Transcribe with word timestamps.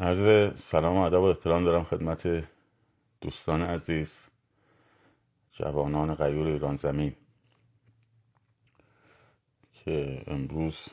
عرض 0.00 0.52
سلام 0.60 0.96
و 0.96 1.00
ادب 1.00 1.20
و 1.20 1.24
احترام 1.24 1.64
دارم 1.64 1.84
خدمت 1.84 2.48
دوستان 3.20 3.62
عزیز 3.62 4.18
جوانان 5.52 6.14
غیور 6.14 6.46
ایران 6.46 6.76
زمین. 6.76 7.16
که 9.74 10.24
امروز 10.26 10.86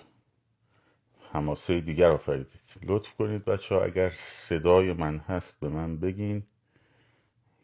حماسه 1.32 1.82
دیگر 1.82 2.10
آفریدید. 2.10 2.62
لطف 2.84 3.16
کنید 3.16 3.46
بچه 3.46 3.76
ها 3.76 3.84
اگر 3.84 4.10
صدای 4.18 4.94
من 4.94 5.18
هست 5.18 5.60
به 5.60 5.70
من 5.70 5.98
بگین 5.98 6.44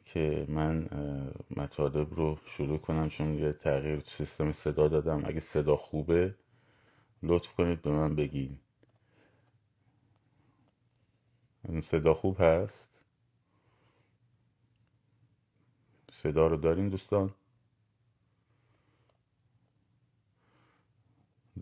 که 0.06 0.46
من 0.50 0.90
مطالب 1.58 2.14
رو 2.14 2.40
شروع 2.46 2.78
کنم 2.78 3.10
چون 3.10 3.34
یه 3.34 3.54
تغییر 3.54 4.00
سیستم 4.00 4.52
صدا 4.52 4.88
دادم. 4.88 5.24
اگه 5.26 5.40
صدا 5.40 5.76
خوبه 5.76 6.36
لطف 7.24 7.54
کنید 7.54 7.82
به 7.82 7.92
من 7.92 8.16
بگین 8.16 8.50
این 8.50 8.60
صدا 11.82 12.14
خوب 12.14 12.42
هست؟ 12.42 12.88
صدا 16.12 16.48
رو 16.48 16.58
دارین 16.58 16.90
دوستان؟ 16.90 17.34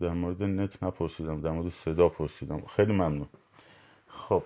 در 0.00 0.08
مورد 0.12 0.42
نت 0.42 0.82
نپرسیدم 0.82 1.40
در 1.40 1.50
مورد 1.50 1.68
صدا 1.68 2.08
پرسیدم. 2.08 2.66
خیلی 2.66 2.92
ممنون. 2.92 3.28
خب 4.08 4.44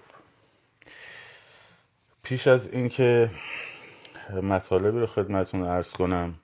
پیش 2.23 2.47
از 2.47 2.71
اینکه 2.71 3.31
مطالبی 4.43 4.99
رو 4.99 5.07
خدمتون 5.07 5.65
عرض 5.65 5.93
کنم 5.93 6.35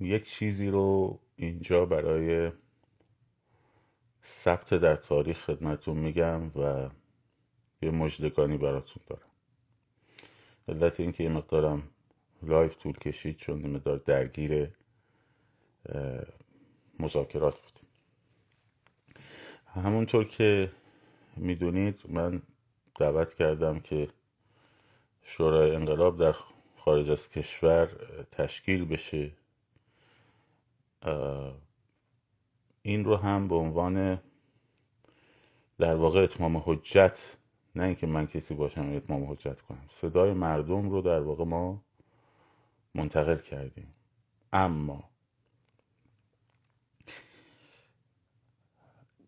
یک 0.00 0.24
چیزی 0.30 0.70
رو 0.70 1.18
اینجا 1.36 1.84
برای 1.84 2.52
ثبت 4.24 4.74
در 4.74 4.96
تاریخ 4.96 5.38
خدمتون 5.44 5.96
میگم 5.96 6.46
و 6.48 6.88
یه 7.82 7.90
مژدگانی 7.90 8.58
براتون 8.58 9.02
دارم. 9.06 9.30
علت 10.68 11.00
اینکه 11.00 11.24
یه 11.24 11.30
مقدارم 11.30 11.82
لایف 12.42 12.76
طول 12.76 12.92
کشید 12.92 13.36
چون 13.36 13.60
یه 13.60 13.66
مقدار 13.66 13.96
درگیر 13.96 14.70
مذاکرات 16.98 17.60
بودیم. 17.60 17.88
همونطور 19.66 20.24
که 20.24 20.70
می‌دونید 21.36 22.00
من 22.08 22.42
دعوت 22.94 23.34
کردم 23.34 23.80
که 23.80 24.08
شورای 25.22 25.74
انقلاب 25.74 26.18
در 26.18 26.34
خارج 26.76 27.10
از 27.10 27.30
کشور 27.30 27.86
تشکیل 28.32 28.84
بشه. 28.84 29.32
این 32.86 33.04
رو 33.04 33.16
هم 33.16 33.48
به 33.48 33.54
عنوان 33.54 34.20
در 35.78 35.94
واقع 35.94 36.22
اتمام 36.22 36.56
حجت 36.56 37.36
نه 37.74 37.84
اینکه 37.84 38.06
من 38.06 38.26
کسی 38.26 38.54
باشم 38.54 38.96
اتمام 38.96 39.32
حجت 39.32 39.60
کنم. 39.60 39.86
صدای 39.88 40.32
مردم 40.32 40.90
رو 40.90 41.02
در 41.02 41.20
واقع 41.20 41.44
ما 41.44 41.82
منتقل 42.94 43.36
کردیم. 43.36 43.94
اما 44.52 45.10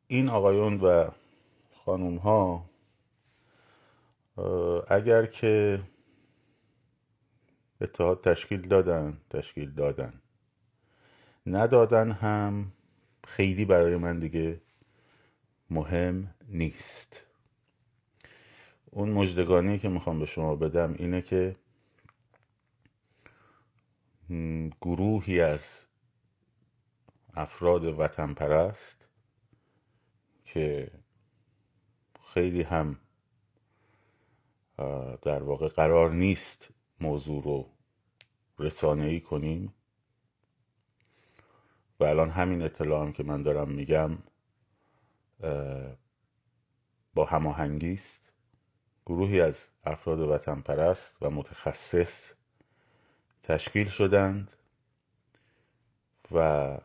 این 0.06 0.28
آقایون 0.28 0.80
و 0.80 1.10
خانوم 1.84 2.16
ها 2.16 2.70
اگر 4.88 5.26
که 5.26 5.82
اتحاد 7.80 8.20
تشکیل 8.20 8.60
دادن 8.60 9.20
تشکیل 9.30 9.74
دادن. 9.74 10.20
ندادن 11.46 12.10
هم 12.10 12.72
خیلی 13.26 13.64
برای 13.64 13.96
من 13.96 14.18
دیگه 14.18 14.60
مهم 15.70 16.34
نیست. 16.48 17.22
اون 18.90 19.10
مجدگانی 19.10 19.78
که 19.78 19.88
می‌خوام 19.88 20.18
به 20.18 20.26
شما 20.26 20.56
بدم 20.56 20.94
اینه 20.98 21.22
که 21.22 21.56
گروهی 24.80 25.40
از 25.40 25.86
افراد 27.34 27.84
وطن 27.84 28.34
پرست 28.34 29.08
که 30.44 30.90
خیلی 32.34 32.62
هم 32.62 32.98
در 35.22 35.42
واقع 35.42 35.68
قرار 35.68 36.10
نیست 36.10 36.68
موضوع 37.00 37.42
رو 37.42 37.70
رسانه‌ای 38.58 39.20
کنیم 39.20 39.74
و 42.00 42.04
الان 42.04 42.30
همین 42.30 42.62
اطلاع 42.62 43.02
هم 43.02 43.12
که 43.12 43.22
من 43.22 43.42
دارم 43.42 43.68
میگم 43.68 44.18
با 47.14 47.24
هماهنگی 47.24 47.92
است. 47.92 48.32
گروهی 49.06 49.40
از 49.40 49.68
افراد 49.84 50.20
وطن 50.20 50.60
پرست 50.60 51.16
و 51.20 51.30
متخصص 51.30 52.32
تشکیل 53.42 53.88
شدند 53.88 54.52
و 56.32 56.78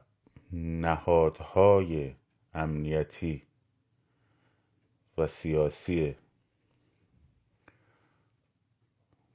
نهادهای 0.51 2.16
امنیتی 2.53 3.43
و 5.17 5.28
سیاسی 5.28 6.16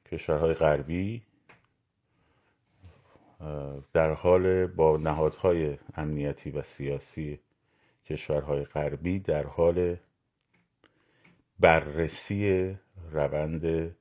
کشورهای 0.05 0.55
غربی 0.55 1.23
در 3.93 4.13
حال 4.13 4.67
با 4.67 4.97
نهادهای 4.97 5.79
امنیتی 5.95 6.51
و 6.51 6.63
سیاسی 6.63 7.41
کشورهای 8.05 8.65
غربی 8.65 9.19
در 9.19 9.47
حال 9.47 9.97
بررسی 11.61 12.77
روند 13.11 13.97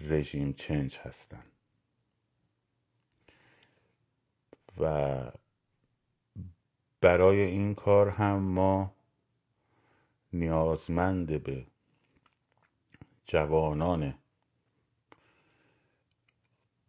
رژیم 0.00 0.52
چنج 0.52 0.98
هستند. 0.98 1.52
و 4.78 5.32
برای 7.00 7.40
این 7.40 7.74
کار 7.74 8.08
هم 8.08 8.38
ما 8.38 8.94
نیازمند 10.32 11.42
به 11.42 11.66
جوانان 13.24 14.14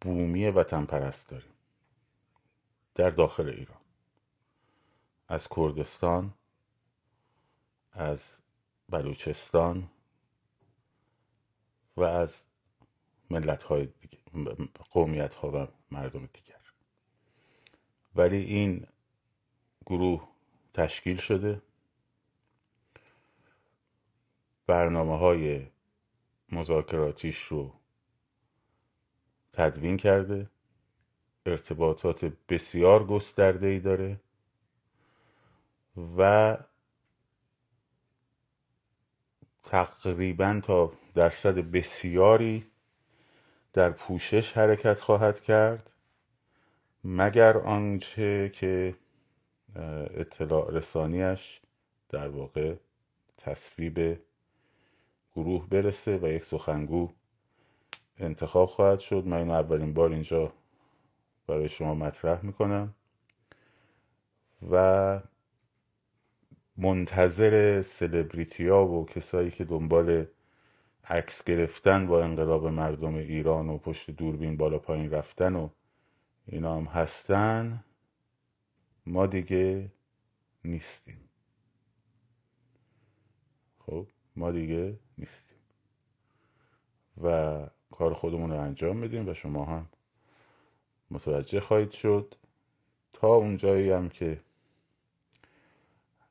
بومی 0.04 0.46
وطن 0.46 0.84
پرست 0.84 1.28
داریم. 1.28 1.52
در 2.94 3.10
داخل 3.10 3.48
ایران. 3.48 3.80
از 5.28 5.48
کردستان 5.56 6.34
از 7.92 8.40
بلوچستان 8.88 9.90
و 11.96 12.02
از 12.02 12.44
ملت 13.30 13.62
های 13.62 13.86
دیگه 13.86 14.18
قومیت 14.90 15.34
ها 15.34 15.50
و 15.50 15.68
مردم 15.90 16.26
دیگر. 16.26 16.60
ولی 18.14 18.36
این 18.36 18.86
گروه 19.86 20.28
تشکیل 20.74 21.16
شده. 21.16 21.62
برنامه 24.66 25.18
های 25.18 25.66
مذاکراتیش 26.52 27.38
رو 27.38 27.72
تدوین 29.56 29.96
کرده. 29.96 30.50
ارتباطات 31.46 32.32
بسیار 32.48 33.06
گسترده 33.06 33.66
ای 33.66 33.80
داره. 33.80 34.20
و 36.18 36.56
تقریبا 39.64 40.60
تا 40.64 40.92
درصد 41.14 41.58
بسیاری 41.58 42.66
در 43.72 43.90
پوشش 43.90 44.52
حرکت 44.52 45.00
خواهد 45.00 45.40
کرد. 45.40 45.90
مگر 47.04 47.58
آنچه 47.58 48.50
که 48.54 48.94
اطلاع 50.14 50.70
رسانیش 50.70 51.60
در 52.08 52.28
واقع 52.28 52.74
تصویب 53.38 54.20
گروه 55.34 55.68
برسه 55.68 56.18
و 56.18 56.26
یک 56.26 56.44
سخنگو 56.44 57.12
انتخاب 58.18 58.68
خواهد 58.68 59.00
شد. 59.00 59.26
من 59.26 59.36
اینو 59.36 59.52
اولین 59.52 59.94
بار 59.94 60.10
اینجا 60.12 60.52
برای 61.46 61.68
شما 61.68 61.94
مطرح 61.94 62.44
می‌کنم. 62.44 62.94
و 64.70 65.20
منتظر 66.76 67.82
سلبریتی 67.82 68.68
ها 68.68 68.86
و 68.86 69.06
کسایی 69.06 69.50
که 69.50 69.64
دنبال 69.64 70.26
عکس 71.04 71.44
گرفتن 71.44 72.06
با 72.06 72.24
انقلاب 72.24 72.66
مردم 72.66 73.14
ایران 73.14 73.68
و 73.68 73.78
پشت 73.78 74.10
دوربین 74.10 74.56
بالا 74.56 74.78
پایین 74.78 75.10
رفتن 75.10 75.56
و 75.56 75.68
اینا 76.46 76.76
هم 76.76 76.84
هستن 76.84 77.84
ما 79.06 79.26
دیگه 79.26 79.92
نیستیم. 80.64 81.28
خب 83.78 84.06
ما 84.36 84.50
دیگه 84.50 84.98
نیستیم. 85.18 85.58
و 87.22 87.66
کار 87.94 88.14
خودمون 88.14 88.50
رو 88.50 88.60
انجام 88.60 88.96
میدیم 88.96 89.28
و 89.28 89.34
شما 89.34 89.64
هم 89.64 89.88
متوجه 91.10 91.60
خواهید 91.60 91.90
شد. 91.90 92.34
تا 93.12 93.34
اونجایی 93.34 93.90
هم 93.90 94.08
که 94.08 94.40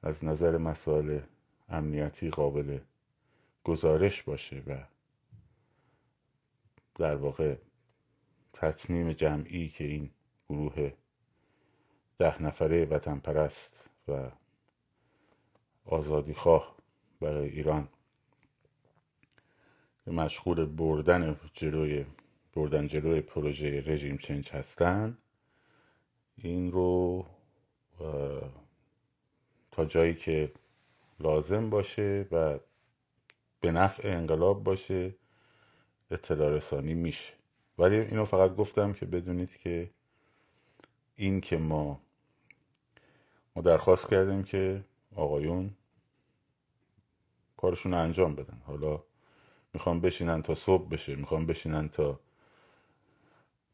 از 0.02 0.26
نظر 0.26 0.58
مسائل 0.58 1.20
امنیتی 1.70 2.30
قابل 2.30 2.80
گزارش 3.64 4.24
باشه 4.24 4.64
و 4.68 4.78
در 6.96 7.16
واقع 7.16 7.56
تصمیم 8.54 9.14
جمعی 9.14 9.70
که 9.70 9.84
این 9.84 10.10
گروه 10.50 10.92
ده 12.18 12.44
نفره 12.44 12.86
وطن 12.86 13.20
پرست 13.20 13.90
و 14.08 14.32
آزادی 15.86 16.34
خواه 16.34 16.76
برای 17.22 17.50
ایران 17.50 17.88
مشغول 20.08 20.66
بردن 20.66 21.40
جلوی 21.54 22.06
بردن 22.54 22.88
جلوی 22.88 23.22
پروژه 23.22 23.84
رژیم 23.86 24.18
چنج 24.18 24.50
هستن. 24.52 25.18
این 26.38 26.72
رو 26.72 27.26
تا 29.72 29.86
جایی 29.86 30.16
که 30.16 30.52
لازم 31.20 31.70
باشه 31.70 32.28
و 32.32 32.60
به 33.62 33.72
نفع 33.72 34.08
انقلاب 34.08 34.64
باشه 34.64 35.16
اطلاع 36.12 36.50
رسانی 36.50 36.94
میشه. 36.94 37.34
ولی 37.78 37.96
اینو 37.96 38.26
فقط 38.26 38.56
گفتم 38.56 38.94
که 38.94 39.06
بدونید 39.06 39.58
که 39.58 39.90
این 41.16 41.42
که 41.42 41.58
ما 41.58 42.02
ما 43.56 43.62
درخواست 43.62 44.10
کردیم 44.10 44.44
که 44.44 44.84
آقایون 45.16 45.74
کارشون 47.58 47.94
انجام 47.94 48.36
بدن. 48.36 48.62
حالا 48.66 49.04
می‌خوام 49.74 50.02
بشینن 50.02 50.42
تا 50.42 50.56
صبح 50.56 50.90
بشه 50.90 51.16
می‌خوام 51.16 51.46
بشینن 51.46 51.90
تا 51.90 52.20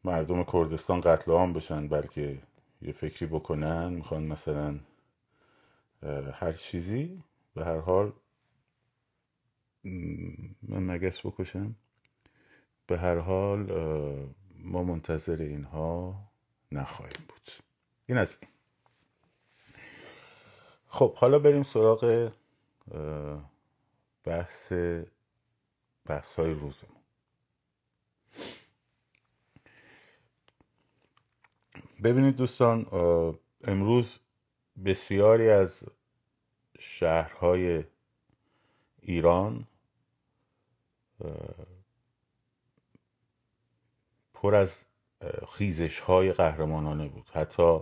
مردم 0.04 0.44
کردستان 0.44 1.02
قتل 1.02 1.32
عام 1.32 1.54
بشن 1.54 1.88
بلکه 1.88 2.42
یه 2.82 2.92
فکری 2.92 3.26
بکنن 3.26 3.94
می‌خوان 3.94 4.24
مثلا 4.24 4.80
هر 6.34 6.54
چیزی 6.54 7.24
به 7.56 7.66
هر 7.66 7.80
حال 7.80 8.14
من 10.64 10.84
مگس 10.84 11.26
بکشم. 11.26 11.76
به 12.88 12.98
هر 12.98 13.18
حال 13.18 13.62
ما 14.56 14.84
منتظر 14.84 15.42
اینها 15.42 16.16
نخواهیم 16.72 17.26
بود. 17.28 17.50
این 18.06 18.18
از 18.18 18.38
این. 18.42 18.52
خب 20.88 21.16
حالا 21.16 21.40
بریم 21.40 21.64
سراغ 21.64 22.32
بحث 24.24 24.74
بحث 26.10 26.36
های 26.36 26.54
روزمون. 26.54 27.02
ببینید 32.04 32.36
دوستان 32.36 32.86
امروز 33.64 34.20
بسیاری 34.86 35.50
از 35.50 35.84
شهرهای 36.80 37.84
ایران 39.02 39.68
پر 44.34 44.56
از 44.56 44.78
خیزش 45.50 46.00
های 46.00 46.34
قهرمانانه 46.34 47.08
بود. 47.08 47.30
حتی 47.34 47.80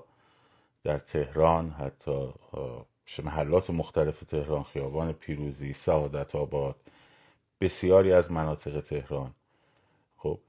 در 0.83 0.97
تهران 0.97 1.69
حتی 1.69 2.33
محلات 3.23 3.69
مختلف 3.69 4.19
تهران 4.19 4.63
خیابان 4.63 5.13
پیروزی 5.13 5.73
سعادت 5.73 6.35
آباد 6.35 6.75
بسیاری 7.61 8.11
از 8.11 8.31
مناطق 8.31 8.81
تهران 8.81 9.33
خب 10.17 10.39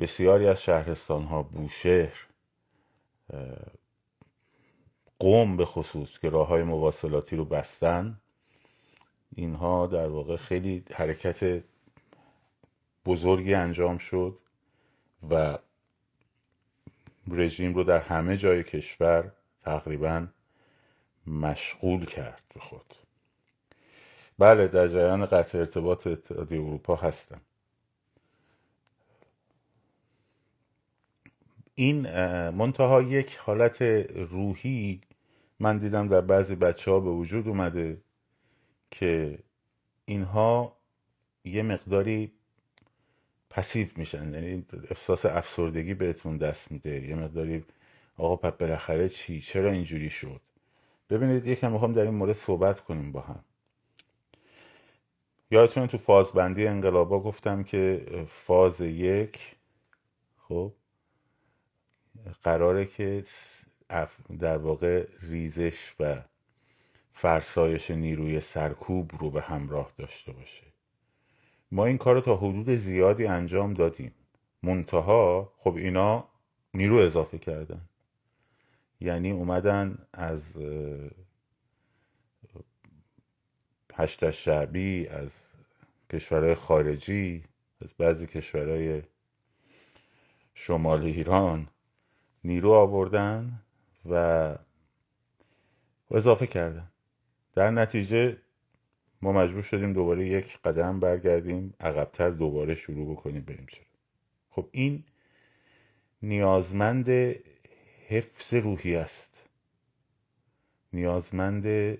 بسیاری 0.00 0.46
از 0.46 0.62
شهرستان 0.62 1.24
ها 1.24 1.42
بوشهر 1.42 2.26
قوم 5.18 5.56
به 5.56 5.64
خصوص 5.64 6.18
که 6.18 6.30
راه 6.30 6.46
های 6.48 6.62
مواصلاتی 6.62 7.36
رو 7.36 7.44
بستن 7.44 8.20
اینها 9.34 9.86
در 9.86 10.08
واقع 10.08 10.36
خیلی 10.36 10.84
حرکت 10.92 11.62
بزرگی 13.06 13.54
انجام 13.54 13.98
شد 13.98 14.38
و 15.30 15.58
رژیم 17.28 17.74
رو 17.74 17.84
در 17.84 18.00
همه 18.00 18.36
جای 18.36 18.64
کشور 18.64 19.32
تقریبا 19.62 20.26
مشغول 21.26 22.06
کرد 22.06 22.42
به 22.54 22.60
خود. 22.60 22.94
بله 24.40 24.68
در 24.68 24.88
جریان 24.88 25.26
قطع 25.26 25.58
ارتباط 25.58 26.06
اتحادیه 26.06 26.60
اروپا 26.60 26.96
هستم. 26.96 27.40
این 31.74 32.02
منتها 32.50 33.02
یک 33.02 33.36
حالت 33.36 33.82
روحی 34.32 35.00
من 35.60 35.78
دیدم 35.78 36.08
در 36.08 36.20
بعضی 36.20 36.54
بچه 36.54 36.90
ها 36.90 37.00
به 37.00 37.10
وجود 37.10 37.48
اومده 37.48 38.00
که 38.90 39.38
اینها 40.04 40.76
یه 41.44 41.62
مقداری 41.62 42.32
پسیو 43.50 43.88
میشن. 43.96 44.34
یعنی 44.34 44.66
احساس 44.90 45.26
افسردگی 45.26 45.94
بهتون 45.94 46.36
دست 46.36 46.72
میده. 46.72 47.08
یه 47.08 47.14
مقداری 47.14 47.64
آقا 48.16 48.36
پس 48.36 48.52
بالاخره 48.58 49.08
چی؟ 49.08 49.40
چرا 49.40 49.70
اینجوری 49.72 50.10
شد؟ 50.10 50.40
ببینید 51.10 51.46
یکم 51.46 51.72
می‌خوام 51.72 51.92
در 51.92 52.02
این 52.02 52.14
مورد 52.14 52.32
صحبت 52.32 52.80
کنیم 52.80 53.12
با 53.12 53.20
هم. 53.20 53.44
یادتونه 55.50 55.86
تو 55.86 55.98
فاز 55.98 56.32
بندی 56.32 56.66
انقلابا 56.66 57.20
گفتم 57.20 57.62
که 57.62 58.06
فاز 58.28 58.80
یک 58.80 59.56
خب 60.38 60.72
قراره 62.42 62.86
که 62.86 63.24
در 64.38 64.58
واقع 64.58 65.06
ریزش 65.20 65.94
و 66.00 66.22
فرسایش 67.12 67.90
نیروی 67.90 68.40
سرکوب 68.40 69.10
رو 69.18 69.30
به 69.30 69.40
همراه 69.40 69.92
داشته 69.98 70.32
باشه. 70.32 70.66
ما 71.72 71.86
این 71.86 71.98
کار 71.98 72.14
رو 72.14 72.20
تا 72.20 72.36
حدود 72.36 72.70
زیادی 72.70 73.26
انجام 73.26 73.74
دادیم. 73.74 74.14
منتها 74.62 75.52
خب 75.58 75.74
اینا 75.76 76.24
نیرو 76.74 76.96
اضافه 76.96 77.38
کردن. 77.38 77.80
یعنی 79.00 79.30
اومدن 79.30 79.98
از 80.12 80.56
هشت 83.94 84.30
شعبی 84.30 85.06
از 85.06 85.32
کشورهای 86.10 86.54
خارجی 86.54 87.44
از 87.82 87.88
بعضی 87.98 88.26
کشورهای 88.26 89.02
شمال 90.54 91.02
ایران 91.02 91.68
نیرو 92.44 92.72
آوردن 92.72 93.62
و 94.10 94.54
اضافه 96.10 96.46
کردن. 96.46 96.90
در 97.54 97.70
نتیجه 97.70 98.36
ما 99.22 99.32
مجبور 99.32 99.62
شدیم 99.62 99.92
دوباره 99.92 100.26
یک 100.26 100.58
قدم 100.64 101.00
برگردیم 101.00 101.74
عقبتر 101.80 102.30
دوباره 102.30 102.74
شروع 102.74 103.12
بکنیم 103.12 103.42
بریم 103.42 103.66
چرا. 103.70 103.84
خب 104.50 104.68
این 104.72 105.04
نیازمند 106.22 107.08
حفظ 108.08 108.54
روحی 108.54 108.96
است. 108.96 109.48
نیازمند 110.92 111.98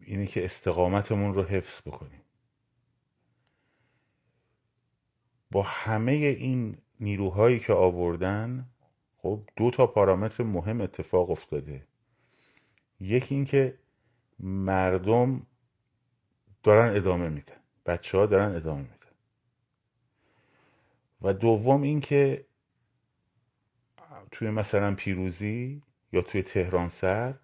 اینه 0.00 0.26
که 0.26 0.44
استقامتمون 0.44 1.34
رو 1.34 1.42
حفظ 1.42 1.80
بکنیم. 1.88 2.20
با 5.50 5.62
همه 5.62 6.12
این 6.12 6.78
نیروهایی 7.00 7.58
که 7.60 7.72
آوردن 7.72 8.68
خب 9.16 9.42
دو 9.56 9.70
تا 9.70 9.86
پارامتر 9.86 10.44
مهم 10.44 10.80
اتفاق 10.80 11.30
افتاده. 11.30 11.86
یکی 13.00 13.34
اینکه 13.34 13.78
مردم 14.40 15.46
دارن 16.62 16.96
ادامه 16.96 17.28
میدن. 17.28 17.60
بچه 17.86 18.18
ها 18.18 18.26
دارن 18.26 18.56
ادامه 18.56 18.82
میدن. 18.82 18.96
و 21.22 21.34
دوم 21.34 21.82
اینکه 21.82 22.46
توی 24.30 24.50
مثلا 24.50 24.94
پیروزی 24.94 25.82
یا 26.12 26.22
توی 26.22 26.42
تهران 26.42 26.88
سر 26.88 27.38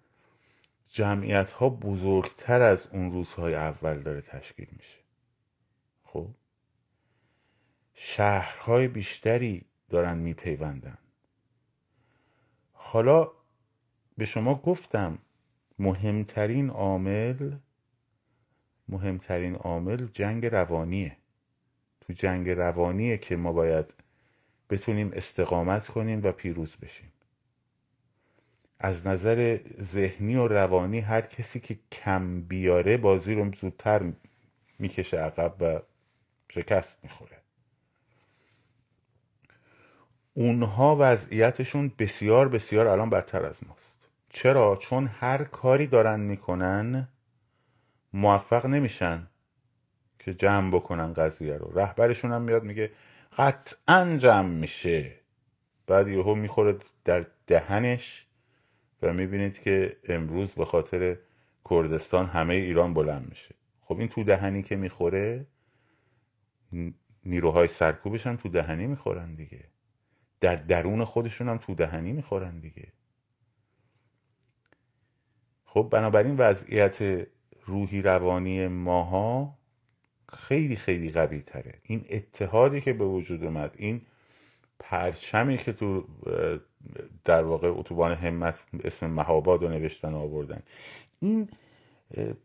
جمعیت 0.89 1.51
ها 1.51 1.69
بزرگتر 1.69 2.61
از 2.61 2.87
اون 2.87 3.11
روزهای 3.11 3.55
اول 3.55 3.99
داره 3.99 4.21
تشکیل 4.21 4.67
میشه. 4.71 4.99
خب؟ 6.03 6.29
شهرهای 7.93 8.87
بیشتری 8.87 9.65
دارن 9.89 10.17
میپیوندن. 10.17 10.97
حالا 12.73 13.31
به 14.17 14.25
شما 14.25 14.55
گفتم 14.55 15.17
مهمترین 15.79 16.69
عامل 16.69 17.55
مهمترین 18.89 19.55
عامل 19.55 20.07
جنگ 20.07 20.45
روانیه. 20.45 21.17
تو 22.01 22.13
جنگ 22.13 22.49
روانیه 22.49 23.17
که 23.17 23.35
ما 23.35 23.53
باید 23.53 23.93
بتونیم 24.69 25.11
استقامت 25.13 25.87
کنیم 25.87 26.23
و 26.23 26.31
پیروز 26.31 26.75
بشیم. 26.75 27.11
از 28.79 29.07
نظر 29.07 29.59
ذهنی 29.81 30.35
و 30.35 30.47
روانی 30.47 30.99
هر 30.99 31.21
کسی 31.21 31.59
که 31.59 31.79
کم 31.91 32.41
بیاره 32.41 32.97
بازی 32.97 33.35
رو 33.35 33.51
زودتر 33.61 34.11
می‌کشه 34.79 35.17
عقب 35.17 35.55
و 35.61 35.81
شکست 36.49 36.99
می‌خوره. 37.03 37.37
اونها 40.33 40.97
وضعیتشون 40.99 41.91
بسیار 41.99 42.49
بسیار 42.49 42.87
الان 42.87 43.09
بدتر 43.09 43.45
از 43.45 43.67
ماست. 43.67 43.97
چرا؟ 44.29 44.75
چون 44.75 45.07
هر 45.07 45.43
کاری 45.43 45.87
دارن 45.87 46.19
می‌کنن 46.19 47.07
موفق 48.13 48.65
نمیشن 48.65 49.27
که 50.19 50.33
جمع 50.33 50.71
بکنن 50.71 51.13
قضیه 51.13 51.57
رو. 51.57 51.79
رهبرشون 51.79 52.31
هم 52.31 52.41
میاد 52.41 52.63
میگه 52.63 52.91
قطعا 53.37 54.17
جمع 54.17 54.49
میشه. 54.49 55.19
بعد 55.87 56.07
یهو 56.07 56.35
می‌خوره 56.35 56.77
در 57.05 57.25
دهنش. 57.47 58.26
و 59.01 59.13
می‌بینید 59.13 59.61
که 59.61 59.97
امروز 60.03 60.53
به 60.53 60.65
خاطر 60.65 61.17
کردستان 61.69 62.25
همه 62.25 62.53
ایران 62.53 62.93
بلند 62.93 63.29
میشه. 63.29 63.55
خب 63.81 63.99
این 63.99 64.07
تو 64.07 64.23
دهنی 64.23 64.63
که 64.63 64.75
می‌خوره 64.75 65.47
نیروهای 67.25 67.67
سرکوبش 67.67 68.27
هم 68.27 68.35
تو 68.35 68.49
دهنی 68.49 68.87
می‌خورن 68.87 69.35
دیگه. 69.35 69.63
در 70.39 70.55
درون 70.55 71.03
خودشون 71.03 71.49
هم 71.49 71.57
تو 71.57 71.75
دهنی 71.75 72.11
می‌خورن 72.11 72.59
دیگه. 72.59 72.87
خب 75.65 75.89
بنابراین 75.91 76.35
وضعیت 76.37 77.27
روحی 77.65 78.01
روانی 78.01 78.67
ماها 78.67 79.57
خیلی 80.29 80.75
خیلی 80.75 81.09
قوی 81.09 81.41
تره. 81.41 81.79
این 81.83 82.05
اتحادی 82.09 82.81
که 82.81 82.93
به 82.93 83.05
وجود 83.05 83.43
اومد 83.43 83.75
این 83.77 84.01
پرچمی 84.79 85.57
که 85.57 85.73
تو 85.73 86.07
در 87.25 87.43
واقع 87.43 87.67
اتوبان 87.67 88.11
همت 88.11 88.59
اسم 88.83 89.07
مهاباد 89.07 89.63
رو 89.63 89.69
نوشتن 89.69 90.13
آوردن. 90.13 90.63
این 91.19 91.49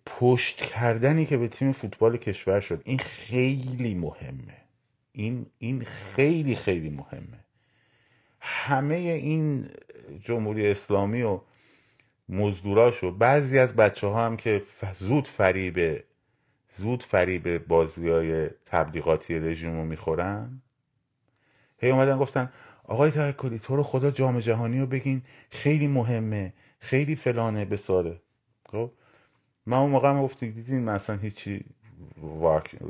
پشت 0.07 0.57
کردنی 0.57 1.27
که 1.27 1.37
به 1.37 1.49
تیم 1.49 1.73
فوتبال 1.73 2.17
کشور 2.17 2.61
شد 2.61 2.83
این 2.85 2.99
خیلی 2.99 3.95
مهمه. 3.95 4.57
این 5.13 5.47
این 5.59 5.85
خیلی 5.85 6.55
خیلی 6.55 6.91
مهمه. 6.91 7.39
همه 8.41 8.95
این 8.95 9.69
جمهوری 10.25 10.71
اسلامی 10.71 11.23
و 11.23 11.41
مزدوراشو 12.29 13.11
بعضی 13.11 13.59
از 13.59 13.77
بچه 13.77 14.07
ها 14.07 14.27
هم 14.27 14.37
که 14.37 14.63
زود 14.99 15.27
فریب 15.27 16.05
زود 16.77 17.03
فریب 17.03 17.67
بازی 17.67 18.09
های 18.09 18.51
تبلیغاتی 18.67 19.39
رژیم 19.39 19.77
رو 19.77 19.85
می‌خورن 19.85 20.63
هی 21.79 21.91
اومدن 21.91 22.19
گفتن 22.19 22.53
آقای 22.85 23.11
توکلی 23.11 23.59
تو 23.59 23.77
رو 23.77 23.83
خدا 23.83 24.11
جام 24.11 24.41
جهانی 24.41 24.81
رو 24.81 24.87
بگین 24.87 25.23
خیلی 25.51 25.87
مهمه 25.87 26.53
خیلی 26.79 27.17
فلانه 27.17 27.65
بساره. 27.65 28.21
خب؟ 28.67 28.91
من 29.67 29.77
اون 29.77 29.91
موقع 29.91 30.11
هم 30.11 30.23
گفتم 30.23 30.51
دیدین 30.51 30.83
من 30.83 30.95
اصلا 30.95 31.17
هیچی 31.17 31.65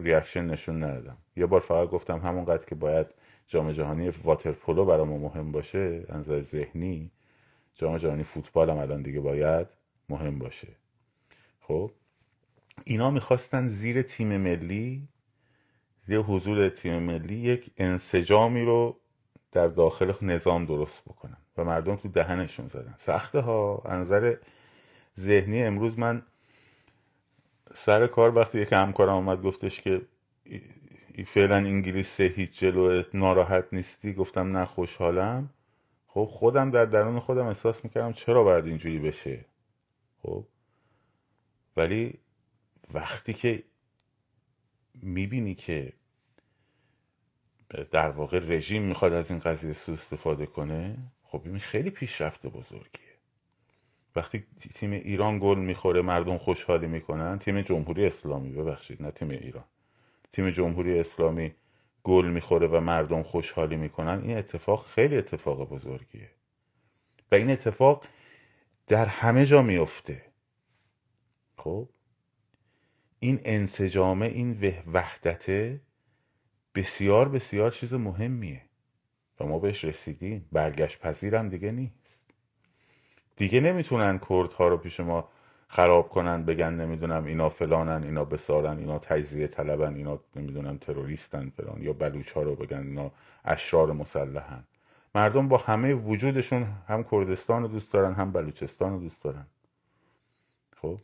ریاکشن 0.02 0.46
نشون 0.46 0.82
ندادم. 0.84 1.16
یه 1.36 1.46
بار 1.46 1.60
فقط 1.60 1.88
گفتم 1.88 2.18
همونقدر 2.18 2.64
که 2.64 2.74
باید 2.74 3.06
جام 3.46 3.72
جهانی 3.72 4.08
واتر 4.08 4.52
پولو 4.52 4.84
برای 4.84 5.06
ما 5.06 5.18
مهم 5.18 5.52
باشه 5.52 6.04
از 6.08 6.24
ذهنی 6.24 7.10
جام 7.74 7.98
جهانی 7.98 8.22
فوتبال 8.22 8.70
هم 8.70 8.78
الان 8.78 9.02
دیگه 9.02 9.20
باید 9.20 9.66
مهم 10.08 10.38
باشه. 10.38 10.68
خب؟ 11.60 11.90
اینا 12.84 13.10
می‌خواستن 13.10 13.66
زیر 13.68 14.02
تیم 14.02 14.36
ملی 14.36 15.08
زیر 16.06 16.18
حضور 16.18 16.68
تیم 16.68 16.98
ملی 16.98 17.34
یک 17.34 17.70
انسجامی 17.76 18.62
رو 18.62 19.01
در 19.52 19.68
داخل 19.68 20.12
نظام 20.22 20.64
درست 20.64 21.04
بکنن. 21.04 21.36
و 21.56 21.64
مردم 21.64 21.96
تو 21.96 22.08
دهنشون 22.08 22.68
زدن. 22.68 22.94
سخته 22.98 23.40
ها. 23.40 23.82
نظر 23.90 24.36
ذهنی 25.20 25.62
امروز 25.62 25.98
من 25.98 26.22
سر 27.74 28.06
کار 28.06 28.34
وقتی 28.34 28.60
یک 28.60 28.72
همکارم 28.72 29.14
اومد 29.14 29.42
گفتش 29.42 29.80
که 29.80 30.02
فعلا 31.26 31.56
انگلیس 31.56 32.20
هیچ 32.20 32.58
جلو 32.58 33.02
ناراحت 33.14 33.64
نیستی؟ 33.72 34.14
گفتم 34.14 34.56
نه 34.56 34.64
خوشحالم. 34.64 35.50
خب 36.06 36.24
خودم 36.24 36.70
در 36.70 36.84
درون 36.84 37.18
خودم 37.18 37.46
احساس 37.46 37.84
می‌کردم 37.84 38.12
چرا 38.12 38.44
باید 38.44 38.66
اینجوری 38.66 38.98
بشه؟ 38.98 39.44
خب. 40.22 40.44
ولی 41.76 42.18
وقتی 42.94 43.32
که 43.32 43.62
می‌بینی 44.94 45.54
که 45.54 45.92
در 47.90 48.10
واقع 48.10 48.38
رژیم 48.38 48.82
می‌خواد 48.82 49.12
از 49.12 49.30
این 49.30 49.40
قضیه 49.40 49.72
سو 49.72 49.92
استفاده 49.92 50.46
کنه 50.46 50.98
خب 51.22 51.42
این 51.44 51.58
خیلی 51.58 51.90
پیشرفت 51.90 52.46
بزرگیه. 52.46 53.12
وقتی 54.16 54.46
تیم 54.74 54.90
ایران 54.90 55.38
گل 55.38 55.58
می‌خوره 55.58 56.02
مردم 56.02 56.38
خوشحالی 56.38 56.86
می‌کنن 56.86 57.38
تیم 57.38 57.60
جمهوری 57.60 58.06
اسلامی 58.06 58.52
ببخشید 58.52 59.02
نه 59.02 59.10
تیم 59.10 59.30
ایران. 59.30 59.64
تیم 60.32 60.50
جمهوری 60.50 60.98
اسلامی 60.98 61.54
گل 62.04 62.26
می‌خوره 62.26 62.66
و 62.66 62.80
مردم 62.80 63.22
خوشحالی 63.22 63.76
می‌کنن 63.76 64.22
این 64.22 64.36
اتفاق 64.36 64.86
خیلی 64.86 65.16
اتفاق 65.16 65.68
بزرگیه. 65.68 66.30
و 67.32 67.34
این 67.34 67.50
اتفاق 67.50 68.04
در 68.86 69.06
همه 69.06 69.46
جا 69.46 69.62
میفته 69.62 70.22
خب؟ 71.56 71.88
این 73.18 73.40
انسجامه 73.44 74.26
این 74.26 74.74
وحدته 74.92 75.80
بسیار 76.74 77.28
بسیار 77.28 77.70
چیز 77.70 77.94
مهمیه. 77.94 78.62
و 79.40 79.46
ما 79.46 79.58
بهش 79.58 79.84
رسیدیم. 79.84 80.48
برگشت 80.52 81.00
پذیرم 81.00 81.48
دیگه 81.48 81.72
نیست. 81.72 82.26
دیگه 83.36 83.60
نمی‌تونن 83.60 84.18
کردها 84.18 84.68
رو 84.68 84.76
پیش 84.76 85.00
ما 85.00 85.28
خراب 85.68 86.08
کنن 86.08 86.44
بگن 86.44 86.74
نمی‌دونم 86.74 87.24
اینا 87.24 87.48
فلانن 87.48 88.02
اینا 88.02 88.24
بسارن 88.24 88.78
اینا 88.78 88.98
تجزیه 88.98 89.46
طلبن 89.46 89.94
اینا 89.94 90.20
نمی‌دونم 90.36 90.78
تروریستن 90.78 91.50
فلان 91.50 91.82
یا 91.82 91.92
بلوچ 91.92 92.32
ها 92.32 92.42
رو 92.42 92.54
بگن 92.56 92.78
اینا 92.86 93.10
اشرار 93.44 93.92
مسلحن. 93.92 94.64
مردم 95.14 95.48
با 95.48 95.56
همه 95.56 95.94
وجودشون 95.94 96.62
هم 96.88 97.02
کردستان 97.02 97.62
رو 97.62 97.68
دوست 97.68 97.92
دارن 97.92 98.12
هم 98.12 98.32
بلوچستان 98.32 98.92
رو 98.92 99.00
دوست 99.00 99.22
دارن. 99.22 99.46
خب؟ 100.76 100.98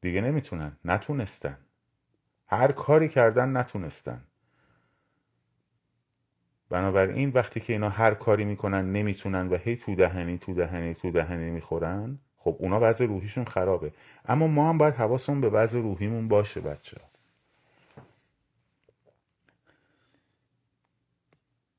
دیگه 0.00 0.20
نمی‌تونن. 0.20 0.76
نتونستن. 0.84 1.58
هر 2.48 2.72
کاری 2.72 3.08
کردن 3.08 3.56
نتونستن. 3.56 4.24
بنابراین 6.70 7.30
وقتی 7.34 7.60
که 7.60 7.72
اینا 7.72 7.88
هر 7.88 8.14
کاری 8.14 8.44
می‌کنن 8.44 8.92
نمی‌تونن 8.92 9.48
و 9.48 9.56
هی 9.56 9.76
تو 9.76 9.94
دهنی 9.94 10.38
تو 10.38 10.54
دهنی 10.54 10.94
تو 10.94 11.10
دهنی 11.10 11.50
می‌خورن 11.50 12.18
خب 12.36 12.56
اونا 12.58 12.78
وضع 12.82 13.06
روحیشون 13.06 13.44
خرابه. 13.44 13.92
اما 14.28 14.46
ما 14.46 14.68
هم 14.68 14.78
باید 14.78 14.94
حواسمون 14.94 15.40
به 15.40 15.50
وضع 15.50 15.80
روحیمون 15.80 16.28
باشه 16.28 16.60
بچه. 16.60 16.96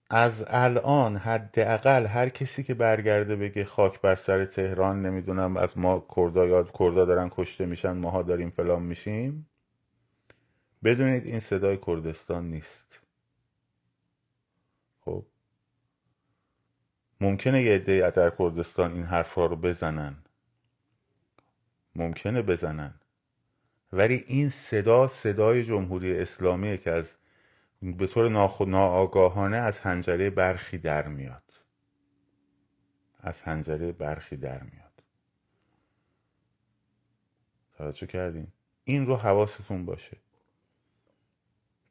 از 0.10 0.46
الان 0.48 1.18
حداقل 1.18 2.06
هر 2.06 2.30
کسی 2.30 2.64
که 2.64 2.74
برگرده 2.74 3.36
بگه 3.36 3.66
خاک 3.66 4.02
بر 4.02 4.16
سر 4.16 4.46
تهران 4.46 5.06
نمی‌دونم 5.06 5.58
از 5.58 5.78
ما 5.78 6.06
کردا 6.16 6.46
یاد 6.46 6.72
کردا 6.80 7.06
دارن 7.06 7.30
کشته 7.30 7.66
میشن 7.66 7.92
ماها 7.92 8.22
داریم 8.24 8.50
فلان 8.50 8.82
میشیم. 8.84 9.49
بدونید 10.84 11.26
این 11.26 11.40
صدای 11.40 11.78
کردستان 11.88 12.50
نیست. 12.50 13.02
خب. 15.02 15.26
ممکنه 17.22 17.64
یه 17.64 17.76
عده 17.76 18.12
در 18.12 18.30
کردستان 18.30 18.94
این 18.94 19.04
حرفها 19.04 19.46
رو 19.46 19.56
بزنن. 19.56 20.18
ممکنه 21.96 22.42
بزنن. 22.42 22.94
ولی 23.94 24.24
این 24.28 24.50
صدا 24.50 25.08
صدای 25.08 25.64
جمهوری 25.64 26.18
اسلامیه 26.18 26.78
که 26.78 26.92
از 26.92 27.16
به 27.82 28.08
طور 28.08 28.30
ناآگاهانه 28.66 29.58
از 29.58 29.80
هنجره 29.80 30.30
برخی 30.30 30.78
در 30.78 31.08
میاد. 31.08 31.54
از 33.20 33.42
هنجره 33.42 33.92
برخی 33.92 34.38
در 34.38 34.64
میاد. 34.64 35.04
توجه 37.78 38.08
کردین؟ 38.08 38.48
این 38.84 39.06
رو 39.06 39.16
حواستون 39.16 39.86
باشه. 39.86 40.18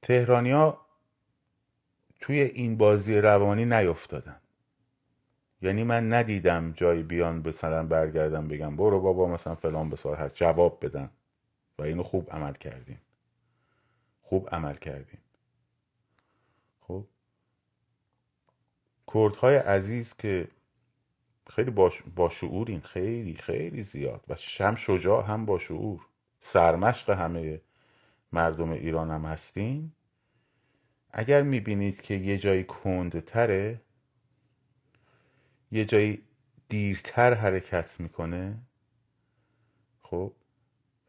تهرانیا 0.02 0.81
توی 2.21 2.40
این 2.40 2.76
بازی 2.76 3.19
روانی 3.19 3.64
نیفتادن. 3.64 4.40
یعنی 5.62 5.85
من 5.85 6.12
ندیدم 6.12 6.73
جایی 6.73 7.02
بیان 7.02 7.49
مثلا 7.49 7.87
برگردم 7.87 8.49
بگم 8.49 8.76
برو 8.76 9.00
بابا 9.00 9.28
مثلا 9.28 9.55
فلان 9.55 9.90
بسار 9.90 10.17
هست 10.17 10.35
جواب 10.35 10.85
بدن. 10.87 11.11
و 11.78 11.83
اینو 11.83 12.02
خوب 12.02 12.31
عمل 12.31 12.52
کردیم. 12.52 13.00
خوب 14.23 14.49
عمل 14.52 14.75
کردیم. 14.75 15.21
خب؟ 16.81 17.05
کردهای 19.14 19.57
عزیز 19.57 20.14
که 20.17 20.49
خیلی 21.50 21.71
با 22.17 22.28
شعورین. 22.31 22.81
خیلی 22.81 23.35
خیلی 23.35 23.83
زیاد. 23.83 24.25
و 24.28 24.37
شم 24.37 24.75
شجاع 24.75 25.26
هم 25.26 25.47
با 25.47 25.59
شعور. 25.59 26.00
سرمشق 26.40 27.11
همه 27.11 27.61
مردم 28.33 28.71
ایران 28.71 29.11
هم 29.11 29.25
هستین 29.25 29.93
اگر 31.11 31.43
می‌بینید 31.43 32.01
که 32.01 32.15
یه 32.15 32.39
جایی 32.39 32.65
کندتره 32.65 33.81
یه 35.73 35.85
جایی 35.85 36.23
دیرتر 36.69 37.35
حرکت 37.35 38.01
می‌کنه 38.01 38.59
خب 40.03 40.33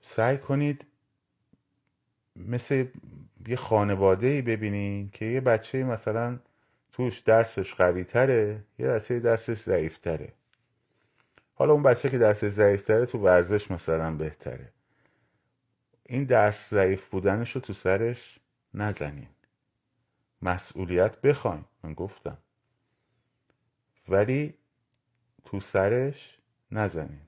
سعی 0.02 0.38
کنید 0.38 0.86
مثل 2.36 2.86
یه 3.48 3.56
خانواده 3.56 4.28
ای 4.28 4.42
ببینید 4.42 5.12
که 5.12 5.26
یه 5.26 5.42
بچه 5.42 5.84
مثلا 5.84 6.40
توش 6.92 7.20
درسش 7.20 7.74
قوی 7.74 8.04
تره 8.04 8.64
یه 8.80 8.88
بچه 8.88 9.20
درسش 9.20 9.62
ضعیف 9.62 9.98
حالا 11.60 11.74
اون 11.74 11.84
بچه 11.84 12.10
که 12.10 12.18
دست 12.18 12.50
ضعیفتره 12.50 13.06
تو 13.06 13.18
ورزش 13.18 13.72
مثلا 13.72 14.12
بهتره. 14.12 14.70
این 16.12 16.24
درس 16.24 16.70
ضعیف 16.70 17.10
بودنش 17.10 17.52
رو 17.52 17.62
تو 17.62 17.74
سرش 17.74 18.40
نزنین. 18.74 19.28
مسئولیت 20.42 21.22
بخواین 21.22 21.66
من 21.84 21.94
گفتم. 21.94 22.38
ولی 24.08 24.54
تو 25.46 25.60
سرش 25.60 26.38
نزنین. 26.72 27.22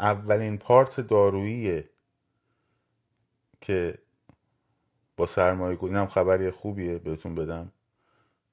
اولین 0.00 0.58
پارت 0.58 1.00
دارویی 1.00 1.84
که 3.60 3.98
با 5.16 5.26
سرمایه 5.26 5.76
گذاری 5.76 5.94
اینم 5.94 6.06
خبری 6.06 6.50
خوبیه 6.50 6.98
بهتون 6.98 7.34
بدم. 7.34 7.72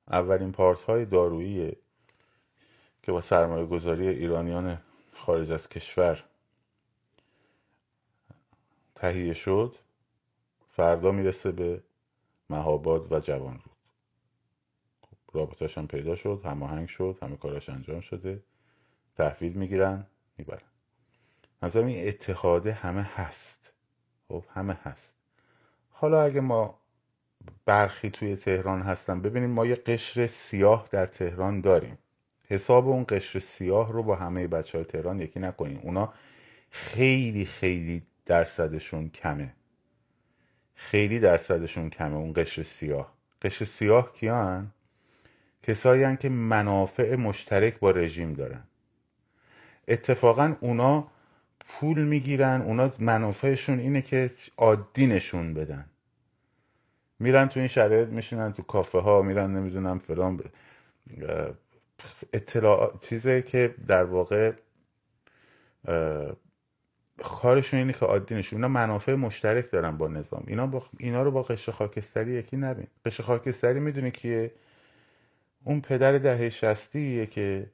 اولین 0.07 0.51
پارت 0.51 0.81
های 0.81 1.05
دارویی 1.05 1.75
که 3.03 3.11
با 3.11 3.21
سرمایه 3.21 3.65
گذاری 3.65 4.07
ایرانیان 4.07 4.81
خارج 5.13 5.51
از 5.51 5.69
کشور 5.69 6.28
تهیه 8.99 9.33
شد 9.33 9.75
فردا 10.71 11.11
می‌رسه 11.11 11.51
به 11.51 11.83
مهاباد 12.49 13.11
و 13.11 13.19
جوان 13.19 13.53
رود. 13.53 13.77
خب 15.01 15.37
رابطهش 15.37 15.77
هم 15.77 15.87
پیدا 15.87 16.15
شد 16.15 16.41
هماهنگ 16.45 16.87
شد 16.87 17.17
همه 17.21 17.37
کاراش 17.37 17.69
انجام 17.69 18.01
شده. 18.01 18.43
تحویل 19.17 19.53
می‌گیرن 19.53 20.05
می‌برن. 20.37 20.67
از 21.61 21.75
این 21.75 22.07
اتحاده 22.07 22.71
همه 22.71 23.01
هست. 23.01 23.73
خب 24.27 24.43
همه 24.53 24.73
هست. 24.83 25.13
حالا 25.91 26.21
اگه 26.21 26.41
ما 26.41 26.79
برخی 27.65 28.09
توی 28.09 28.35
تهران 28.35 28.81
هستن 28.81 29.21
ببینیم 29.21 29.49
ما 29.49 29.65
یه 29.65 29.75
قشر 29.75 30.27
سیاه 30.27 30.87
در 30.91 31.05
تهران 31.05 31.61
داریم. 31.61 31.97
حساب 32.47 32.87
اون 32.87 33.05
قشر 33.09 33.39
سیاه 33.39 33.91
رو 33.91 34.03
با 34.03 34.15
همه 34.15 34.47
بچه 34.47 34.77
های 34.77 34.85
تهران 34.85 35.19
یکی 35.19 35.39
نکنیم 35.39 35.79
اونا 35.83 36.13
خیلی 36.69 37.45
خیلی 37.45 38.03
درصدشون 38.29 39.09
کمه. 39.09 39.53
خیلی 40.75 41.19
درصدشون 41.19 41.89
کمه 41.89 42.15
اون 42.15 42.33
قشر 42.35 42.63
سیاه. 42.63 43.13
قشر 43.41 43.65
سیاه 43.65 44.13
کیان؟ 44.13 44.71
کسایی 45.63 46.17
که 46.17 46.29
منافع 46.29 47.15
مشترک 47.15 47.79
با 47.79 47.91
رژیم 47.91 48.33
دارن. 48.33 48.63
اتفاقا 49.87 50.55
اونا 50.61 51.07
پول 51.59 52.03
می‌گیرن 52.03 52.61
اونا 52.61 52.91
منافعشون 52.99 53.79
اینه 53.79 54.01
که 54.01 54.31
عادی 54.57 55.07
نشون 55.07 55.53
بدن. 55.53 55.85
میرن 57.19 57.47
تو 57.49 57.59
این 57.59 57.67
شرایط 57.67 58.07
میشینن 58.07 58.53
تو 58.53 58.63
کافه 58.63 58.99
ها 58.99 59.21
میرن 59.21 59.55
نمی‌دونم 59.55 59.99
فلان 59.99 60.43
اطلاع 62.33 62.97
چیزه 63.01 63.41
که 63.41 63.75
در 63.87 64.03
واقع 64.03 64.53
کارشون 67.23 67.79
اینه 67.79 67.93
که 67.93 68.05
عادی 68.05 68.35
نشون 68.35 68.57
اینا 68.57 68.67
منافع 68.67 69.13
مشترک 69.15 69.71
دارن 69.71 69.97
با 69.97 70.07
نظام. 70.07 70.43
اینا, 70.47 70.67
با... 70.67 70.83
اینا 70.97 71.23
رو 71.23 71.31
با 71.31 71.43
قشر 71.43 71.71
خاکستری 71.71 72.31
یکی 72.31 72.57
نبین. 72.57 72.87
قشر 73.05 73.23
خاکستری 73.23 73.79
می‌دونه 73.79 74.11
که 74.11 74.51
اون 75.63 75.81
پدر 75.81 76.17
دهه 76.17 76.49
شستیه 76.49 77.25
که 77.25 77.71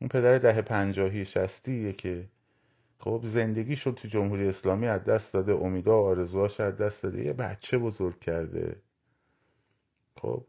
اون 0.00 0.08
پدر 0.08 0.38
دهه 0.38 0.62
پنجاهی 0.62 1.24
شستیه 1.24 1.92
که 1.92 2.28
خب 2.98 3.20
زندگی 3.24 3.76
شد 3.76 3.94
تو 3.94 4.08
جمهوری 4.08 4.48
اسلامی 4.48 4.86
از 4.88 5.04
دست 5.04 5.32
داده 5.32 5.52
امیدا 5.52 6.02
و 6.02 6.06
آرزوهاش 6.06 6.60
از 6.60 6.76
دست 6.76 7.02
داده. 7.02 7.24
یه 7.24 7.32
بچه 7.32 7.78
بزرگ 7.78 8.20
کرده. 8.20 8.82
خب 10.16 10.44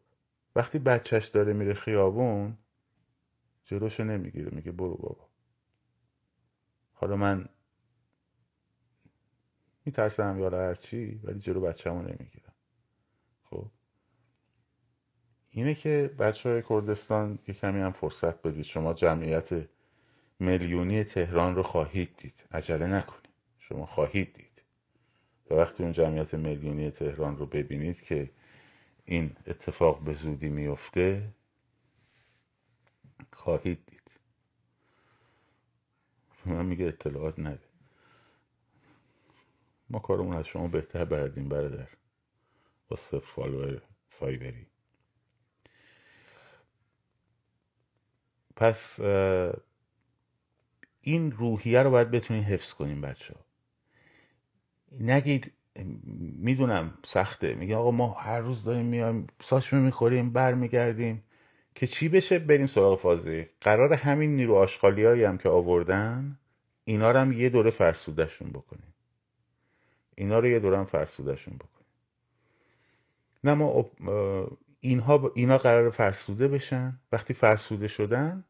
وقتی 0.56 0.80
بچهش 0.80 1.28
داره 1.28 1.54
میره 1.54 1.74
خیابون 1.74 2.58
جلوشو 3.66 4.04
نمی‌گیره 4.04 4.50
میگه 4.56 4.72
برو 4.72 4.96
بابا. 4.96 5.30
حالا 6.94 7.16
من 7.16 7.46
میترسم 9.85 10.39
یا 10.39 10.50
هرچی 10.50 11.19
ولی 11.24 11.39
جلو 11.39 11.61
بچه‌مو 11.61 12.01
نمی‌گیرم. 12.01 12.53
خب. 13.43 13.65
اینه 15.50 15.75
که 15.75 16.15
بچه 16.19 16.50
های 16.50 16.63
کردستان 16.69 17.39
یه 17.48 17.53
کمی 17.53 17.79
هم 17.79 17.91
فرصت 17.91 18.41
بدید. 18.41 18.65
شما 18.65 18.93
جمعیت 18.93 19.67
میلیونی 20.39 21.03
تهران 21.03 21.55
رو 21.55 21.63
خواهید 21.63 22.17
دید. 22.17 22.46
عجله 22.51 22.87
نکنید. 22.87 23.29
شما 23.59 23.85
خواهید 23.85 24.33
دید. 24.33 24.61
و 25.50 25.53
وقتی 25.53 25.83
اون 25.83 25.91
جمعیت 25.91 26.33
میلیونی 26.33 26.91
تهران 26.91 27.37
رو 27.37 27.46
ببینید 27.46 28.01
که 28.01 28.29
این 29.05 29.35
اتفاق 29.48 30.03
به 30.03 30.13
زودی 30.13 30.50
میفته 30.50 31.29
خواهید 33.33 33.85
دید. 33.85 34.11
من 36.46 36.65
میگه 36.65 36.85
اطلاعات 36.85 37.39
نده. 37.39 37.73
ما 39.94 40.00
کارمون 40.00 40.36
از 40.36 40.48
شما 40.48 40.68
بهتر 40.68 41.06
بردیم 41.06 41.50
برادر. 41.50 41.88
با 42.88 42.96
صفر 42.96 43.20
فالوور 43.20 43.82
سایبری. 44.08 44.68
پس 48.56 49.00
این 51.01 51.32
روحیه 51.32 51.84
رو 51.84 51.90
باید 51.90 52.12
بتونین 52.12 52.44
حفظ 52.44 52.74
کنیم 52.74 53.01
بچه 53.01 53.36
نگید 55.00 55.51
می‌دونم 56.38 56.98
سخته. 57.06 57.53
میگه 57.53 57.75
آقا 57.75 57.92
ما 57.92 58.14
هر 58.14 58.40
روز 58.40 58.64
داریم 58.64 58.86
میایم 58.86 59.27
ساشمه 59.42 59.79
می‌خوریم 59.79 60.34
برمیگردیم. 60.34 61.24
که 61.75 61.88
چی 61.88 62.10
بشه؟ 62.10 62.40
بریم 62.40 62.68
سراغ 62.68 63.00
فازی 63.00 63.50
قرار 63.62 63.94
همین 63.94 64.36
نیرو 64.36 64.56
آشغالی 64.56 65.24
هم 65.24 65.38
که 65.38 65.50
آوردن 65.50 66.40
اینا 66.84 67.12
رو 67.12 67.20
هم 67.20 67.32
یه 67.32 67.50
دوره 67.50 67.72
فرسودشون 67.72 68.50
بکنیم 68.50 68.93
اینا 70.16 70.40
رو 70.40 70.48
یه 70.48 70.60
دوره 70.60 70.78
هم 70.78 70.86
فرسودشون 70.86 71.54
بکنیم. 71.54 71.86
نه 73.44 73.54
ما 73.54 73.92
اینها 74.80 75.32
اینا 75.36 75.58
قرار 75.58 75.90
فرسوده 75.90 76.48
بشن. 76.48 77.00
وقتی 77.12 77.34
فرسوده 77.34 77.88
شدن 77.88 78.44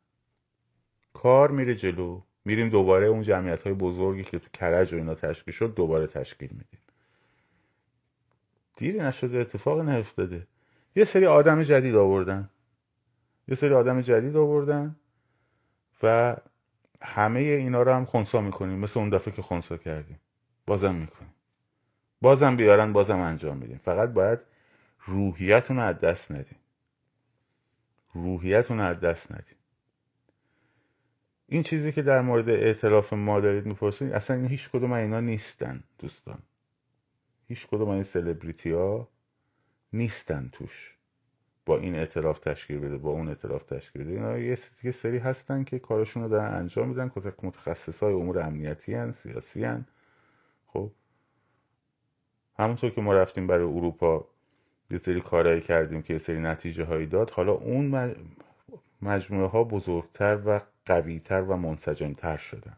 کار 1.14 1.52
میره 1.52 1.76
جلو. 1.76 2.22
میریم 2.46 2.70
دوباره 2.70 3.06
اون 3.06 3.22
جمعیت 3.22 3.62
های 3.62 3.74
بزرگی 3.74 4.24
که 4.24 4.40
تو 4.40 4.48
کرج 4.54 4.94
و 4.94 4.98
اینا 4.98 5.16
تشکیل 5.16 5.54
شد 5.54 5.74
دوباره 5.76 6.08
تشکیل 6.08 6.50
میدیم. 6.52 6.80
دیری 8.78 9.00
نشده 9.00 9.38
اتفاق 9.38 9.80
نیفتاده. 9.80 10.48
یه 10.96 11.06
سری 11.06 11.26
آدم 11.26 11.64
جدید 11.64 11.96
آوردن. 11.96 12.50
یه 13.48 13.56
سری 13.56 13.74
آدم 13.74 14.02
جدید 14.02 14.38
آوردن 14.38 14.96
و 16.04 16.36
همه 17.02 17.40
اینا 17.40 17.84
رو 17.84 17.92
هم 17.94 18.06
خونسا 18.06 18.42
می‌کنیم. 18.42 18.80
مثل 18.80 19.00
اون 19.00 19.10
دفعه 19.10 19.34
که 19.34 19.42
خونسا 19.42 19.78
کردیم. 19.78 20.20
بازم 20.66 20.96
می‌کنیم. 20.96 21.33
بازم 22.24 22.56
بیارن 22.56 22.94
بازم 22.94 23.20
انجام 23.20 23.58
میدیم. 23.58 23.78
فقط 23.78 24.10
باید 24.10 24.40
روحیتون 25.06 25.78
رو 25.78 25.84
از 25.84 26.00
دست 26.00 26.32
ندیم 26.32 26.58
روحیتون 28.14 28.78
رو 28.78 28.84
از 28.84 29.00
دست 29.00 29.32
ندیم 29.32 29.58
این 31.48 31.64
چیزی 31.64 31.92
که 31.92 32.02
در 32.02 32.22
مورد 32.22 32.50
اعتلاف 32.50 33.14
ما 33.14 33.40
دارید 33.40 33.66
می‌پرسید 33.66 34.12
اصلا 34.12 34.36
این 34.36 34.46
هیچ 34.46 34.70
کدوم 34.70 34.92
اینا 34.92 35.20
نیستن 35.20 35.84
دوستان. 36.00 36.40
هیچ 37.48 37.68
کدوم 37.68 37.90
این 37.90 38.04
سلبریتی 38.04 38.72
ها 38.72 39.08
نیستن 39.94 40.50
توش. 40.52 40.98
با 41.66 41.78
این 41.78 41.96
اعتلاف 41.96 42.40
تشکیل 42.40 42.80
بده 42.80 42.98
با 42.98 43.10
اون 43.10 43.28
اعتلاف 43.28 43.64
تشکیل 43.64 44.04
بده. 44.04 44.12
اینا 44.12 44.38
یه 44.84 44.92
سری 44.92 45.18
هستن 45.18 45.64
که 45.64 45.80
کارشون 45.80 46.24
رو 46.24 46.30
دارن 46.30 46.54
انجام 46.54 46.88
میدن. 46.88 47.12
متخصص 47.44 48.04
های 48.04 48.14
امور 48.14 48.40
امنیتی 48.40 48.94
هن 48.94 49.12
سیاسی 49.12 49.64
هن. 49.64 49.86
خب 50.68 50.92
همونطور 52.58 52.90
که 52.90 53.02
ما 53.02 53.14
رفتیم 53.14 53.48
برای 53.48 53.66
اروپا 53.66 54.28
یه 54.92 54.98
سری 55.00 55.22
کارهایی 55.22 55.62
کردیم 55.62 56.02
که 56.02 56.14
یه 56.14 56.20
سری 56.20 56.40
نتیجه 56.40 56.84
هایی 56.84 57.06
داد. 57.06 57.30
حالا 57.30 57.52
اون 57.52 58.14
مجموعه 59.02 59.48
ها 59.48 59.64
بزرگتر 59.64 60.42
و 60.46 60.62
قویتر 60.86 61.42
و 61.42 61.58
منسجمتر 61.58 62.38
شدن 62.38 62.78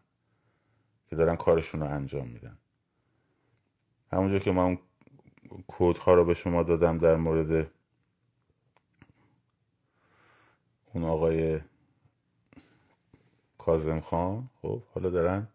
که 1.09 1.15
دارن 1.15 1.35
کارشون 1.35 1.81
رو 1.81 1.87
انجام 1.87 2.27
میدن. 2.27 2.57
همونجور 4.11 4.39
که 4.39 4.51
من 4.51 4.63
اون 4.63 4.79
کودها 5.67 6.13
رو 6.13 6.25
به 6.25 6.33
شما 6.33 6.63
دادم 6.63 6.97
در 6.97 7.15
مورد 7.15 7.71
اون 10.93 11.03
آقای 11.03 11.59
کازم 13.57 13.99
خان 13.99 14.49
خب 14.61 14.81
حالا 14.93 15.09
دارن 15.09 15.47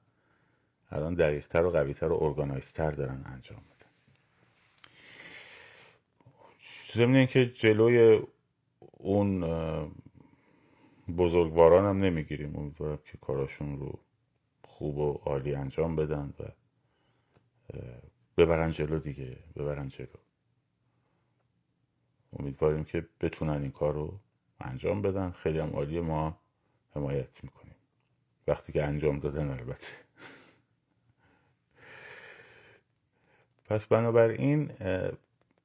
الان 0.90 1.14
دقیقتر 1.14 1.64
و 1.64 1.70
قویتر 1.70 2.12
و 2.12 2.22
ارگانایزتر 2.22 2.90
دارن 2.90 3.22
انجام 3.26 3.58
میدن 3.58 3.90
ضمن 6.94 7.26
که 7.26 7.46
جلوی 7.46 8.20
اون 8.80 9.44
بزرگواران 11.18 11.84
هم 11.84 12.04
نمی‌گیریم. 12.04 12.56
امیدوارم 12.56 12.98
که 13.04 13.18
کاراشون 13.18 13.78
رو 13.78 13.98
خوب 14.64 14.98
و 14.98 15.12
عالی 15.12 15.54
انجام 15.54 15.96
بدن 15.96 16.34
و 16.40 16.44
ببرن 18.36 18.70
جلو 18.70 18.98
دیگه 18.98 19.36
ببرن 19.56 19.88
جلو. 19.88 20.06
امیدواریم 22.38 22.84
که 22.84 23.06
بتونن 23.20 23.62
این 23.62 23.70
کار 23.70 23.94
رو 23.94 24.20
انجام 24.60 25.02
بدن. 25.02 25.30
خیلی 25.30 25.58
هم 25.58 25.70
عالی 25.70 26.00
ما 26.00 26.38
حمایت 26.94 27.44
می‌کنیم. 27.44 27.74
وقتی 28.46 28.72
که 28.72 28.84
انجام 28.84 29.18
دادن 29.18 29.50
البته. 29.50 29.86
پس 33.68 33.86
بنابراین 33.86 34.72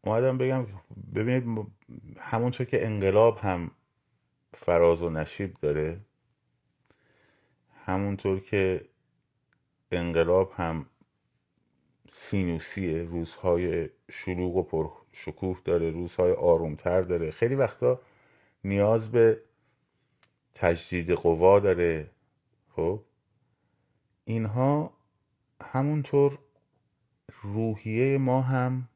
اومدم 0.06 0.38
بگم 0.38 0.68
ببینید 1.16 1.68
همونطور 2.20 2.66
که 2.66 2.86
انقلاب 2.86 3.38
هم 3.38 3.72
فراز 4.54 5.02
و 5.02 5.10
نشیب 5.10 5.58
داره 5.62 6.00
همونطور 7.86 8.40
که 8.40 8.86
انقلاب 9.92 10.54
هم 10.56 10.86
سینوسیه 12.14 13.04
روزهای 13.04 13.90
شلوغ 14.12 14.56
و 14.56 14.64
پر 14.64 14.90
شکوه 15.12 15.62
داره 15.66 15.92
روزهای 15.92 16.32
آرومتر 16.32 17.02
داره. 17.02 17.32
خیلی 17.32 17.56
وقتا 17.56 18.00
نیاز 18.64 19.12
به 19.12 19.42
تجدید 20.54 21.12
قوا 21.12 21.60
داره. 21.60 22.10
خب؟ 22.76 23.02
اینها 24.26 24.94
همونطور 25.64 26.38
روحیه 27.42 28.18
ما 28.18 28.42
هم 28.42 28.88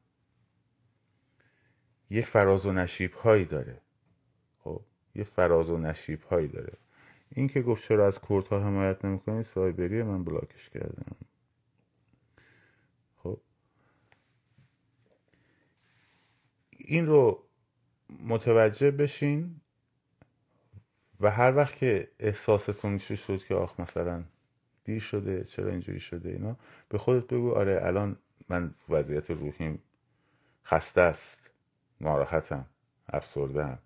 یه 2.10 2.22
فراز 2.22 2.66
و 2.66 2.72
نشیب 2.72 3.14
هایی 3.14 3.44
داره. 3.44 3.80
خب 4.58 4.80
یه 5.14 5.24
فراز 5.24 5.70
و 5.70 5.78
نشیب 5.78 6.22
هایی 6.22 6.48
داره. 6.48 6.72
این 7.34 7.48
که 7.48 7.62
گفت 7.62 7.84
چرا 7.88 8.06
از 8.06 8.18
کورت 8.18 8.48
ها 8.48 8.60
حمایت 8.60 9.04
نمی‌کنی 9.04 9.42
سایبری 9.42 10.02
من 10.02 10.24
بلاکش 10.24 10.70
کردم. 10.70 11.16
خب. 13.16 13.40
این 16.70 17.06
رو 17.06 17.44
متوجه 18.20 18.90
بشین 18.90 19.60
و 21.20 21.30
هر 21.30 21.56
وقت 21.56 21.76
که 21.76 22.10
احساستون 22.18 22.92
میشه 22.92 23.16
شد 23.16 23.44
که 23.44 23.54
آخ 23.54 23.80
مثلا 23.80 24.24
دیر 24.84 25.00
شده 25.00 25.44
چرا 25.44 25.70
اینجوری 25.70 26.00
شده 26.00 26.28
اینا 26.28 26.56
به 26.88 26.98
خودت 26.98 27.26
بگو 27.26 27.52
آره 27.52 27.80
الان 27.82 28.16
من 28.48 28.74
وضعیت 28.88 29.30
روحیم 29.30 29.82
خسته 30.64 31.00
است. 31.00 31.39
ناراحتم. 32.00 32.66
افسردهم 33.08 33.78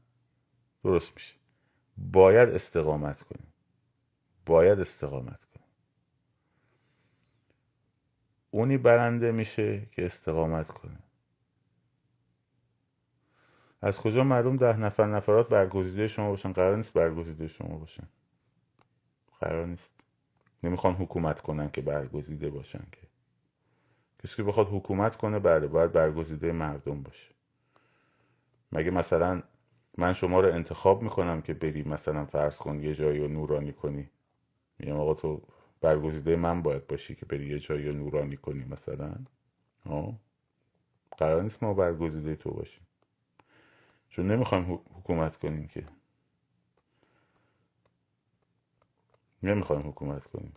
درست 0.85 1.15
میشه. 1.15 1.35
باید 1.97 2.49
استقامت 2.49 3.23
کنیم. 3.23 3.53
باید 4.47 4.81
استقامت 4.81 5.45
کنیم. 5.45 5.67
اونی 8.51 8.79
برنده 8.79 9.33
میشه 9.33 9.87
که 9.87 10.07
استقامت 10.07 10.69
کنه. 10.69 10.99
از 13.83 13.99
کجا 13.99 14.25
معلوم 14.25 14.57
ده 14.57 14.77
نفر 14.77 15.07
نفرات 15.07 15.49
برگزیده 15.49 16.09
شما 16.09 16.31
باشن؟ 16.31 16.53
قرار 16.53 16.77
نیست 16.77 16.93
برگزیده 16.93 17.49
شما 17.49 17.79
باشن. 17.79 18.09
قرار 19.41 19.67
نیست. 19.67 19.95
نمی‌خوان 20.63 20.95
حکومت 20.95 21.41
کنن 21.41 21.71
که 21.71 21.81
برگزیده 21.81 22.51
باشن 22.51 22.87
که. 22.93 23.01
کسی 24.25 24.37
که 24.37 24.43
بخواد 24.43 24.69
حکومت 24.69 25.17
کنه 25.17 25.39
بله 25.39 25.67
باید 25.67 25.93
برگزیده 25.93 26.53
مردم 26.53 27.03
باشه. 27.03 27.34
مگه 28.73 28.91
مثلا 28.91 29.43
من 29.99 30.13
شما 30.15 30.41
رو 30.41 30.55
انتخاب 30.55 31.03
می‌کنم 31.03 31.43
که 31.43 31.55
بری 31.55 31.83
مثلا 31.83 32.25
فرض 32.27 32.57
کن 32.57 32.81
یه 32.81 32.95
جایی 32.95 33.19
رو 33.19 33.29
نورانی 33.29 33.73
کنی؟ 33.73 34.11
میگم 34.79 34.97
آقا 34.97 35.15
تو 35.15 35.43
برگزیده 35.81 36.37
من 36.37 36.63
باید 36.63 36.87
باشی 36.87 37.15
که 37.15 37.27
بری 37.27 37.47
یه 37.49 37.59
جایی 37.59 37.87
رو 37.89 37.97
نورانی 37.97 38.37
کنی 38.37 38.65
مثلا؟ 38.65 39.15
ها 39.87 40.21
قرار 41.19 41.43
نیست 41.43 41.63
ما 41.63 41.75
برگزیده 41.75 42.37
تو 42.37 42.51
باشیم. 42.51 42.87
چون 44.11 44.27
نمی‌خوایم 44.31 44.73
حکومت 44.99 45.37
کنیم 45.37 45.67
که. 45.67 45.87
نمی‌خوایم 49.43 49.89
حکومت 49.89 50.27
کنیم. 50.27 50.55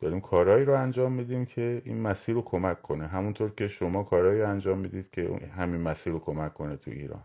داریم 0.00 0.20
کارهایی 0.20 0.64
رو 0.64 0.74
انجام 0.74 1.12
میدیم 1.12 1.46
که 1.46 1.82
این 1.84 2.02
مسیر 2.02 2.34
رو 2.34 2.42
کمک 2.42 2.82
کنه. 2.82 3.06
همونطور 3.06 3.50
که 3.50 3.68
شما 3.68 4.02
کارهایی 4.02 4.42
انجام 4.42 4.78
می‌دید 4.78 5.10
که 5.10 5.50
همین 5.56 5.80
مسیر 5.80 6.12
رو 6.12 6.18
کمک 6.18 6.54
کنه 6.54 6.76
تو 6.76 6.90
ایران. 6.90 7.24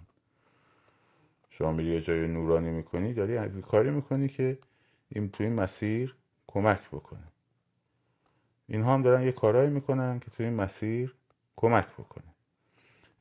شما 1.50 1.72
میری 1.72 1.90
یه 1.90 2.02
جای 2.02 2.28
نورانی 2.28 2.70
می‌کنی 2.70 3.14
داری 3.14 3.62
کاری 3.62 3.90
می‌کنی 3.90 4.28
که 4.28 4.58
این 5.10 5.30
تو 5.30 5.44
این 5.44 5.54
مسیر 5.54 6.16
کمک 6.48 6.88
بکنه. 6.88 7.24
اینها 8.68 8.94
هم 8.94 9.02
دارن 9.02 9.22
یه 9.22 9.32
کارهایی 9.32 9.70
می‌کنن 9.70 10.20
که 10.20 10.32
تو 10.32 10.44
این 10.44 10.54
مسیر 10.54 11.16
کمک 11.56 11.88
بکنه. 11.88 12.24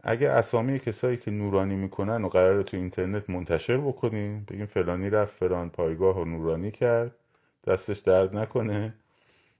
اگه 0.02 0.30
اسامی 0.30 0.78
کسایی 0.78 1.16
که 1.16 1.30
نورانی 1.30 1.76
می‌کنن 1.76 2.24
و 2.24 2.28
قرار 2.28 2.62
تو 2.62 2.76
اینترنت 2.76 3.30
منتشر 3.30 3.76
بکنیم 3.78 4.44
بگیم 4.48 4.66
فلانی 4.66 5.10
رفت 5.10 5.36
فلان 5.36 5.70
پایگاه 5.70 6.20
و 6.20 6.24
نورانی 6.24 6.70
کرد 6.70 7.14
دستش 7.66 7.98
درد 7.98 8.36
نکنه. 8.36 8.94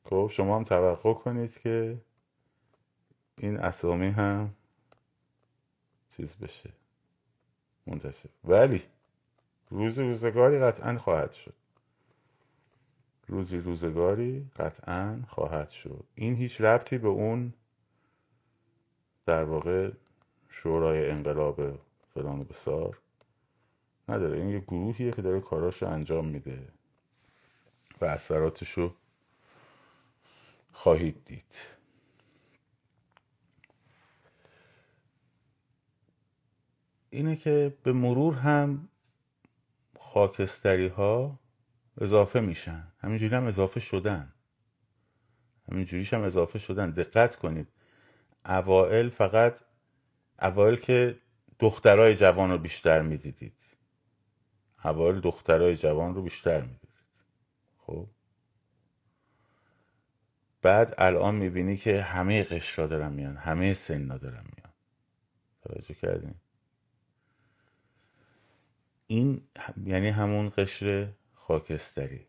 خب 0.05 0.31
شما 0.33 0.57
هم 0.57 0.65
توقع 0.65 1.13
کنید 1.15 1.59
که 1.59 1.99
این 3.39 3.57
اسامی 3.57 4.09
هم 4.09 4.55
چیز 6.17 6.37
بشه 6.37 6.71
منتشر. 7.87 8.29
ولی 8.45 8.83
روزی 9.71 10.03
روزگاری 10.03 10.59
قطعا 10.59 10.99
خواهد 10.99 11.33
شد. 11.33 11.55
روزی 13.27 13.59
روزگاری 13.59 14.51
قطعا 14.57 15.23
خواهد 15.29 15.71
شد. 15.71 16.05
این 16.15 16.35
هیچ 16.35 16.61
ربطی 16.61 16.99
به 16.99 17.09
اون 17.09 17.53
در 19.27 19.45
واقع 19.45 19.91
شورای 20.49 21.11
انقلاب 21.11 21.79
فلان 22.15 22.41
و 22.41 22.45
بسار 22.45 22.99
نداره. 24.09 24.39
این 24.39 24.49
یه 24.49 24.61
گروهیه 24.61 25.11
که 25.13 25.23
داره 25.23 25.41
کاراشو 25.41 25.87
انجام 25.87 26.27
میده 26.27 26.69
و 28.01 28.05
اثراتشو 28.05 28.95
خواهید 30.81 31.25
دید. 31.25 31.55
اینه 37.11 37.37
که 37.37 37.77
به 37.83 37.93
مرور 37.93 38.35
هم 38.35 38.89
خاکستری 39.99 40.87
ها 40.89 41.39
اضافه 42.01 42.41
میشن. 42.41 42.93
همینجوری 42.99 43.35
هم 43.35 43.45
اضافه 43.45 43.81
شدن. 43.81 44.33
همینجوریش 45.73 46.15
هم 46.15 46.23
اضافه 46.23 46.59
شدن. 46.59 46.91
دقت 46.91 47.37
کنید. 47.37 47.69
اوائل 48.47 49.09
فقط 49.09 49.57
اوائل 50.43 50.77
که 50.77 51.21
دخترای 51.59 52.17
جوان 52.17 52.51
رو 52.51 52.59
بیشتر 52.59 53.03
می‌دیدید. 53.03 53.65
اوائل 54.85 55.21
دخترای 55.21 55.77
جوان 55.77 56.15
رو 56.15 56.23
بیشتر 56.23 56.61
می‌دیدید. 56.61 56.91
خب؟ 57.79 58.09
بعد 60.63 60.95
الان 60.99 61.35
می‌بینی 61.35 61.77
که 61.77 62.03
همه 62.03 62.43
قشرا 62.43 62.87
دارن 62.87 63.13
میان 63.13 63.37
همه 63.37 63.75
سنا 63.75 64.19
دارن 64.19 64.45
میان. 64.57 64.73
توجه 65.63 65.95
کردین؟ 65.95 66.35
این 69.07 69.49
یعنی 69.85 70.09
همون 70.09 70.53
قشر 70.57 71.13
خاکستری. 71.35 72.27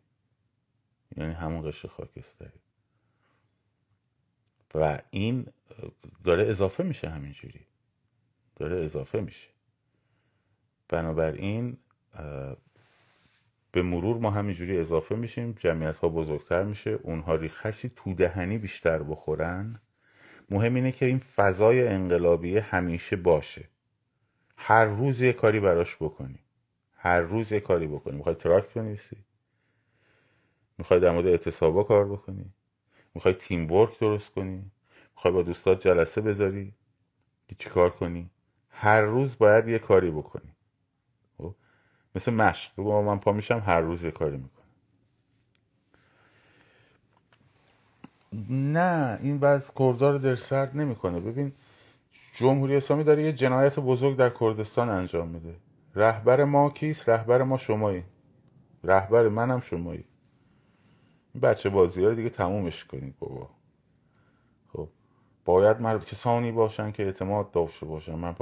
یعنی 1.18 1.34
همون 1.34 1.70
قشر 1.70 1.88
خاکستری. 1.88 2.60
و 4.76 5.02
این 5.10 5.48
داره 6.24 6.48
اضافه 6.48 6.84
میشه 6.84 7.10
همینجوری. 7.10 7.66
داره 8.56 8.84
اضافه 8.84 9.22
میشه. 9.22 9.48
بنابراین 10.88 11.78
به 13.72 13.82
مرور 13.82 14.18
ما 14.18 14.32
همینجوری 14.32 14.78
اضافه 14.78 15.16
میشیم. 15.16 15.56
جمعیت 15.60 15.98
ها 15.98 16.10
بزرگتر 16.10 16.64
میشه. 16.64 16.90
اونها 16.90 17.36
ریخشی 17.36 17.92
تو 17.96 18.14
دهنی 18.14 18.58
بیشتر 18.58 19.04
بخورن. 19.04 19.80
مهم 20.50 20.76
اینه 20.76 20.92
که 20.92 21.06
این 21.06 21.20
فضای 21.20 21.88
انقلابی 21.88 22.58
همیشه 22.58 23.16
باشه. 23.16 23.70
هر 24.58 24.86
روز 24.86 25.22
یه 25.22 25.34
کاری 25.34 25.60
براش 25.60 25.96
بکنی 25.96 26.40
هر 26.98 27.22
روز 27.22 27.52
یه 27.52 27.60
کاری 27.60 27.88
بکنی 27.88 28.18
می‌خوای 28.18 28.36
تراکت 28.36 28.74
بنویسی. 28.74 29.18
می‌خوای 30.78 31.00
در 31.00 31.12
مورد 31.12 31.28
اعتصابا 31.28 31.84
کار 31.84 32.06
بکنی. 32.10 32.54
می‌خوای 33.16 33.34
تیم 33.34 33.72
ورک 33.72 34.00
درست 34.00 34.32
کنی. 34.32 34.72
می‌خوای 35.16 35.34
با 35.34 35.42
دوستات 35.42 35.82
جلسه 35.82 36.22
بذاری. 36.22 36.74
چی 37.60 37.70
کار 37.70 37.90
کنی؟ 37.90 38.30
هر 38.70 39.02
روز 39.02 39.38
باید 39.38 39.68
یه 39.68 39.80
کاری 39.80 40.12
بکنی؟ 40.12 40.51
مثل 42.16 42.34
مشق. 42.34 42.72
بگو 42.78 43.02
من 43.02 43.20
پا 43.20 43.32
میشم 43.32 43.64
هر 43.66 43.82
روز 43.82 44.04
یه 44.04 44.12
کاری 44.12 44.38
می‌کنم. 44.38 44.66
نه 48.50 49.20
این 49.22 49.38
بعض 49.38 49.72
کردار 49.72 50.18
در 50.18 50.36
سرد 50.36 50.78
نمی‌کنه. 50.78 51.20
ببین 51.20 51.52
جمهوری 52.34 52.76
اسلامی 52.76 53.04
داره 53.04 53.24
یه 53.24 53.34
جنایت 53.34 53.80
بزرگ 53.80 54.18
در 54.18 54.30
کردستان 54.30 54.90
انجام 54.90 55.28
میده. 55.28 55.56
رهبر 55.96 56.44
ما 56.44 56.70
کیست؟ 56.70 57.10
رهبر 57.10 57.44
ما 57.44 57.58
شمایی. 57.58 58.04
رهبر 58.84 59.28
منم 59.28 59.60
شمایی. 59.60 60.06
این 61.34 61.42
بچه 61.42 61.70
بازی 61.70 62.06
ها 62.06 62.14
دیگه 62.14 62.30
تمومش 62.30 62.86
کنید 62.86 63.16
بابا. 63.20 63.50
باید 65.46 65.82
مرد 65.82 66.06
کسانی 66.06 66.52
باشن 66.52 66.92
که 66.92 67.04
اعتماد 67.04 67.52
داشته 67.52 67.86
باشن. 67.86 68.16
من 68.16 68.36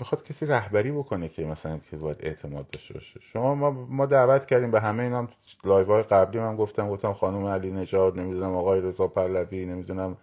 بخواد 0.00 0.24
کسی 0.24 0.46
رهبری 0.46 0.92
بکنه 0.92 1.28
که 1.28 1.44
مثلا 1.44 1.78
که 1.90 1.96
باید 1.96 2.16
اعتماد 2.20 2.70
داشته 2.70 2.94
باشه. 2.94 3.20
شما 3.20 3.54
ما, 3.54 3.70
ما 3.70 4.06
دعوت 4.06 4.46
کردیم 4.46 4.70
به 4.70 4.80
همه 4.80 5.02
اینا. 5.02 5.28
live 5.64 5.86
های 5.86 6.02
قبلی 6.02 6.40
من 6.40 6.56
گفتم 6.56 6.88
گفتم 6.88 7.12
خانم 7.12 7.46
علی 7.46 7.70
نژاد 7.70 8.18
نمی‌دونم 8.18 8.54
آقای 8.54 8.80
رضا 8.80 9.08
پهلوی 9.08 9.66
نمی‌دونم 9.66 10.16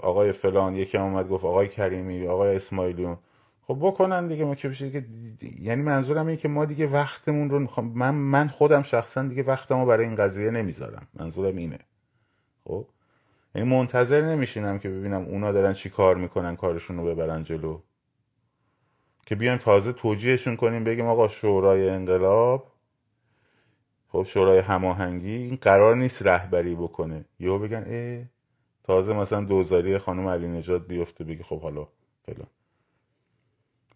آقای 0.00 0.32
فلان 0.32 0.74
یکی 0.74 0.98
اومد 0.98 1.28
گفت 1.28 1.44
آقای 1.44 1.68
کریمی 1.68 2.26
آقای 2.26 2.56
اسماعیلیون 2.56 3.16
خب 3.66 3.78
بکنن 3.80 4.26
دیگه 4.26 4.44
ما 4.44 4.54
که 4.54 4.74
که 4.74 5.04
یعنی 5.60 5.82
منظورم 5.82 6.26
اینه 6.26 6.36
که 6.36 6.48
ما 6.48 6.64
دیگه 6.64 6.86
وقتمون 6.86 7.50
رو 7.50 7.66
من 7.80 8.14
من 8.14 8.48
خودم 8.48 8.82
شخصا 8.82 9.22
دیگه 9.22 9.42
وقتمو 9.42 9.86
برای 9.86 10.06
این 10.06 10.14
قضیه 10.14 10.50
نمی‌ذارم. 10.50 11.08
منظورم 11.14 11.56
اینه. 11.56 11.78
خب؟ 12.64 12.86
یعنی 13.54 13.68
منتظر 13.68 14.20
نمیشینم 14.22 14.78
که 14.78 14.88
ببینم 14.88 15.24
اونا 15.24 15.52
دارن 15.52 15.72
چی 15.72 15.90
کار 15.90 16.16
می‌کنن 16.16 16.56
کارشون 16.56 16.96
رو 16.96 17.04
ببرن 17.04 17.44
جلو. 17.44 17.80
که 19.26 19.36
بیایم 19.36 19.58
تازه 19.58 19.92
توجیهشون 19.92 20.56
کنیم 20.56 20.84
بگیم 20.84 21.06
آقا 21.06 21.28
شورای 21.28 21.90
انقلاب 21.90 22.72
خب 24.08 24.22
شورای 24.22 24.58
هماهنگی 24.58 25.36
این 25.36 25.56
قرار 25.56 25.96
نیست 25.96 26.22
رهبری 26.22 26.74
بکنه. 26.74 27.24
یهو 27.40 27.58
بگن 27.58 27.84
اه 27.86 28.24
تازه 28.84 29.12
مثلا 29.12 29.44
دوزاری 29.44 29.98
خانم 29.98 30.28
علی 30.28 30.48
نجات 30.48 30.86
بیفته 30.86 31.24
بگی 31.24 31.42
خب 31.42 31.60
حالا 31.60 31.88
فلان. 32.26 32.48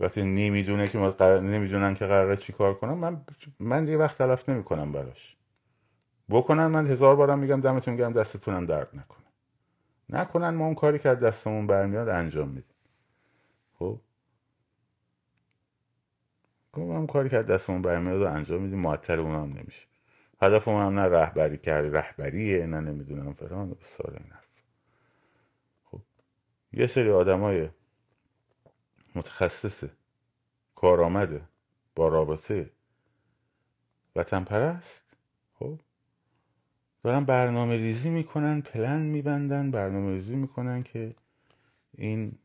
وقتی 0.00 0.22
نمی‌دونه 0.22 0.88
که 0.88 0.98
نمی‌دونن 1.22 1.94
که 1.94 2.06
قراره 2.06 2.36
چی 2.36 2.52
کار 2.52 2.74
کنم 2.74 2.98
من 2.98 3.24
من 3.60 3.84
دیگه 3.84 3.98
وقت 3.98 4.18
تلف 4.18 4.48
نمی‌کنم 4.48 4.92
براش. 4.92 5.36
بکنن 6.30 6.66
من 6.66 6.86
هزار 6.86 7.16
بارم 7.16 7.38
میگم 7.38 7.60
دمتون 7.60 7.96
گرم 7.96 8.12
دستتونم 8.12 8.66
درد 8.66 8.88
نکنه. 8.94 9.23
نکنن 10.08 10.50
ما 10.50 10.64
اون 10.64 10.74
کاری 10.74 10.98
که 10.98 11.08
از 11.08 11.20
دستمون 11.20 11.66
برمیاد 11.66 12.08
انجام 12.08 12.48
میدیم. 12.48 12.74
خب؟ 13.78 14.00
ما 16.76 16.96
اون 16.96 17.06
کاری 17.06 17.28
که 17.28 17.36
از 17.36 17.46
دستمون 17.46 17.82
برمیاد 17.82 18.22
رو 18.22 18.32
انجام 18.32 18.62
میدیم 18.62 18.78
معطل 18.78 19.18
اون 19.20 19.34
هم 19.34 19.58
نمیشه. 19.58 19.86
هدف 20.42 20.68
هم 20.68 20.98
نه 20.98 21.08
رهبری 21.08 21.58
کردی 21.58 21.88
رهبریه 21.90 22.66
نه 22.66 22.80
نمی‌دونم 22.80 23.32
فلان 23.32 23.70
و 23.70 23.74
بسار 23.74 24.10
این 24.10 24.32
خب؟ 25.84 26.00
یه 26.72 26.86
سری 26.86 27.10
آدمای 27.10 27.70
متخصص 29.14 29.84
کارآمده 30.74 31.42
با 31.94 32.08
رابطه 32.08 32.70
وطن 34.16 34.44
پرست 34.44 35.03
دارن 37.04 37.24
برنامه 37.24 37.76
ریزی 37.76 38.10
می‌کنن 38.10 38.60
پلن 38.60 39.00
میبندن 39.00 39.70
برنامه 39.70 40.12
ریزی 40.12 40.36
می‌کنن 40.36 40.82
که 40.82 41.14
این 41.98 42.38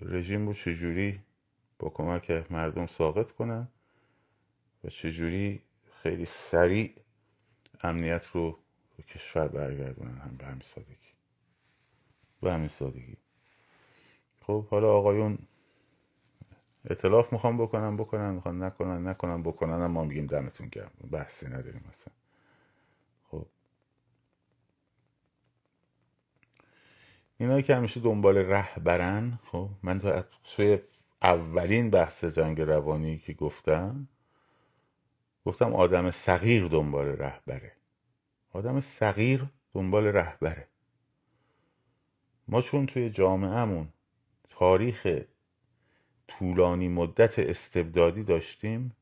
رژیم 0.00 0.46
رو 0.46 0.54
چجوری 0.54 1.20
با 1.78 1.88
کمک 1.88 2.30
مردم 2.50 2.86
ساقط 2.86 3.30
کنن 3.30 3.68
و 4.84 4.88
چجوری 4.88 5.62
خیلی 6.02 6.24
سریع 6.24 6.94
امنیت 7.82 8.26
رو 8.26 8.58
به 8.96 9.02
کشور 9.02 9.48
برگردونن 9.48 10.18
هم 10.18 10.36
به 10.36 10.44
همین 10.46 10.62
سادگی. 10.62 11.14
به 12.42 12.52
همین 12.52 12.68
سادگی. 12.68 13.16
خب 14.40 14.66
حالا 14.66 14.92
آقایون 14.92 15.38
اطلاف 16.90 17.32
می‌خوام 17.32 17.58
بکنم 17.58 17.96
بکنن 17.96 18.30
می‌خوان 18.30 18.62
نکنن 18.62 19.08
نکنن 19.08 19.42
بکنن 19.42 19.86
ما 19.86 20.04
میگیم 20.04 20.26
دمتون 20.26 20.68
گرم. 20.68 20.90
بحثی 21.10 21.46
نداریم 21.46 21.84
مثلا 21.88 22.23
اینایی 27.38 27.62
که 27.62 27.76
همیشه 27.76 28.00
دنبال 28.00 28.38
رهبرن 28.38 29.38
خب 29.52 29.68
من 29.82 30.24
توی 30.44 30.78
اولین 31.22 31.90
بحث 31.90 32.24
جنگ 32.24 32.60
روانی 32.60 33.18
که 33.18 33.32
گفتم 33.32 34.08
گفتم 35.44 35.74
آدم 35.74 36.10
صغیر 36.10 36.66
دنبال 36.66 37.06
رهبره. 37.06 37.72
آدم 38.52 38.80
صغیر 38.80 39.46
دنبال 39.74 40.06
رهبره. 40.06 40.68
ما 42.48 42.62
چون 42.62 42.86
توی 42.86 43.10
جامعهمون 43.10 43.88
تاریخ 44.50 45.06
طولانی 46.28 46.88
مدت 46.88 47.38
استبدادی 47.38 48.22
داشتیم 48.22 48.96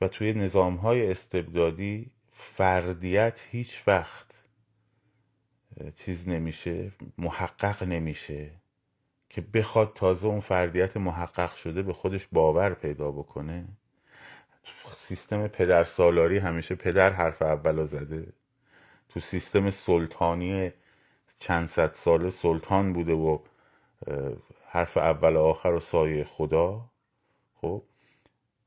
و 0.00 0.08
توی 0.08 0.32
نظام 0.32 0.76
های 0.76 1.10
استبدادی 1.10 2.10
فردیت 2.32 3.40
هیچ 3.50 3.82
وقت 3.86 4.31
چیز 5.96 6.28
نمیشه 6.28 6.92
محقق 7.18 7.82
نمیشه 7.82 8.50
که 9.30 9.40
بخواد 9.40 9.92
تازه 9.94 10.26
اون 10.26 10.40
فردیت 10.40 10.96
محقق 10.96 11.54
شده 11.54 11.82
به 11.82 11.92
خودش 11.92 12.28
باور 12.32 12.74
پیدا 12.74 13.10
بکنه. 13.12 13.64
سیستم 14.96 15.48
پدر 15.48 15.84
سالاری 15.84 16.38
همیشه 16.38 16.74
پدر 16.74 17.10
حرف 17.10 17.42
اول 17.42 17.86
زده. 17.86 18.32
تو 19.08 19.20
سیستم 19.20 19.70
سلطانی 19.70 20.72
چند 21.40 21.68
صد 21.68 21.94
ساله 21.94 22.30
سلطان 22.30 22.92
بوده 22.92 23.12
و 23.12 23.38
حرف 24.68 24.96
اول 24.96 25.36
و 25.36 25.40
آخر 25.40 25.68
و 25.72 25.80
سایه 25.80 26.24
خدا. 26.24 26.90
خب 27.54 27.82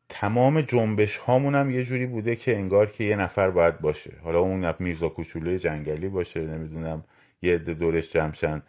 تمام 0.10 0.62
جنبش 0.62 1.18
هامون 1.18 1.56
هم 1.56 1.70
یه 1.70 1.84
جوری 1.84 2.06
بوده 2.06 2.36
که 2.36 2.58
انگار 2.58 2.86
که 2.86 3.04
یه 3.04 3.16
نفر 3.16 3.52
باید 3.52 3.80
باشه. 3.80 4.14
حالا 4.24 4.40
اون 4.40 4.74
میرزا 4.80 5.10
کوچولوی 5.10 5.60
جنگلی 5.60 6.10
باشه 6.10 6.42
نمی‌دونم 6.42 7.04
یه 7.42 7.56
عده 7.56 7.74
دورش 7.74 8.12
جمشن 8.14 8.62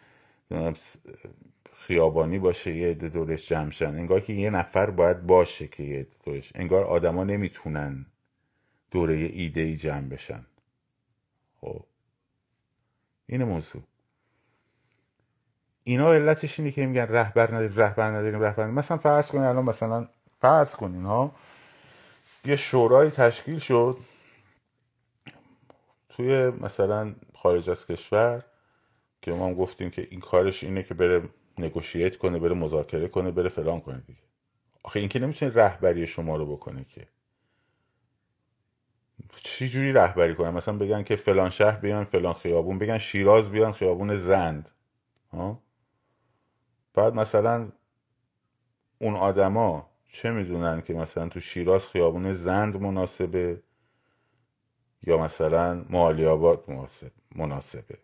خیابانی 1.73 2.39
باشه 2.39 2.75
یه 2.75 2.87
عده 2.87 3.09
دورش 3.09 3.49
جمشن. 3.49 3.95
انگار 3.95 4.19
که 4.19 4.33
یه 4.33 4.49
نفر 4.49 4.89
باید 4.89 5.27
باشه 5.27 5.67
که 5.67 5.83
یه 5.83 5.99
عده 5.99 6.15
دورش. 6.25 6.51
انگار 6.55 6.83
آدما 6.83 7.23
نمی‌تونن 7.23 8.05
دوره 8.91 9.13
ایده 9.13 9.61
ای 9.61 9.75
جمع 9.75 10.01
بشن. 10.09 10.45
خب. 11.61 11.83
این 13.25 13.43
موضوع. 13.43 13.81
اینا 15.83 16.13
علتش 16.13 16.59
اینه 16.59 16.71
که 16.71 16.85
میگن 16.85 17.07
رهبر 17.07 17.47
نداریم 17.47 17.77
رهبر 17.77 18.09
نداریم 18.09 18.39
رهبر 18.39 18.67
مثلا 18.67 18.97
فرض 18.97 19.27
کنین 19.27 19.43
الان 19.43 19.65
مثلا 19.65 20.07
فرض 20.41 20.75
کنین 20.75 21.05
ها 21.05 21.35
یه 22.45 22.55
شورای 22.55 23.11
تشکیل 23.11 23.59
شد. 23.59 23.97
توی 26.09 26.49
مثلا 26.49 27.15
خارج 27.35 27.69
از 27.69 27.87
کشور 27.87 28.43
که 29.21 29.31
ما 29.31 29.47
هم 29.47 29.53
گفتیم 29.53 29.89
که 29.89 30.07
این 30.11 30.19
کارش 30.19 30.63
اینه 30.63 30.83
که 30.83 30.93
بره 30.93 31.29
نگوشیت 31.57 32.17
کنه 32.17 32.39
بره 32.39 32.53
مذاکره 32.53 33.07
کنه 33.07 33.31
بره 33.31 33.49
فلان 33.49 33.81
کنه 33.81 33.99
دیگه. 34.07 34.19
آخه 34.83 34.99
این 34.99 35.09
که 35.09 35.19
نمی‌تونه 35.19 35.53
رهبری 35.53 36.07
شما 36.07 36.35
رو 36.35 36.45
بکنه 36.55 36.83
که. 36.83 37.07
چی 39.35 39.69
جوری 39.69 39.93
رهبری 39.93 40.35
کنه 40.35 40.51
مثلا 40.51 40.77
بگن 40.77 41.03
که 41.03 41.15
فلان 41.15 41.49
شهر 41.49 41.79
بیان 41.79 42.05
فلان 42.05 42.33
خیابون 42.33 42.79
بگن 42.79 42.97
شیراز 42.97 43.49
بیان 43.51 43.71
خیابون 43.71 44.15
زند. 44.15 44.69
ها؟ 45.33 45.61
بعد 46.93 47.13
مثلا 47.13 47.71
اون 48.99 49.15
آدما 49.15 49.89
چه 50.07 50.31
می‌دونن 50.31 50.81
که 50.81 50.93
مثلا 50.93 51.29
تو 51.29 51.39
شیراز 51.39 51.85
خیابون 51.85 52.33
زند 52.33 52.81
مناسبه 52.81 53.61
یا 55.03 55.17
مثلا 55.17 55.85
معالی 55.89 56.25
آباد 56.25 56.63
مناسبه؟ 57.35 57.97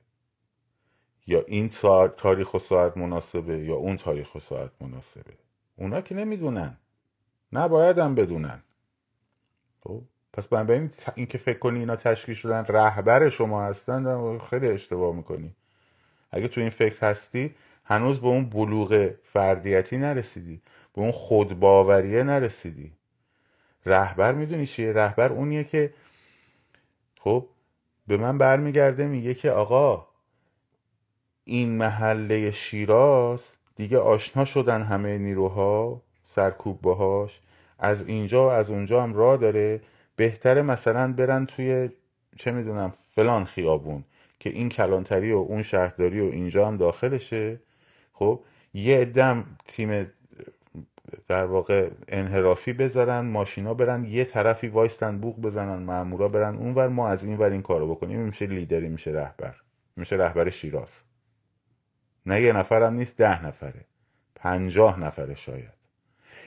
یا 1.28 1.44
این 1.48 1.70
تاریخ 2.18 2.54
و 2.54 2.60
ساعت 2.60 2.98
مناسبه 2.98 3.58
یا 3.58 3.76
اون 3.76 3.98
تاریخ 3.98 4.36
و 4.36 4.40
ساعت 4.40 4.72
مناسبه؟ 4.82 5.34
اونا 5.76 6.02
که 6.02 6.16
نمی‌دونن. 6.16 6.78
نباید 7.54 8.00
هم 8.00 8.16
بدونن. 8.16 8.64
خب 9.80 10.02
پس 10.34 10.48
بنابراین 10.48 10.92
این 11.16 11.26
که 11.26 11.38
فکر 11.38 11.60
کنی 11.60 11.80
اینا 11.80 11.96
تشکیل 11.96 12.36
شدن 12.36 12.66
رهبر 12.70 13.30
شما 13.30 13.64
هستن 13.64 14.38
خیلی 14.38 14.68
اشتباه 14.68 15.16
می‌کنی. 15.16 15.56
اگه 16.32 16.48
تو 16.48 16.62
این 16.62 16.70
فکر 16.70 17.08
هستی 17.08 17.56
هنوز 17.86 18.20
به 18.20 18.28
اون 18.28 18.50
بلوغ 18.50 19.12
فردیتی 19.24 19.98
نرسیدی. 19.98 20.62
به 20.94 21.02
اون 21.02 21.12
خودباوریه 21.12 22.24
نرسیدی. 22.24 22.92
رهبر 23.86 24.32
می‌دونی 24.34 24.66
چیه؟ 24.66 24.94
رهبر 24.94 25.32
اونیه 25.32 25.64
که 25.64 25.94
خب 27.20 27.48
به 28.08 28.18
من 28.18 28.38
برمیگرده 28.38 29.08
میگه 29.08 29.34
که 29.34 29.52
آقا 29.52 30.08
این 31.44 31.78
محله 31.78 32.52
شیراز 32.52 33.44
دیگه 33.76 33.98
آشنا 33.98 34.46
شدن 34.46 34.82
همه 34.82 35.18
نیروها 35.18 36.02
سرکوب 36.26 36.82
باهاش 36.82 37.40
از 37.80 38.08
اینجا 38.08 38.48
و 38.48 38.52
از 38.52 38.70
اونجا 38.70 39.04
هم 39.04 39.14
راه 39.14 39.38
داره. 39.38 39.82
بهتره 40.16 40.62
مثلا 40.62 41.14
برن 41.14 41.46
توی 41.46 41.90
چه 42.38 42.52
می‌دونم 42.52 42.94
فلان 43.16 43.44
خیابون 43.44 44.04
که 44.40 44.50
این 44.50 44.70
کلانتری 44.70 45.32
و 45.32 45.38
اون 45.38 45.64
شهرداری 45.64 46.20
و 46.20 46.24
اینجا 46.24 46.68
هم 46.68 46.78
داخلشه. 46.78 47.60
خب 48.14 48.40
یه 48.74 49.06
دم 49.06 49.46
تیم 49.68 50.12
در 51.34 51.46
واقع 51.46 51.90
انحرافی 52.08 52.74
بذارن 52.74 53.20
ماشینا 53.20 53.74
برن 53.74 54.04
یه 54.04 54.26
طرفی 54.26 54.68
وایستن 54.68 55.18
بوق 55.18 55.42
بزنن 55.42 55.84
مامورا 55.84 56.28
برن 56.28 56.56
اونور 56.56 56.88
ما 56.88 57.08
از 57.08 57.24
این 57.24 57.38
ور 57.38 57.52
این 57.52 57.62
کارو 57.62 57.96
بکنیم. 57.96 58.20
میشه 58.20 58.46
لیدری 58.46 58.90
میشه 58.90 59.12
رهبر. 59.12 59.56
میشه 59.96 60.16
رهبر 60.16 60.50
شیراز. 60.50 61.02
نه 62.26 62.42
یه 62.42 62.54
نفرم 62.54 62.94
نیست 62.94 63.18
ده 63.18 63.46
نفره. 63.46 63.86
پنجاه 64.36 65.00
نفره 65.00 65.36
شاید. 65.36 65.74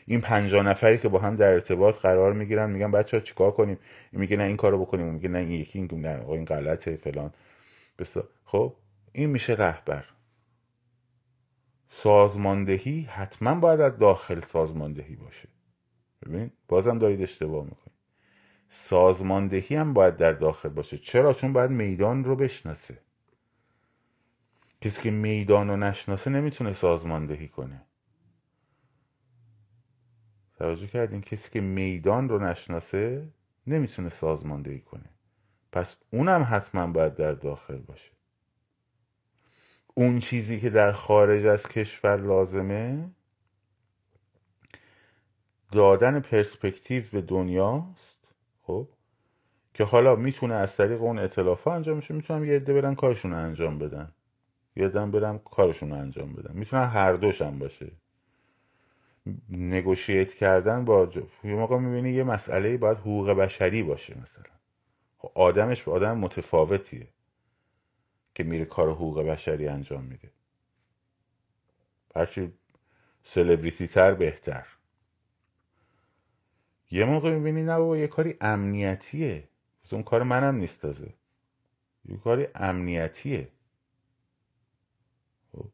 این 0.07 0.20
پنجاه 0.20 0.66
نفری 0.66 0.99
که 0.99 1.09
با 1.09 1.18
هم 1.18 1.37
در 1.37 1.53
ارتباط 1.53 1.99
قرار 1.99 2.33
می‌گیرن 2.33 2.70
میگن 2.70 2.90
بچه 2.90 3.16
ها 3.16 3.22
چیکار 3.22 3.51
کنیم؟ 3.51 3.79
میگه 4.12 4.37
نه 4.37 4.44
این 4.44 4.57
کارو 4.57 4.81
بکنیم. 4.81 5.07
میگه 5.07 5.29
نه 5.29 5.38
این 5.38 5.51
یکی 5.51 5.79
این 5.79 6.01
نه 6.01 6.29
این 6.29 6.44
غلطه 6.44 6.96
فلان. 6.96 7.33
بسا. 7.99 8.29
خب 8.44 8.75
این 9.12 9.31
میشه 9.31 9.53
رهبر. 9.53 10.05
سازماندهی 11.90 13.01
حتما 13.01 13.55
باید 13.55 13.81
از 13.81 13.99
داخل 13.99 14.40
سازماندهی 14.40 15.16
باشه. 15.16 15.49
ببین 16.27 16.51
بازم 16.68 16.99
دارید 16.99 17.22
اشتباه 17.22 17.64
می‌کنید. 17.64 17.96
سازماندهی 18.68 19.77
هم 19.77 19.92
باید 19.92 20.16
در 20.16 20.33
داخل 20.33 20.68
باشه. 20.68 20.99
چرا؟ 20.99 21.35
چون 21.35 21.53
باید 21.53 21.70
میدان 21.70 22.25
رو 22.25 22.37
بشناسه. 22.37 22.99
کسی 24.81 25.03
که 25.03 25.11
میدان 25.11 25.68
رو 25.68 25.77
نشناسه 25.77 26.31
نمی‌تونه 26.31 26.72
سازماندهی 26.72 27.49
کنه. 27.49 27.83
توجه 30.59 30.87
کردین 30.87 31.20
کسی 31.20 31.51
که 31.51 31.61
میدان 31.61 32.29
رو 32.29 32.38
نشناسه 32.38 33.29
نمی‌تونه 33.66 34.09
سازماندهی 34.09 34.81
کنه. 34.81 35.11
پس 35.72 35.96
اونم 36.11 36.46
حتما 36.51 36.87
باید 36.87 37.14
در 37.14 37.33
داخل 37.33 37.79
باشه. 37.79 38.15
اون 39.98 40.18
چیزی 40.20 40.61
که 40.61 40.70
در 40.70 40.92
خارج 40.92 41.46
از 41.46 41.68
کشور 41.68 42.16
لازمه؟ 42.16 43.11
دادن 45.72 46.20
پرسپکتیو 46.20 47.04
به 47.12 47.20
دنیاست 47.20 48.18
خب؟ 48.62 48.88
که 49.74 49.85
حالا 49.85 50.16
می‌تونه 50.16 50.54
از 50.54 50.76
طریق 50.76 51.02
اون 51.02 51.18
اطلاف 51.18 51.66
انجام 51.66 51.96
میشه 51.96 52.14
می‌تونم 52.14 52.44
یه 52.44 52.56
عده 52.56 52.80
برن 52.80 52.94
کارشون 52.94 53.30
رو 53.30 53.37
انجام 53.37 53.78
بدن. 53.78 54.12
یه 54.76 54.87
عده 54.87 55.06
برن 55.06 55.38
کارشون 55.38 55.90
رو 55.90 55.96
انجام 55.96 56.32
بدن. 56.32 56.56
می‌تونن 56.56 56.85
هر 56.85 57.12
دوش 57.12 57.42
هم 57.42 57.59
باشه. 57.59 57.92
نگوشیت 59.50 60.35
کردن 60.35 60.85
با 60.85 61.12
یه 61.44 61.54
موقع 61.54 61.78
می‌بینی 61.78 62.11
یه 62.11 62.24
مسئله 62.24 62.76
باید 62.76 62.98
حقوق 62.98 63.30
بشری 63.30 63.82
باشه 63.82 64.14
مثلا. 64.22 64.52
خب 65.18 65.30
آدمش 65.35 65.82
به 65.82 65.92
آدم 65.92 66.18
متفاوتیه. 66.18 67.09
که 68.37 68.44
میره 68.44 68.64
کار 68.64 68.90
حقوق 68.90 69.22
بشری 69.22 69.68
انجام 69.68 70.05
میده. 70.05 70.31
هرچی 72.16 72.53
سلبریتی 73.25 73.87
تر 73.87 74.14
بهتر. 74.14 74.66
یه 76.90 77.05
موقع 77.05 77.31
می‌بینی 77.31 77.62
نه 77.62 77.79
بابا 77.79 77.96
یه 77.96 78.07
کاری 78.07 78.37
امنیتیه. 78.40 79.49
اون 79.92 80.03
کار 80.03 80.22
منم 80.22 80.55
نیست 80.55 80.81
تازه. 80.81 81.14
یه 82.05 82.16
کاری 82.16 82.46
امنیتیه. 82.55 83.49
خب. 85.53 85.68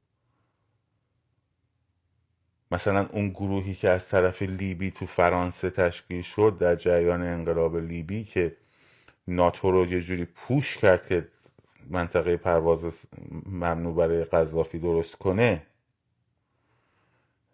مثلا 2.71 3.09
اون 3.09 3.29
گروهی 3.29 3.75
که 3.75 3.89
از 3.89 4.09
طرف 4.09 4.43
لیبی 4.43 4.91
تو 4.91 5.07
فرانسه 5.07 5.71
تشکیل 5.71 6.23
شد 6.23 6.57
در 6.61 6.77
جریان 6.77 7.23
انقلاب 7.23 7.77
لیبی 7.77 8.25
که 8.25 8.57
ناتو 9.29 9.71
رو 9.71 9.87
یه 9.87 10.01
جوری 10.01 10.25
پوش 10.25 10.77
کرد 10.77 11.07
که 11.07 11.29
منطقه 11.91 12.37
پرواز 12.37 13.07
ممنوع 13.47 13.95
برای 13.95 14.25
قذافی 14.25 14.79
درست 14.79 15.17
کنه 15.17 15.67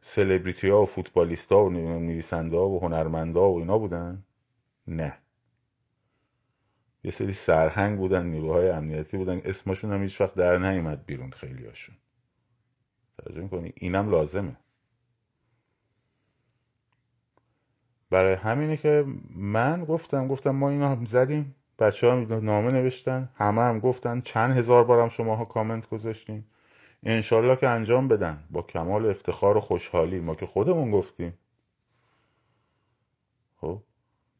سلبریتی 0.03 0.69
ها 0.69 0.83
و 0.83 0.87
فوتبالیست 0.87 1.53
ها 1.53 1.65
و 1.65 1.71
نویسنده 1.71 2.57
ها 2.57 2.69
و 2.69 2.81
هنرمنده 2.81 3.41
ها 3.41 3.51
و 3.51 3.59
اینا 3.59 3.79
بودن؟ 3.79 4.25
نه. 4.87 5.19
یه 7.05 7.11
سری 7.11 7.33
سرهنگ 7.33 7.99
بودن 7.99 8.27
نیروهای 8.27 8.71
امنیتی 8.71 9.17
بودن. 9.17 9.41
اسمشون 9.45 9.93
هم 9.93 10.03
هیچ 10.03 10.21
وقت 10.21 10.35
در 10.35 10.59
نیومد 10.59 11.07
بیرون 11.07 11.31
خیلی 11.31 11.67
هاشون 11.67 11.97
توجه 13.19 13.41
می‌کنی؟ 13.41 13.73
اینم 13.77 14.11
لازمه. 14.11 14.57
برای 18.11 18.35
همینه 18.35 18.77
که 18.77 19.05
من 19.31 19.85
گفتم 19.85 20.29
گفتم 20.29 20.51
ما 20.51 20.71
اینا 20.71 21.05
زدیم. 21.05 21.55
بچه 21.79 22.07
ها 22.11 22.15
نامه 22.41 22.71
نوشتن 22.71 23.29
همه 23.35 23.61
هم 23.61 23.81
گفتن 23.81 24.21
چند 24.21 24.57
هزار 24.57 24.85
بارم 24.85 25.09
شماها 25.09 25.45
کامنت 25.45 25.89
گذاشتیم. 25.89 26.47
انشالله 27.03 27.57
که 27.57 27.69
انجام 27.69 28.09
بدن. 28.09 28.45
با 28.51 28.63
کمال 28.63 29.07
افتخار 29.07 29.57
و 29.57 29.61
خوشحالی. 29.61 30.21
ما 30.21 30.35
که 30.35 30.47
خودمون 30.47 30.91
گفتیم. 30.91 31.39
خب. 33.61 33.83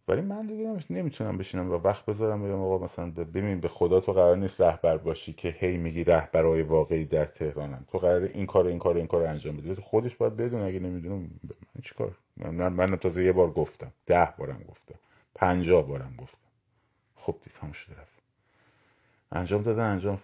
ولی 0.09 0.21
من 0.21 0.47
دیگه 0.47 0.77
نمی‌تونم 0.91 1.39
بشینم 1.39 1.71
و 1.71 1.75
وقت 1.75 2.07
بذارم 2.07 2.43
بگم 2.43 2.61
آقا 2.61 2.85
مثلا 2.85 3.11
ببین 3.11 3.61
به 3.61 3.69
خدا 3.69 4.01
تو 4.01 4.13
قرار 4.13 4.37
نیست 4.37 4.61
رهبر 4.61 4.97
باشی 4.97 5.33
که 5.33 5.49
هی 5.59 5.77
میگی 5.77 6.05
رهبرای 6.05 6.63
واقعی 6.63 7.05
در 7.05 7.25
تهرانم 7.25 7.85
تو 7.93 7.99
قرار 7.99 8.23
این 8.23 8.47
کار 8.47 8.67
این 8.67 8.79
کار 8.79 8.97
این 8.97 9.07
کار 9.07 9.23
انجام 9.23 9.57
بدی. 9.57 9.75
تو 9.75 9.83
خودش 9.83 10.17
باید 10.17 10.37
بدون 10.37 10.63
اگه 10.63 10.81
نمی‌دونم 10.81 11.21
من 11.21 11.83
چیکار؟ 11.83 12.19
من 12.37 12.69
من 12.69 12.97
تازه 12.97 13.25
یه 13.25 13.33
بار 13.33 13.51
گفتم. 13.51 13.93
ده 14.07 14.29
بارم 14.39 14.65
گفتم. 14.69 14.95
پنجاه 15.35 15.87
بارم 15.87 16.15
گفتم. 16.19 16.48
خب 17.29 17.37
تمام 17.61 17.73
شده 17.73 18.01
رفت. 18.01 18.19
انجام 19.33 19.63
دادن 19.63 19.83
انجام 19.83 20.21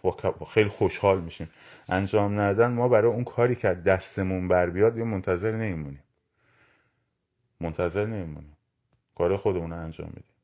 خیلی 0.48 0.68
خوشحال 0.68 1.20
میشیم. 1.20 1.50
انجام 1.88 2.40
ندادن 2.40 2.72
ما 2.72 2.88
برای 2.88 3.10
اون 3.12 3.24
کاری 3.24 3.54
که 3.54 3.68
دستمون 3.68 4.48
بر 4.48 4.70
بیاد 4.70 4.98
یه 4.98 5.04
منتظر 5.04 5.52
نمیمونیم. 5.52 6.02
منتظر 7.60 8.06
نمیمونیم. 8.06 8.56
کار 9.14 9.36
خودمون 9.36 9.70
رو 9.70 9.78
انجام 9.78 10.06
میدیم. 10.06 10.34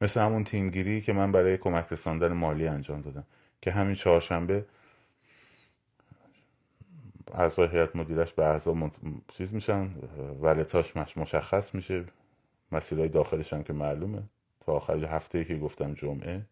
مثل 0.00 0.20
همون 0.20 0.44
تیمگیری 0.44 1.00
که 1.00 1.12
من 1.12 1.32
برای 1.32 1.56
کمک 1.56 1.86
رساندن 1.90 2.32
مالی 2.32 2.66
انجام 2.66 3.00
دادم. 3.00 3.24
که 3.62 3.70
همین 3.70 3.94
چهارشنبه 3.94 4.66
اعضای 7.34 7.68
هیئت 7.68 7.96
مدیرش 7.96 8.32
به 8.32 8.44
اعضا 8.44 8.90
چیز 9.28 9.54
میشن 9.54 9.90
ولتاش 10.40 10.96
مشخص 11.16 11.74
میشه. 11.74 12.04
مسیرهای 12.72 13.08
داخلش 13.08 13.52
هم 13.52 13.62
که 13.62 13.72
معلومه. 13.72 14.22
تا 14.60 14.72
آخر 14.72 15.04
هفته 15.04 15.44
که 15.44 15.58
گفتم 15.58 15.94
جمعه 15.94 16.42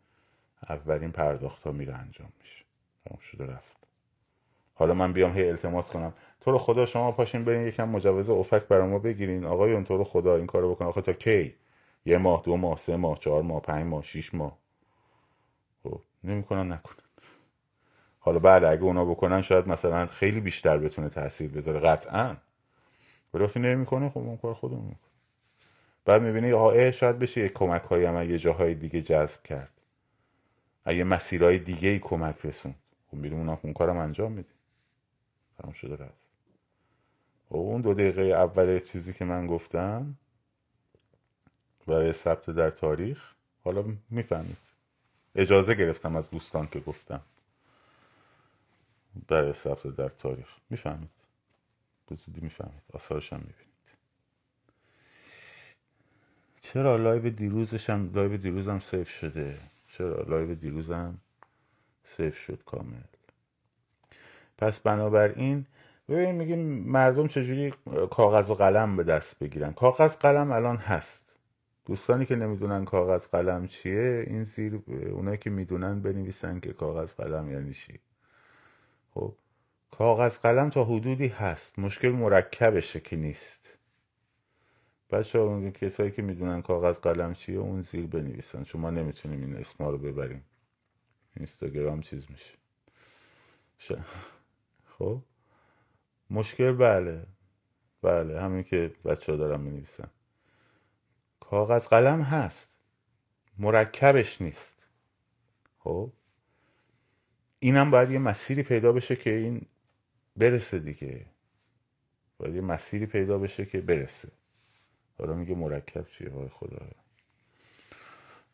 اولین 0.68 1.12
پرداخت 1.12 1.62
ها 1.62 1.72
میره 1.72 1.94
انجام 1.94 2.32
میشه. 2.40 2.64
تمام 3.04 3.20
شده 3.20 3.46
رفت. 3.46 3.76
حالا 4.74 4.94
من 4.94 5.12
بیام 5.12 5.32
هی 5.32 5.48
التماس 5.48 5.88
کنم. 5.88 6.12
تو 6.40 6.50
رو 6.50 6.58
خدا 6.58 6.86
شما 6.86 7.12
پاشین 7.12 7.44
برین 7.44 7.66
یکم 7.66 7.88
مجوز 7.88 8.30
افک 8.30 8.68
برای 8.68 8.88
ما 8.88 8.98
بگیرین. 8.98 9.44
آقایون 9.44 9.84
تو 9.84 9.96
رو 9.96 10.04
خدا 10.04 10.36
این 10.36 10.46
کارو 10.46 10.74
بکن. 10.74 10.84
آخه 10.84 11.00
تا 11.00 11.12
کی؟ 11.12 11.54
یه 12.06 12.18
ماه 12.18 12.42
دو 12.44 12.56
ماه 12.56 12.76
سه 12.76 12.96
ماه 12.96 13.18
چهار 13.18 13.42
ماه 13.42 13.60
پنج 13.60 13.86
ماه 13.86 14.02
شیش 14.02 14.34
ماه. 14.34 14.58
خب 15.82 16.00
نمی‌کنن 16.24 16.72
نکنن. 16.72 17.04
حالا 18.18 18.38
بعد 18.38 18.64
اگه 18.64 18.82
اونا 18.82 19.04
بکنن 19.04 19.42
شاید 19.42 19.68
مثلا 19.68 20.06
خیلی 20.06 20.40
بیشتر 20.40 20.78
بتونه 20.78 21.08
تاثیر 21.08 21.50
بذاره. 21.50 21.80
قطعا. 21.80 22.36
ولی 23.34 23.44
وقتی 23.44 23.60
نمی‌کنه 23.60 24.08
خب 24.08 24.18
اون 24.18 24.36
کار 24.36 24.54
خودمون 24.54 24.84
می‌کنه. 24.84 25.17
بعد 26.04 26.22
می‌بینی 26.22 26.52
آقا 26.52 26.90
شاید 26.90 27.18
بشه 27.18 27.40
یه 27.40 27.48
کمک 27.48 27.82
هایی 27.82 28.04
هم 28.04 28.30
یه 28.30 28.38
جاهای 28.38 28.74
دیگه 28.74 29.02
جذب 29.02 29.42
کرد. 29.42 29.72
اگه 30.84 31.04
مسیرهای 31.04 31.58
دیگه 31.58 31.88
ای 31.88 31.98
کمک 31.98 32.36
رسون 32.46 32.74
خب 33.10 33.16
میریم 33.16 33.38
اونا 33.38 33.58
اون 33.62 33.72
کارم 33.72 33.96
انجام 33.96 34.32
میدیم 34.32 34.54
تمام 35.58 35.72
شده 35.72 36.04
رفت. 36.04 36.20
خب 37.48 37.56
اون 37.56 37.80
دو 37.80 37.94
دقیقه 37.94 38.22
اول 38.22 38.80
چیزی 38.80 39.12
که 39.12 39.24
من 39.24 39.46
گفتم 39.46 40.14
برای 41.86 42.12
ثبت 42.12 42.50
در 42.50 42.70
تاریخ 42.70 43.32
حالا 43.64 43.84
می‌فهمید. 44.10 44.56
اجازه 45.34 45.74
گرفتم 45.74 46.16
از 46.16 46.30
دوستان 46.30 46.66
که 46.66 46.80
گفتم. 46.80 47.20
برای 49.28 49.52
ثبت 49.52 49.86
در 49.86 50.08
تاریخ. 50.08 50.48
می‌فهمید. 50.70 51.10
به 52.08 52.14
زودی 52.14 52.40
می‌فهمید. 52.40 52.82
آثارش 52.92 53.32
هم 53.32 53.38
می‌بینید. 53.38 53.67
چرا 56.72 56.96
live 56.96 57.30
دیروزشم 57.30 58.10
live 58.14 58.36
دیروزم 58.36 58.78
save 58.80 59.08
شده؟ 59.08 59.56
چرا 59.86 60.22
live 60.22 60.54
دیروزم 60.54 61.18
save 62.04 62.38
شد 62.38 62.62
کامل؟ 62.66 63.08
پس 64.58 64.80
بنابراین 64.80 65.66
ببین 66.08 66.34
میگیم 66.34 66.58
مردم 66.88 67.26
چجوری 67.26 67.72
کاغذ 68.10 68.50
و 68.50 68.54
قلم 68.54 68.96
به 68.96 69.04
دست 69.04 69.38
بگیرن؟ 69.38 69.72
کاغذ 69.72 70.16
قلم 70.16 70.52
الان 70.52 70.76
هست. 70.76 71.38
دوستانی 71.86 72.26
که 72.26 72.36
نمی‌دونن 72.36 72.84
کاغذ 72.84 73.26
قلم 73.26 73.68
چیه 73.68 74.24
این 74.26 74.44
زیر 74.44 74.80
اونایی 75.12 75.38
که 75.38 75.50
می‌دونن 75.50 76.00
بنویسن 76.00 76.60
که 76.60 76.72
کاغذ 76.72 77.14
قلم 77.14 77.50
یعنی 77.50 77.74
چی. 77.74 77.98
خب 79.14 79.34
کاغذ 79.90 80.38
قلم 80.38 80.70
تا 80.70 80.84
حدودی 80.84 81.28
هست. 81.28 81.78
مشکل 81.78 82.08
مرکبشه 82.08 83.00
که 83.00 83.16
نیست. 83.16 83.57
بچه 85.10 85.38
ها 85.38 85.70
کسایی 85.70 86.10
که 86.10 86.22
می‌دونن 86.22 86.62
کاغذ 86.62 86.98
قلم 86.98 87.34
چیه 87.34 87.58
اون 87.58 87.82
زیر 87.82 88.06
بنویسن. 88.06 88.64
چون 88.64 88.80
ما 88.80 88.90
نمی‌تونیم 88.90 89.40
این 89.40 89.56
اسما 89.56 89.90
رو 89.90 89.98
ببریم. 89.98 90.44
اینستاگرام 91.36 92.00
چیز 92.00 92.26
میشه. 92.30 92.54
خب؟ 94.98 95.22
مشکل 96.30 96.72
بله. 96.72 97.26
بله 98.02 98.40
همین 98.40 98.62
که 98.62 98.94
بچه 99.04 99.32
ها 99.32 99.38
دارن 99.38 99.64
بنویسن 99.64 100.10
کاغذ 101.40 101.86
قلم 101.86 102.22
هست. 102.22 102.68
مرکبش 103.58 104.42
نیست. 104.42 104.74
خب؟ 105.78 106.12
اینم 107.60 107.90
باید 107.90 108.10
یه 108.10 108.18
مسیری 108.18 108.62
پیدا 108.62 108.92
بشه 108.92 109.16
که 109.16 109.30
این 109.30 109.66
برسه 110.36 110.78
دیگه. 110.78 111.26
باید 112.38 112.54
یه 112.54 112.60
مسیری 112.60 113.06
پیدا 113.06 113.38
بشه 113.38 113.66
که 113.66 113.80
برسه. 113.80 114.28
حالا 115.18 115.34
میگه 115.34 115.54
مرکب 115.54 116.06
چیه؟ 116.06 116.30
وای 116.30 116.48
خدا 116.48 116.86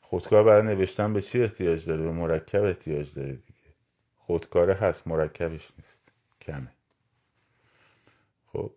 خودکار 0.01 0.45
برای 0.45 0.62
نوشتن 0.62 1.12
به 1.12 1.23
چی 1.23 1.43
احتیاج 1.43 1.87
داره؟ 1.87 2.03
به 2.03 2.12
مرکب 2.12 2.62
احتیاج 2.62 3.15
داره 3.15 3.33
دیگه. 3.33 3.75
خودکاره 4.17 4.75
هست 4.75 5.07
مرکبش 5.07 5.73
نیست. 5.79 6.01
کمه. 6.41 6.73
خب. 8.53 8.73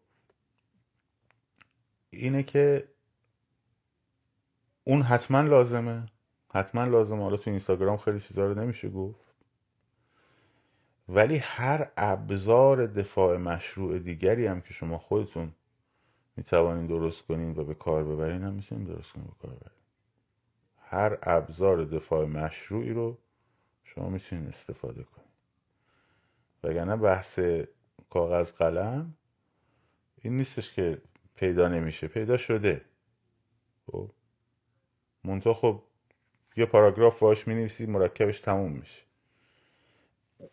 اینه 2.10 2.44
که 2.44 2.88
اون 4.84 5.02
حتما 5.02 5.42
لازمه. 5.42 6.06
حتما 6.54 6.86
لازمه. 6.86 7.24
حالا 7.24 7.38
تو 7.38 7.50
اینستاگرام 7.50 7.98
خیلی 7.98 8.20
چیزا 8.20 8.46
رو 8.46 8.60
نمیشه 8.60 8.90
گفت. 8.90 9.36
ولی 11.10 11.38
هر 11.38 11.92
ابزار 11.98 12.88
دفاع 12.88 13.38
مشروع 13.38 14.00
دیگری 14.00 14.48
هم 14.48 14.62
که 14.62 14.74
شما 14.74 14.98
خودتون 14.98 15.54
می‌توانین 16.38 16.88
درست 16.88 17.26
کنین 17.28 17.52
و 17.58 17.64
به 17.64 17.74
کار 17.74 18.04
ببرین 18.04 18.44
هم 18.44 18.54
می‌تونین 18.54 18.84
درست 18.84 19.14
کنین 19.14 19.26
به 19.26 19.34
کار 19.42 19.52
ببرین 19.52 19.78
هر 20.78 21.18
ابزار 21.24 21.84
دفاع 21.84 22.26
مشروعی 22.26 22.90
رو 22.90 23.18
شما 23.84 24.10
می‌تونین 24.10 24.48
استفاده 24.48 25.04
کنین 25.04 25.28
وگرنه 26.64 26.96
بحث 26.96 27.40
کاغذ 28.10 28.52
قلم 28.52 29.14
این 30.22 30.38
نیستش 30.38 30.74
که 30.74 31.02
پیدا 31.36 31.68
نمیشه. 31.68 32.08
پیدا 32.08 32.38
شده. 32.38 32.86
خب؟ 33.86 34.12
منتها 35.24 35.54
خب 35.54 35.84
یه 36.58 36.66
پاراگراف 36.66 37.20
باش 37.20 37.48
می‌نویسی 37.48 37.86
مرکبش 37.86 38.40
تموم 38.40 38.72
میشه. 38.72 39.02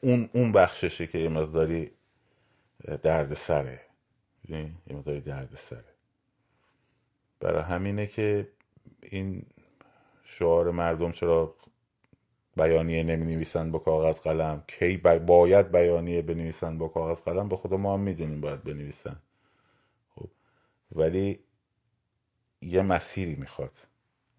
اون 0.00 0.30
اون 0.32 0.52
بخششه 0.52 1.06
که 1.06 1.18
یه 1.18 1.28
مقداری 1.28 1.90
درد 3.02 3.34
سره. 3.34 3.83
یه 4.48 4.72
مقداری 4.90 5.20
درد 5.20 5.54
سره 5.54 5.94
برای 7.40 7.62
همینه 7.62 8.06
که 8.06 8.48
این 9.02 9.46
شعار 10.24 10.70
مردم 10.70 11.12
چرا 11.12 11.54
بیانیه 12.56 13.02
نمی 13.02 13.34
نویسن 13.34 13.70
با 13.70 13.78
کاغذ 13.78 14.20
قلم؟ 14.20 14.64
کی 14.68 14.96
باید 15.26 15.72
بیانیه 15.72 16.22
بنویسن 16.22 16.78
با 16.78 16.88
کاغذ 16.88 17.20
قلم؟ 17.20 17.48
به 17.48 17.56
خدا 17.56 17.76
ما 17.76 17.94
هم 17.94 18.00
می‌دونیم 18.00 18.40
باید 18.40 18.64
بنویسن. 18.64 19.16
خب 20.14 20.30
ولی 20.92 21.44
یه 22.60 22.82
مسیری 22.82 23.34
می‌خواد. 23.34 23.78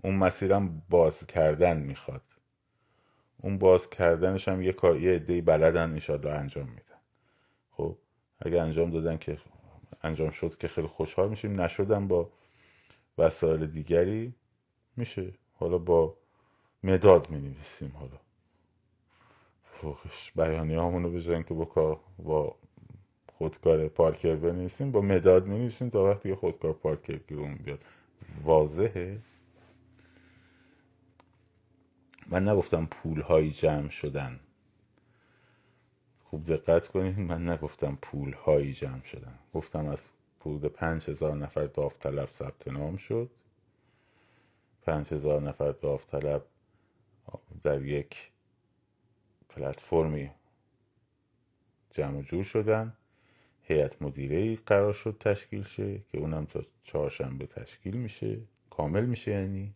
اون 0.03 0.15
مسیرم 0.15 0.83
باز 0.89 1.27
کردن 1.27 1.77
می‌خواد. 1.77 2.21
اون 3.37 3.57
باز 3.57 3.89
کردنش 3.89 4.47
هم 4.47 4.61
یه 4.61 4.71
کار 4.71 4.99
یه 4.99 5.15
عده‌ای 5.15 5.41
بلدن 5.41 5.91
انشالله 5.91 6.31
انجام 6.31 6.69
میدن. 6.69 6.99
خب 7.71 7.97
اگه 8.39 8.61
انجام 8.61 8.91
دادن 8.91 9.17
که 9.17 9.37
انجام 10.03 10.29
شد 10.29 10.57
که 10.57 10.67
خیلی 10.67 10.87
خوشحال 10.87 11.29
میشیم. 11.29 11.61
نشدن 11.61 12.07
با 12.07 12.29
وسایل 13.17 13.67
دیگری. 13.67 14.33
میشه. 14.97 15.33
حالا 15.53 15.77
با 15.77 16.17
مداد 16.83 17.29
می 17.29 17.39
نویسیم 17.39 17.91
حالا. 17.95 18.19
فوقش 19.63 20.31
بیانی 20.35 20.73
همونو 20.73 21.09
بزنیم 21.11 21.43
که 21.43 21.53
با 21.53 21.99
با 22.17 22.55
خودکار 23.37 23.87
پارکر 23.87 24.35
بنویسیم. 24.35 24.91
با 24.91 25.01
مداد 25.01 25.45
می 25.45 25.57
نویسیم 25.59 25.89
تا 25.89 26.03
وقتی 26.03 26.35
خودکار 26.35 26.73
پارکر 26.73 27.17
گیرون 27.17 27.55
بیاد. 27.55 27.85
واضحه. 28.43 29.21
من 32.27 32.47
نگفتم 32.47 32.85
پول 32.85 33.21
هایی 33.21 33.51
جمع 33.51 33.89
شدن. 33.89 34.39
خوب 36.29 36.45
دقت 36.45 36.87
کنید 36.87 37.19
من 37.19 37.49
نگفتم 37.49 37.97
پول 38.01 38.33
هایی 38.33 38.73
جمع 38.73 39.03
شدن. 39.03 39.39
گفتم 39.53 39.85
از 39.85 39.99
حدود 40.39 40.65
پنج 40.65 41.09
هزار 41.09 41.35
نفر 41.35 41.65
داوطلب 41.65 42.29
ثبت 42.29 42.67
نام 42.67 42.97
شد. 42.97 43.29
پنج 44.81 45.13
هزار 45.13 45.41
نفر 45.41 45.71
داوطلب 45.71 46.45
در 47.63 47.81
یک 47.81 48.31
پلتفرمی 49.49 50.31
جمع 51.91 52.21
جور 52.21 52.43
شدن. 52.43 52.93
هیئت 53.63 54.01
مدیره 54.01 54.55
قرار 54.55 54.93
شد 54.93 55.17
تشکیل 55.19 55.63
شه 55.63 55.99
که 56.11 56.17
اونم 56.17 56.45
تا 56.45 56.63
چهارشنبه 56.83 57.45
تشکیل 57.45 57.97
میشه. 57.97 58.37
کامل 58.69 59.05
میشه 59.05 59.31
یعنی 59.31 59.73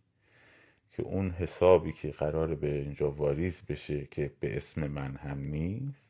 که 0.92 1.02
اون 1.02 1.30
حسابی 1.30 1.92
که 1.92 2.10
قرار 2.10 2.54
به 2.54 2.74
اینجا 2.74 3.10
واریز 3.10 3.62
بشه 3.68 4.06
که 4.06 4.32
به 4.40 4.56
اسم 4.56 4.86
من 4.86 5.16
هم 5.16 5.38
نیست 5.38 6.09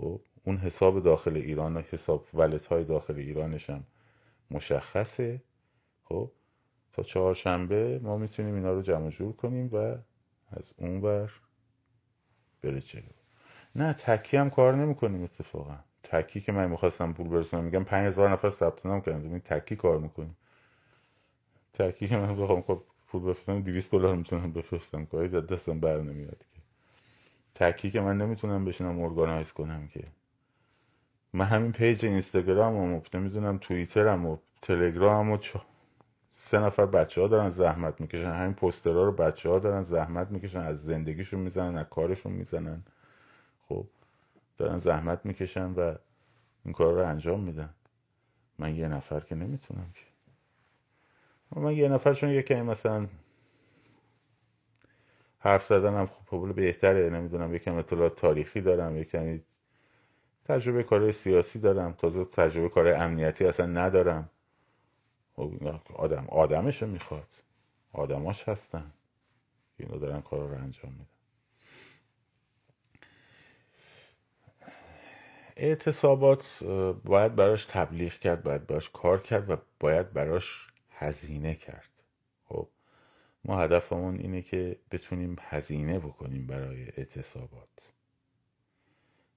خب 0.00 0.20
اون 0.44 0.56
حساب 0.56 1.02
داخل 1.02 1.36
ایران 1.36 1.76
و 1.76 1.80
حساب 1.80 2.26
ولت 2.34 2.66
های 2.66 2.84
داخل 2.84 3.16
ایرانش 3.16 3.70
هم 3.70 3.84
مشخصه. 4.50 5.42
خب 6.04 6.30
تا 6.92 7.02
چهارشنبه 7.02 8.00
ما 8.02 8.16
می‌تونیم 8.16 8.54
اینا 8.54 8.72
رو 8.72 8.82
جمع 8.82 9.10
جور 9.10 9.32
کنیم 9.32 9.70
و 9.72 9.76
از 10.50 10.72
اون 10.76 11.00
بر 11.00 11.30
بره 12.62 12.80
جلو. 12.80 13.02
نه 13.76 13.92
تکی 13.92 14.36
هم 14.36 14.50
کار 14.50 14.74
نمی‌کنیم 14.76 15.22
اتفاقا. 15.22 15.78
تکی 16.02 16.40
که 16.40 16.52
من 16.52 16.70
می‌خواستم 16.70 17.12
پول 17.12 17.28
برسونم 17.28 17.64
میگم 17.64 17.84
پنج 17.84 18.06
هزار 18.06 18.30
نفر 18.32 18.50
ثبت 18.50 18.86
نام 18.86 19.00
کردم 19.00 19.30
این 19.30 19.40
تکی 19.40 19.76
کار 19.76 19.98
می‌کنیم. 19.98 20.36
تکی 21.72 22.08
که 22.08 22.16
من 22.16 22.36
بخوام 22.36 22.62
خب 22.62 22.82
پول 23.06 23.22
بفرستم 23.22 23.60
200 23.60 23.92
دلار 23.92 24.16
می‌تونم 24.16 24.52
بفرستم. 24.52 25.04
کاری 25.04 25.28
دستم 25.28 25.80
بر 25.80 26.00
نمیاد 26.00 26.38
که. 26.54 26.59
تکی 27.54 27.90
که 27.90 28.00
من 28.00 28.16
نمی‌تونم 28.16 28.64
بشینم 28.64 29.00
organize 29.00 29.52
کنم 29.52 29.88
که. 29.88 30.04
من 31.32 31.44
همین 31.44 31.72
page 31.72 32.04
اینستاگرام 32.04 32.76
و 32.76 33.00
نمی‌دونم 33.14 33.58
توییترم 33.58 34.26
و 34.26 34.36
تلگرام 34.62 35.30
و 35.30 35.38
سه 36.36 36.60
نفر 36.60 36.86
بچه 36.86 37.20
ها 37.20 37.26
دارن 37.28 37.50
زحمت 37.50 38.00
می‌کشن. 38.00 38.32
همین 38.32 38.54
پسترها 38.54 39.04
رو 39.04 39.12
بچه 39.12 39.48
ها 39.48 39.58
دارن 39.58 39.82
زحمت 39.82 40.30
می‌کشن. 40.30 40.60
از 40.60 40.82
زندگیشون 40.84 41.40
می‌زنن 41.40 41.76
از 41.76 41.86
کارشون 41.90 42.32
می‌زنن. 42.32 42.82
خب 43.68 43.86
دارن 44.58 44.78
زحمت 44.78 45.26
می‌کشن 45.26 45.72
و 45.72 45.94
این 46.64 46.74
کار 46.74 46.94
رو 46.94 47.06
انجام 47.08 47.40
میدن. 47.40 47.70
من 48.58 48.76
یه 48.76 48.88
نفر 48.88 49.20
که 49.20 49.34
نمی‌تونم 49.34 49.92
که. 49.94 50.04
من 51.60 51.72
یه 51.72 51.88
نفر 51.88 52.14
چون 52.14 52.30
یه 52.30 52.42
کمی 52.42 52.62
مثلا 52.62 53.06
حرف 55.40 55.66
زدنم 55.66 56.06
خب 56.06 56.52
بهتره. 56.54 57.10
نمی‌دونم 57.10 57.54
یکم 57.54 57.74
اطلاعات 57.74 58.16
تاریخی 58.16 58.60
دارم 58.60 58.96
یکمی 58.96 59.42
تجربه 60.44 60.82
کار 60.82 61.12
سیاسی 61.12 61.58
دارم. 61.58 61.92
تازه 61.92 62.24
تجربه 62.24 62.68
کار 62.68 62.94
امنیتی 62.94 63.44
اصلا 63.44 63.66
ندارم. 63.66 64.30
خب 65.36 65.52
آدم 65.94 66.26
آدمشو 66.28 66.86
می‌خواد. 66.86 67.28
آدماش 67.92 68.48
هستن. 68.48 68.92
اینو 69.76 69.98
دارن 69.98 70.20
کار 70.20 70.48
رو 70.48 70.54
انجام 70.54 70.92
میدن. 70.92 71.06
اعتصابات 75.56 76.64
باید 77.04 77.36
براش 77.36 77.64
تبلیغ 77.64 78.12
کرد 78.12 78.42
باید 78.42 78.66
براش 78.66 78.90
کار 78.90 79.20
کرد 79.22 79.50
و 79.50 79.56
باید 79.80 80.12
براش 80.12 80.68
هزینه 80.90 81.54
کرد. 81.54 81.89
ما 83.44 83.60
هدفمون 83.60 84.18
اینه 84.18 84.42
که 84.42 84.76
بتونیم 84.90 85.36
هزینه 85.40 85.98
بکنیم 85.98 86.46
برای 86.46 86.82
اعتصابات. 86.82 87.92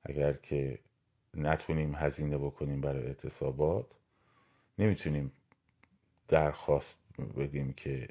اگر 0.04 0.34
که 0.34 0.80
نتونیم 1.34 1.96
هزینه 1.96 2.38
بکنیم 2.38 2.82
برای 2.82 3.06
اعتصابات 3.06 3.96
نمی‌تونیم 4.80 5.32
درخواست 6.28 7.00
بدیم 7.38 7.74
که 7.74 8.08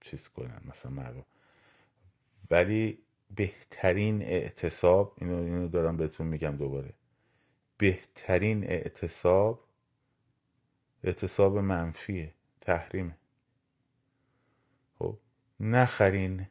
چیز 0.00 0.28
کنن 0.28 0.60
مثلا 0.64 0.90
مردم. 0.90 1.24
ولی 2.50 2.98
بهترین 3.36 4.22
اعتصاب 4.22 5.16
اینو, 5.20 5.36
اینو 5.36 5.68
دارم 5.68 5.96
بهتون 5.96 6.26
میگم 6.26 6.56
دوباره. 6.56 6.94
بهترین 7.78 8.64
اعتصاب 8.64 9.64
اعتصاب 11.04 11.58
منفیه 11.58 12.34
تحریمه. 12.60 13.16
نخرین. 15.60 16.46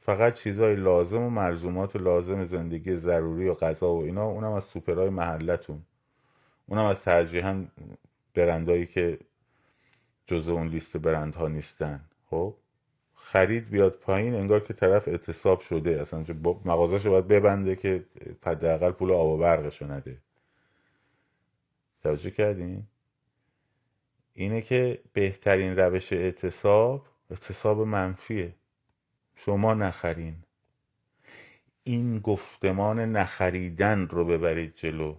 فقط 0.00 0.34
چیزهای 0.34 0.76
لازم 0.76 1.22
و 1.22 1.30
مرزومات 1.30 1.96
لازم 1.96 2.44
زندگی 2.44 2.96
ضروری 2.96 3.48
و 3.48 3.54
غذا 3.54 3.94
و 3.94 4.02
اینا 4.02 4.24
اونم 4.24 4.52
از 4.52 4.64
سوپرهای 4.64 5.08
محلتون. 5.08 5.82
اونم 6.66 6.84
از 6.84 7.00
ترجیحاً 7.00 7.64
برندهایی 8.34 8.86
که 8.86 9.18
جزء 10.26 10.52
اون 10.52 10.68
لیست 10.68 10.96
برندها 10.96 11.48
نیستن. 11.48 12.04
خب؟ 12.30 12.54
خرید 13.14 13.70
بیاد 13.70 13.92
پایین 13.92 14.34
انگار 14.34 14.60
که 14.60 14.74
طرف 14.74 15.08
اعتصاب 15.08 15.60
شده 15.60 16.00
اصلا 16.00 16.24
مغازش 16.64 17.06
رو 17.06 17.10
باید 17.10 17.28
ببنده 17.28 17.76
که 17.76 18.04
حداقل 18.46 18.90
پول 18.90 19.12
آب 19.12 19.28
و 19.28 19.38
برقشو 19.38 19.86
نده. 19.86 20.18
توجه 22.02 22.30
کردین؟ 22.30 22.86
اینه 24.34 24.60
که 24.60 25.00
بهترین 25.12 25.76
روش 25.76 26.12
اعتصاب 26.12 27.06
اعتصاب 27.30 27.80
منفیه. 27.80 28.54
شما 29.36 29.74
نخرین. 29.74 30.44
این 31.84 32.18
گفتمان 32.18 33.00
نخریدن 33.00 34.06
رو 34.06 34.24
ببرید 34.24 34.74
جلو. 34.74 35.16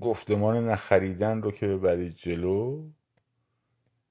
گفتمان 0.00 0.68
نخریدن 0.68 1.42
رو 1.42 1.50
که 1.50 1.66
ببرید 1.66 2.14
جلو 2.14 2.90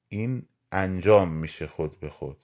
این 0.07 0.47
انجام 0.71 1.29
میشه 1.29 1.67
خود 1.67 1.99
به 1.99 2.09
خود. 2.09 2.43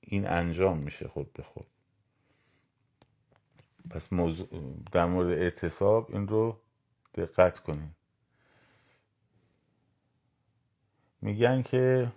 این 0.00 0.26
انجام 0.26 0.78
میشه 0.78 1.08
خود 1.08 1.32
به 1.32 1.42
خود. 1.42 1.66
پس 3.90 4.12
موضوع 4.12 4.48
در 4.92 5.06
مورد 5.06 5.38
اعتصاب 5.38 6.10
این 6.10 6.28
رو 6.28 6.60
دقت 7.14 7.58
کنین. 7.58 7.94
میگن 11.24 11.62
که 11.62 12.12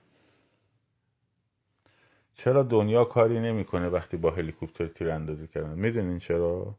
چرا 2.36 2.64
دنیا 2.64 3.06
کاری 3.06 3.40
نمی‌کنه 3.40 3.90
وقتی 3.90 4.18
با 4.18 4.32
هلیکوپتر 4.32 4.88
تیراندازی 4.88 5.48
کردن؟ 5.48 5.80
می‌دونین 5.80 6.20
چرا؟ 6.20 6.76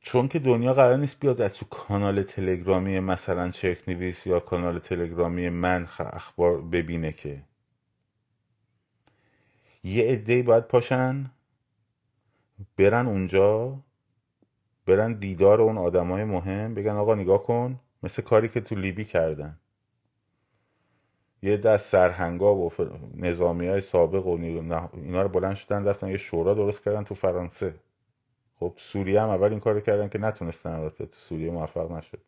چون 0.00 0.28
که 0.28 0.38
دنیا 0.38 0.74
قرار 0.74 0.96
نیست 0.96 1.20
بیاد 1.20 1.40
از 1.40 1.54
تو 1.54 1.66
کانال 1.66 2.22
تلگرامی 2.22 3.00
مثلا 3.00 3.50
چرک 3.50 3.88
نویس 3.88 4.26
یا 4.26 4.40
کانال 4.40 4.78
تلگرامی 4.78 5.48
من 5.50 5.88
اخبار 5.98 6.62
ببینه 6.62 7.12
که. 7.12 7.42
یه 9.84 10.04
عده 10.04 10.42
باید 10.42 10.64
پاشن 10.68 11.30
برن 12.78 13.06
اونجا 13.06 13.78
برن 14.86 15.12
دیدار 15.14 15.62
اون 15.62 15.78
آدمای 15.78 16.24
مهم 16.24 16.74
بگن 16.74 16.92
آقا 16.92 17.16
نگاه 17.16 17.44
کن. 17.44 17.80
مثل 18.02 18.22
کاری 18.22 18.48
که 18.48 18.60
تو 18.60 18.74
لیبی 18.74 19.04
کردن. 19.04 19.58
یه 21.42 21.56
دست 21.56 21.86
سرهنگا 21.90 22.54
و 22.54 22.72
نظامی 23.14 23.66
های 23.66 23.80
سابق 23.80 24.26
و 24.26 24.38
اینا 24.92 25.22
رو 25.22 25.28
بلند 25.28 25.54
شدن 25.54 25.84
رفتن 25.84 26.08
یه 26.08 26.18
شورا 26.18 26.54
درست 26.54 26.84
کردن 26.84 27.04
تو 27.04 27.14
فرانسه. 27.14 27.74
خب 28.60 28.74
سوریه 28.76 29.22
هم 29.22 29.28
اول 29.28 29.50
این 29.50 29.60
کار 29.60 29.80
کردن 29.80 30.08
که 30.08 30.18
نتونستن 30.18 30.70
البته 30.70 31.06
تو 31.06 31.16
سوریه 31.16 31.50
موفق 31.50 31.92
نشد. 31.92 32.18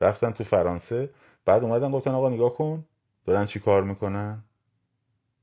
رفتن 0.00 0.30
تو 0.30 0.44
فرانسه 0.44 1.10
بعد 1.44 1.62
اومدن 1.62 1.90
گفتن 1.90 2.10
آقا 2.10 2.28
نگاه 2.28 2.54
کن 2.54 2.84
دارن 3.24 3.46
چی 3.46 3.60
کار 3.60 3.82
می‌کنن؟ 3.82 4.44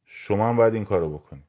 شما 0.05 0.49
هم 0.49 0.55
باید 0.57 0.73
این 0.73 0.85
کارو 0.85 1.17
بکنی. 1.17 1.43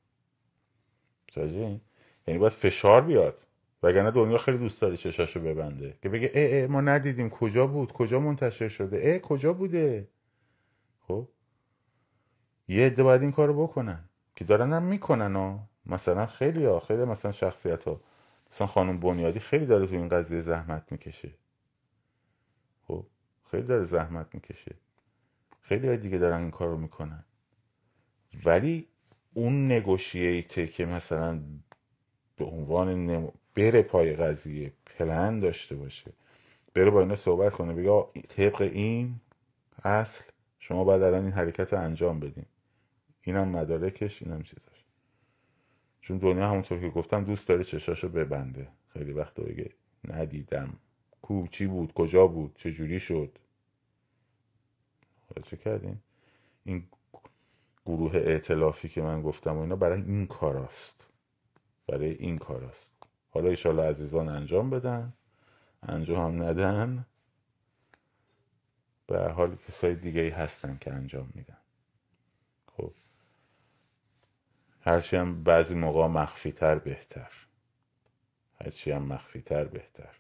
این 1.37 1.81
یعنی 2.27 2.41
باید 2.41 2.53
فشار 2.53 3.03
بیاد. 3.03 3.46
وگرنه 3.87 4.11
دنیا 4.11 4.39
خیلی 4.39 4.59
دوست 4.59 4.81
داره 4.81 4.97
چشاشو 4.97 5.41
ببنده. 5.41 5.99
که 6.03 6.09
بگه 6.09 6.31
اه 6.35 6.63
اه 6.63 6.67
ما 6.67 6.81
ندیدیم 6.81 7.31
کجا 7.31 7.67
بود؟ 7.67 7.93
کجا 7.93 8.21
منتشر 8.21 8.69
شده؟ 8.69 9.01
اه 9.03 9.19
کجا 9.19 9.53
بوده؟ 9.53 10.09
خب؟ 11.01 11.29
یه 12.69 12.87
عده 12.87 13.03
باید 13.03 13.23
این 13.23 13.33
کارو 13.33 13.63
بکنن. 13.63 14.09
که 14.37 14.45
دارن 14.45 14.73
هم 14.73 14.83
می‌کنن 14.83 15.37
ها. 15.37 15.69
مثلا 15.87 16.27
خیلی 16.27 16.65
ها 16.65 16.81
خیلی 16.81 17.05
مثلا 17.05 17.33
شخصیت 17.33 17.85
ها. 17.85 18.01
مثلا 18.51 18.67
خانم 18.67 19.01
بنیادی 19.01 19.41
خیلی 19.41 19.67
داره 19.67 19.87
تو 19.87 19.95
این 19.95 20.09
قضیه 20.09 20.41
زحمت 20.41 20.93
می‌کشه. 20.93 21.31
خب؟ 22.83 23.07
خیلی 23.51 23.63
داره 23.63 23.85
زحمت 23.85 24.35
می‌کشه. 24.35 24.75
خیلی 25.61 25.89
های 25.89 25.97
دیگه 25.97 26.19
دارن 26.19 26.41
این 26.41 26.51
کارو 26.51 26.77
می‌کنن. 26.77 27.25
ولی 28.45 28.89
اون 29.35 29.73
نگوشییته 29.73 30.67
که 30.67 30.87
مثلا 30.87 31.41
به 32.37 32.45
عنوان 32.45 33.07
نم... 33.07 33.33
بره 33.57 33.83
پای 33.83 34.17
قضیه 34.17 34.73
پلن 34.87 35.41
داشته 35.41 35.77
باشه. 35.77 36.13
بره 36.75 36.91
با 36.91 37.01
اینا 37.01 37.17
صحبت 37.17 37.53
کنه 37.53 37.75
بگه 37.75 38.23
طبق 38.29 38.61
این 38.61 39.21
اصل 39.85 40.25
شما 40.59 40.85
باید 40.85 41.03
الان 41.03 41.23
این 41.23 41.33
حرکت 41.33 41.73
رو 41.73 41.81
انجام 41.81 42.21
بدین. 42.21 42.47
اینم 43.23 43.49
مدارکش 43.49 44.23
اینم 44.23 44.43
چیزاش. 44.43 44.85
چون 46.01 46.19
دنیا 46.19 46.49
همونطور 46.49 46.81
که 46.81 46.89
گفتم 46.89 47.25
دوست 47.25 47.49
داره 47.49 47.65
چشاشو 47.65 48.09
ببنده. 48.09 48.69
خیلی 48.93 49.13
وقت 49.13 49.41
بگه 49.41 49.71
ندیدم. 50.09 50.79
کو 51.23 51.47
چی 51.47 51.67
بود 51.67 51.93
کجا 51.93 52.27
بود 52.27 52.57
چه 52.57 52.73
جوری 52.73 53.01
شد 53.01 53.39
چه 55.45 55.57
کردیم 55.57 56.03
این 56.65 56.89
گروه 57.87 58.17
اعتلافی 58.17 58.89
که 58.89 59.03
من 59.03 59.23
گفتم 59.23 59.57
و 59.57 59.61
اینا 59.61 59.77
برای 59.77 60.03
این 60.03 60.27
کاراست. 60.27 61.07
برای 61.89 62.11
این 62.11 62.39
کاراست. 62.39 62.96
حالا 63.37 63.49
ایشالا 63.51 63.89
عزیزان 63.89 64.29
انجام 64.29 64.71
بدن. 64.71 65.13
انجام 65.83 66.39
هم 66.39 66.43
ندن. 66.43 67.07
به 69.07 69.29
حال 69.29 69.57
کسای 69.57 69.95
دیگه 69.95 70.21
ای 70.21 70.29
هستن 70.29 70.79
که 70.81 70.93
انجام 70.95 71.33
میدن. 71.35 71.57
خب. 72.67 72.93
هرچی 74.81 75.17
هم 75.17 75.43
بعضی 75.43 75.75
موقع 75.75 76.07
مخفی 76.07 76.53
تر 76.53 76.79
بهتر 76.79 77.31
هرچی 78.61 78.91
هم 78.91 79.03
مخفی 79.03 79.41
تر 79.41 79.65
بهتر. 79.65 80.17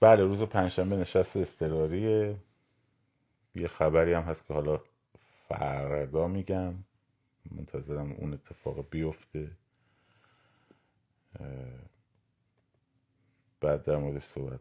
بله 0.00 0.24
روز 0.24 0.42
پنجشنبه 0.42 0.96
نشست 0.96 1.36
استراریه 1.36 2.36
یه 3.54 3.68
خبری 3.68 4.12
هم 4.12 4.22
هست 4.22 4.46
که 4.46 4.54
حالا 4.54 4.80
فردا 5.48 6.28
میگم. 6.28 6.74
منتظرم 7.50 8.12
اون 8.12 8.32
اتفاق 8.32 8.90
بیفته. 8.90 9.50
بعد 13.60 13.84
در 13.84 13.96
مورد 13.96 14.18
صحبت 14.18 14.60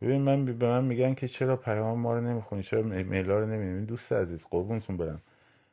ببین 0.00 0.22
من 0.22 0.44
به 0.44 0.66
من 0.66 0.84
میگن 0.84 1.14
که 1.14 1.28
چرا 1.28 1.56
پیام 1.56 1.98
ما 1.98 2.14
رو 2.14 2.20
نمی‌خونی؟ 2.20 2.62
چرا 2.62 2.82
میلا 2.82 3.38
رو 3.38 3.46
نمی‌بینی؟ 3.46 3.86
دوست 3.86 4.12
عزیز 4.12 4.46
قربونتون 4.50 4.96
برم. 4.96 5.22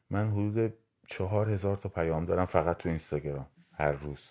من 0.10 0.32
حدود 0.32 0.74
چهار 1.08 1.50
هزار 1.50 1.78
تا 1.78 1.90
پیام 1.90 2.26
دارم 2.26 2.46
فقط 2.46 2.78
تو 2.78 2.90
اینستاگرام. 2.90 3.48
هر 3.74 3.92
روز. 3.92 4.30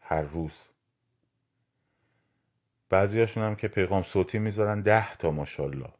هر 0.00 0.22
روز. 0.22 0.68
بعضیاشون 2.88 3.42
هم 3.42 3.56
که 3.56 3.68
پیغام 3.68 4.02
صوتی 4.02 4.38
می‌ذارن 4.38 4.80
ده 4.80 5.16
تا 5.16 5.30
ماشاءالله. 5.30 5.92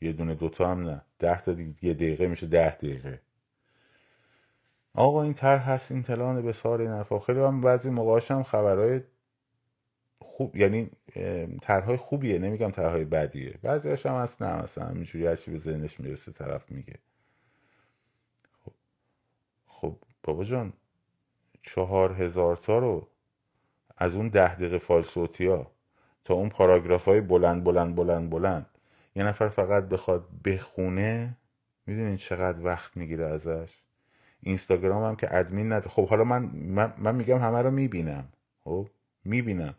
یه 0.00 0.12
دونه 0.12 0.34
دوتا 0.34 0.70
هم 0.70 0.88
نه. 0.88 1.02
ده 1.18 1.40
تا 1.40 1.52
دیگه 1.52 1.84
یه 1.84 1.94
دقیقه 1.94 2.26
میشه 2.26 2.46
ده 2.46 2.76
دقیقه. 2.76 3.20
آقا 4.94 5.22
این 5.22 5.34
تر 5.34 5.58
هست 5.58 5.92
این 5.92 6.02
تلان 6.02 6.42
به 6.42 6.52
سار 6.52 6.80
این 6.80 7.02
خیلی 7.02 7.40
هم 7.40 7.60
بعضی 7.60 7.90
موقعاش 7.90 8.30
هم 8.30 8.42
خبرهای 8.42 9.00
خوب 10.20 10.56
یعنی 10.56 10.90
طرحهای 11.62 11.96
خوبیه. 11.96 12.38
نمیگم 12.38 12.70
طرحهای 12.70 13.04
بدیه. 13.04 13.54
بعضیاش 13.62 14.06
هم 14.06 14.14
هست 14.14 14.42
نه 14.42 14.62
مثلا 14.62 14.84
همینجوری 14.84 15.26
هرچی 15.26 15.50
به 15.50 15.58
ذهنش 15.58 16.00
می‌رسه 16.00 16.32
طرف 16.32 16.70
میگه. 16.70 16.98
خب 18.64 18.72
خب 19.66 19.96
بابا 20.22 20.44
جان 20.44 20.72
چهار 21.62 22.12
هزار 22.12 22.56
تا 22.56 22.78
رو 22.78 23.08
از 23.96 24.14
اون 24.14 24.28
ده 24.28 24.54
دقیقه 24.54 24.78
فال 24.78 25.02
صوتی 25.02 25.46
ها 25.46 25.70
تا 26.24 26.34
اون 26.34 26.48
پاراگراف 26.48 27.04
های 27.04 27.20
بلند 27.20 27.64
بلند 27.64 27.94
بلند 27.94 28.30
بلند 28.30 28.66
یه 29.16 29.24
نفر 29.24 29.48
فقط 29.48 29.84
بخواد 29.84 30.28
بخونه 30.44 31.36
می‌دونین 31.86 32.16
چقدر 32.16 32.64
وقت 32.64 32.96
می‌گیره 32.96 33.26
ازش؟ 33.26 33.82
اینستاگرام 34.42 35.04
هم 35.04 35.16
که 35.16 35.36
ادمین 35.36 35.72
ند 35.72 35.86
خب 35.86 36.08
حالا 36.08 36.24
من, 36.24 36.42
من, 36.54 36.92
من 36.98 37.14
میگم 37.14 37.38
همه 37.38 37.62
رو 37.62 37.70
می‌بینم. 37.70 38.24
خب 38.64 38.86
می‌بینم. 39.24 39.74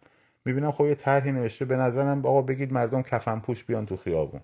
می‌بینم 0.45 0.71
خب 0.71 0.85
یه 0.85 0.95
طرحی 0.95 1.31
نوشته 1.31 1.65
به 1.65 1.75
نظرم 1.75 2.25
آقا 2.25 2.41
بگید 2.41 2.73
مردم 2.73 3.01
کفن 3.01 3.39
پوش 3.39 3.63
بیان 3.63 3.85
تو 3.85 3.95
خیابون. 3.95 4.41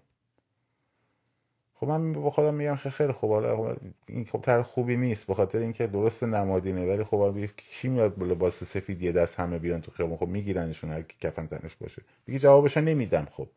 خب 1.79 1.87
من 1.87 2.13
با 2.13 2.29
خودم 2.29 2.53
میگم 2.53 2.75
خیلی 2.75 3.11
خوب. 3.11 3.31
حالا 3.31 3.75
این 4.07 4.25
خب 4.25 4.41
طرح 4.41 4.61
خوبی 4.61 4.97
نیست 4.97 5.27
به 5.27 5.33
خاطر 5.33 5.59
اینکه 5.59 5.87
درست 5.87 6.23
نمادینه 6.23 6.93
ولی 6.93 7.03
خب 7.03 7.35
کی 7.57 7.87
میاد 7.87 8.15
با 8.15 8.25
لباس 8.25 8.63
سفید 8.63 9.01
یه 9.01 9.11
دست 9.11 9.39
همه 9.39 9.59
بیان 9.59 9.81
تو 9.81 9.91
خیابون؟ 9.91 10.17
خب 10.17 10.27
میگیرنشون 10.27 10.89
هر 10.89 11.01
کی 11.01 11.17
کفن 11.19 11.47
تنش 11.47 11.75
باشه. 11.75 12.01
دیگه 12.25 12.39
جوابش 12.39 12.77
نمیدم. 12.77 13.27
خب 13.31 13.47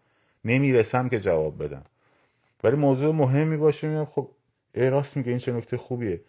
نمی‌رسم 0.45 1.09
که 1.09 1.21
جواب 1.21 1.65
بدم. 1.65 1.83
ولی 2.65 2.77
موضوع 2.77 3.15
مهمی 3.15 3.57
باشه 3.57 3.89
میگم 3.89 4.05
خب 4.05 4.29
راست 4.75 5.17
میگه 5.17 5.31
این 5.31 5.39
چه 5.39 5.53
نکته 5.53 5.77
خوبیه. 5.77 6.21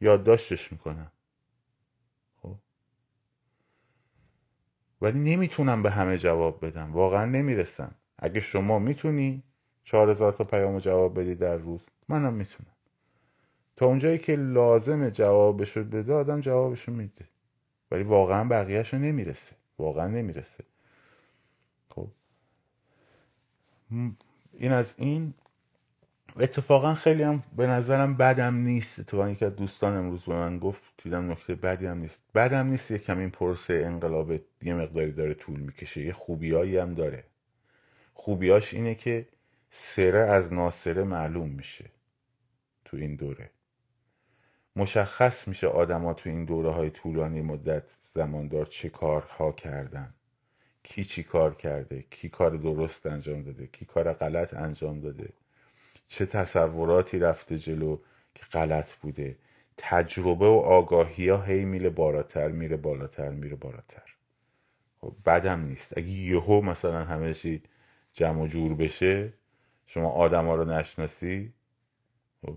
یادداشتش 0.00 0.72
می‌کنم. 0.72 1.12
خب. 2.42 2.56
ولی 5.02 5.18
نمی‌تونم 5.18 5.82
به 5.82 5.90
همه 5.90 6.18
جواب 6.18 6.66
بدم. 6.66 6.92
واقعا 6.92 7.24
نمی‌رسم. 7.24 7.94
اگه 8.18 8.40
شما 8.40 8.78
می‌تونی 8.78 9.42
چهار 9.84 10.10
هزار 10.10 10.32
تا 10.32 10.44
پیام 10.44 10.78
جواب 10.78 11.20
بدی 11.20 11.34
در 11.34 11.56
روز 11.56 11.80
منم 12.08 12.34
می‌تونم. 12.34 12.70
تا 13.76 13.86
اونجایی 13.86 14.18
که 14.18 14.36
لازم 14.36 15.10
جوابشو 15.10 15.84
بده 15.84 16.14
آدم 16.14 16.40
جوابشو 16.40 16.92
میده. 16.92 17.28
ولی 17.90 18.02
واقعا 18.02 18.44
بقیهشو 18.48 18.98
نمی‌رسه. 18.98 19.56
واقعا 19.78 20.08
نمی‌رسه. 20.08 20.64
خب. 21.90 22.08
این 24.52 24.72
از 24.72 24.94
این. 24.98 25.34
اتفاقا 26.38 26.94
خیلی 26.94 27.22
هم 27.22 27.42
به 27.56 27.66
نظرم 27.66 28.16
بدم 28.16 28.54
نیست. 28.54 29.00
اتفاقا 29.00 29.30
یکی 29.30 29.44
از 29.44 29.56
دوستان 29.56 29.96
امروز 29.96 30.24
به 30.24 30.34
من 30.34 30.58
گفت 30.58 30.82
دیدم 31.02 31.30
نکته 31.30 31.54
بدی 31.54 31.86
هم 31.86 31.98
نیست. 31.98 32.20
بدم 32.34 32.66
نیست 32.66 32.90
یه 32.90 32.98
کمی 32.98 33.28
پرسه 33.28 33.82
انقلاب 33.86 34.32
یه 34.62 34.74
مقداری 34.74 35.12
داره 35.12 35.34
طول 35.34 35.60
می‌کشه. 35.60 36.00
یه 36.04 36.12
خوبیایی 36.12 36.76
هم 36.78 36.94
داره. 36.94 37.24
خوبیاش 38.14 38.74
اینه 38.74 38.94
که 38.94 39.28
سره 39.70 40.18
از 40.18 40.52
ناسره 40.52 41.04
معلوم 41.04 41.48
میشه 41.48 41.84
تو 42.84 42.96
این 42.96 43.16
دوره. 43.16 43.50
مشخص 44.76 45.48
میشه 45.48 45.66
آدما 45.66 46.14
تو 46.14 46.30
این 46.30 46.44
دوره 46.44 46.70
های 46.70 46.90
طولانی 46.90 47.40
مدت 47.40 47.84
زماندار 48.14 48.66
چه 48.66 48.88
کارها 48.88 49.52
کردن. 49.52 50.14
کی 50.82 51.04
چی 51.04 51.22
کار 51.22 51.54
کرده 51.54 52.04
کی 52.10 52.28
کار 52.28 52.56
درست 52.56 53.06
انجام 53.06 53.42
داده 53.42 53.66
کی 53.66 53.84
کار 53.84 54.12
غلط 54.12 54.54
انجام 54.54 55.00
داده. 55.00 55.28
چه 56.10 56.26
تصوراتی 56.26 57.18
رفته 57.18 57.58
جلو 57.58 57.98
که 58.34 58.44
غلط 58.52 58.94
بوده. 58.94 59.36
تجربه 59.76 60.46
و 60.46 60.58
آگاهی 60.58 61.28
ها 61.28 61.42
هی 61.42 61.64
میره 61.64 61.90
بالاتر 61.90 62.48
میره 62.48 62.76
بالاتر 62.76 63.30
میره 63.30 63.56
بالاتر. 63.56 64.02
خب 65.00 65.14
بدم 65.26 65.60
نیست. 65.60 65.98
اگه 65.98 66.08
یهو 66.08 66.60
مثلا 66.60 67.04
همه 67.04 67.34
چی 67.34 67.62
جمع 68.12 68.42
و 68.42 68.46
جور 68.46 68.74
بشه 68.74 69.32
شما 69.86 70.10
آدم 70.10 70.46
ها 70.46 70.54
رو 70.54 70.64
نشناسی 70.64 71.52
خب. 72.42 72.56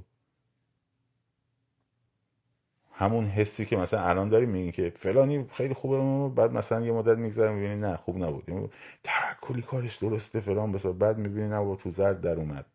همون 2.91 3.25
حسی 3.25 3.65
که 3.65 3.77
مثلا 3.77 4.01
الان 4.01 4.29
داریم 4.29 4.49
میگین 4.49 4.71
که 4.71 4.93
فلانی 4.95 5.45
خیلی 5.51 5.73
خوبه 5.73 6.29
بعد 6.35 6.51
مثلا 6.51 6.85
یه 6.85 6.91
مدت 6.91 7.17
میگذره 7.17 7.51
می‌بینی 7.51 7.75
نه 7.75 7.97
خوب 7.97 8.17
نبود. 8.23 8.73
توکلی 9.03 9.61
کارش 9.61 9.95
درسته 9.95 10.39
فلان 10.39 10.71
بسار. 10.71 10.93
بعد 10.93 11.17
می‌بینی 11.17 11.47
نه 11.47 11.75
تو 11.75 11.89
زرد 11.91 12.21
در 12.21 12.35
اومد. 12.35 12.65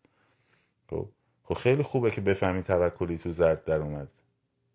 خب. 0.91 1.09
خب 1.45 1.55
خیلی 1.55 1.83
خوبه 1.83 2.11
که 2.11 2.21
بفهمی 2.21 2.63
توکلی 2.63 3.19
تو 3.19 3.33
زرد 3.33 3.65
در 3.65 3.81
اومد. 3.81 4.09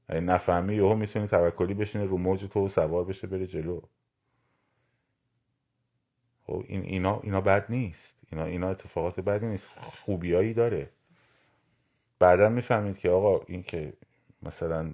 اگه 0.07 0.20
نفهمی 0.20 0.76
یهو 0.76 0.95
می‌تونی 0.95 1.28
توکلی 1.28 1.74
بشینه 1.74 2.05
رو 2.05 2.18
موج 2.18 2.45
تو 2.45 2.68
سوار 2.68 3.03
بشه 3.03 3.28
بره 3.28 3.47
جلو. 3.47 3.82
خب 6.43 6.64
این 6.68 6.82
اینا 6.82 7.20
اینا 7.20 7.41
بد 7.41 7.66
نیست. 7.70 8.16
اینا 8.32 8.45
اینا 8.45 8.70
اتفاقات 8.70 9.20
بدی 9.20 9.45
نیست. 9.45 9.70
خوبیایی 9.78 10.53
داره. 10.53 10.89
بعدا 12.20 12.49
می‌فهمید 12.49 12.97
که 12.97 13.09
آقا 13.09 13.45
این 13.47 13.64
که 13.64 13.93
مثلا 14.43 14.93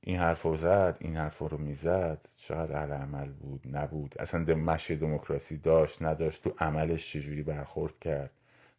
این 0.00 0.16
حرف 0.16 0.42
رو 0.42 0.56
زد 0.56 0.96
این 1.00 1.16
حرف 1.16 1.38
رو 1.38 1.58
می‌زد 1.58 2.28
چقدر 2.38 2.92
عمل 2.92 3.32
بود 3.32 3.76
نبود. 3.76 4.18
اصلا 4.18 4.54
مشی 4.54 4.96
دموکراسی 4.96 5.56
داشت 5.56 6.02
نداشت 6.02 6.42
تو 6.42 6.54
عملش 6.58 7.12
چجوری 7.12 7.42
برخورد 7.42 7.98
کرد. 7.98 8.30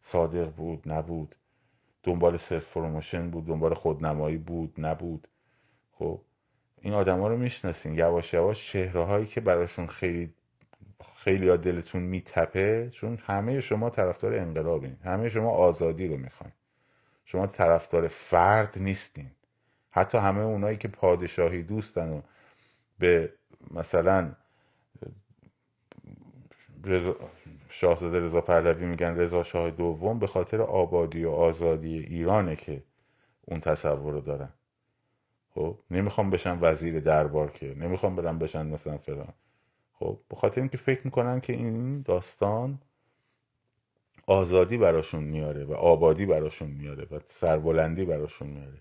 صادق 0.06 0.50
بود 0.50 0.82
نبود. 0.92 1.34
دنبال 2.02 2.36
self 2.36 2.72
promotion 2.72 3.30
بود 3.30 3.46
دنبال 3.46 3.74
خودنمایی 3.74 4.36
بود 4.36 4.74
نبود. 4.78 5.28
خب 5.92 6.20
این 6.80 6.94
آدما 6.94 7.28
رو 7.28 7.36
می‌شناسین. 7.36 7.94
یواش 7.94 8.34
یواش 8.34 8.72
چهره 8.72 9.00
هایی 9.00 9.26
که 9.26 9.40
براشون 9.40 9.86
خیلی 9.86 10.34
خیلی 11.16 11.56
دلتون 11.56 12.02
میتپه 12.02 12.90
چون 12.90 13.18
همه 13.22 13.60
شما 13.60 13.90
طرفدار 13.90 14.34
انقلابین. 14.34 14.96
همه 15.04 15.28
شما 15.28 15.50
آزادی 15.50 16.08
رو 16.08 16.16
می‌خواین. 16.16 16.52
شما 17.24 17.46
طرفدار 17.46 18.08
فرد 18.08 18.78
نیستین. 18.78 19.30
حتی 19.90 20.18
همه 20.18 20.40
اونایی 20.40 20.76
که 20.76 20.88
پادشاهی 20.88 21.62
دوستن 21.62 22.12
و 22.12 22.20
به 22.98 23.32
مثلا 23.70 24.32
شاهزاده 27.68 28.20
رضا 28.20 28.40
پهلوی 28.40 28.86
میگن 28.86 29.16
رضا 29.16 29.42
شاه 29.42 29.70
دوم 29.70 30.18
به 30.18 30.26
خاطر 30.26 30.62
آبادی 30.62 31.24
و 31.24 31.30
آزادی 31.30 31.98
ایرانه 31.98 32.56
که 32.56 32.82
اون 33.44 33.60
تصور 33.60 34.12
رو 34.12 34.20
دارن. 34.20 34.52
خب 35.54 35.78
نمی‌خوام 35.90 36.30
بشن 36.30 36.58
وزیر 36.60 37.00
دربار 37.00 37.50
که 37.50 37.74
نمی‌خوام 37.74 38.16
برم 38.16 38.38
بشن 38.38 38.66
مثلا 38.66 38.98
فلان. 38.98 39.32
خب 39.92 40.18
به 40.28 40.36
خاطر 40.36 40.60
اینکه 40.60 40.78
فکر 40.78 41.00
می‌کنن 41.04 41.40
که 41.40 41.52
این 41.52 42.02
داستان 42.02 42.78
آزادی 44.26 44.76
براشون 44.76 45.24
میاره 45.24 45.64
و 45.64 45.72
آبادی 45.72 46.26
براشون 46.26 46.70
میاره 46.70 47.06
و 47.10 47.20
سربلندی 47.24 48.04
براشون 48.04 48.48
میاره. 48.48 48.80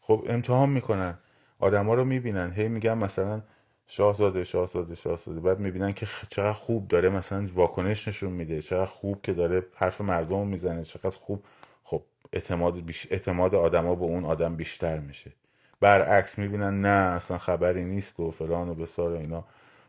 خب 0.00 0.24
امتحان 0.28 0.70
می‌کنن. 0.70 1.18
آدما 1.58 1.94
رو 1.94 2.04
می‌بینن. 2.04 2.52
هی 2.52 2.68
میگن 2.68 2.98
مثلا 2.98 3.42
شاهزاده 3.88 4.44
شاهزاده 4.44 4.94
شاهزاده. 4.94 5.40
بعد 5.40 5.58
می‌بینن 5.58 5.92
که 5.92 6.08
چقدر 6.28 6.52
خوب 6.52 6.88
داره 6.88 7.08
مثلا 7.08 7.48
واکنش 7.52 8.08
نشون 8.08 8.32
میده 8.32 8.62
چقدر 8.62 8.86
خوب 8.86 9.22
که 9.22 9.32
داره 9.32 9.66
حرف 9.74 10.00
مردم 10.00 10.46
می‌زنه 10.46 10.84
چقدر 10.84 11.16
خوب. 11.16 11.44
خب 11.84 12.02
اعتماد 12.32 12.80
بیش... 12.80 13.06
اعتماد 13.10 13.54
آدما 13.54 13.94
به 13.94 14.04
اون 14.04 14.24
آدم 14.24 14.56
بیشتر 14.56 14.98
میشه. 14.98 15.32
برعکس 15.80 16.38
می‌بینن 16.38 16.80
نه 16.80 16.88
اصلا 16.88 17.38
خبری 17.38 17.84
نیست 17.84 18.20
و 18.20 18.30
فلان 18.30 18.68
و 18.68 18.74
بیسار 18.74 19.12
اینا. 19.12 19.44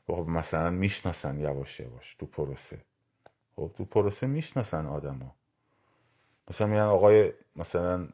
خب 0.07 0.25
مثلا 0.27 0.69
می‌شناسن 0.69 1.39
یواش 1.39 1.79
یواش 1.79 2.15
تو 2.15 2.25
پروسه. 2.25 2.79
خب 3.55 3.71
تو 3.77 3.85
پروسه 3.85 4.27
می‌شناسن 4.27 4.85
آدما. 4.85 5.35
مثلا 6.49 6.67
میگن 6.67 6.81
آقای 6.81 7.33
مثلا 7.55 8.07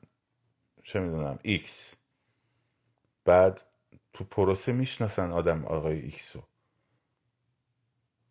چه 0.83 0.99
می‌دونم 0.99 1.39
X. 1.41 1.95
بعد 3.25 3.61
تو 4.15 4.23
پروسه 4.23 4.71
می‌شناسن 4.71 5.31
آدم 5.31 5.65
آقای 5.65 5.99
ایکسو. 5.99 6.43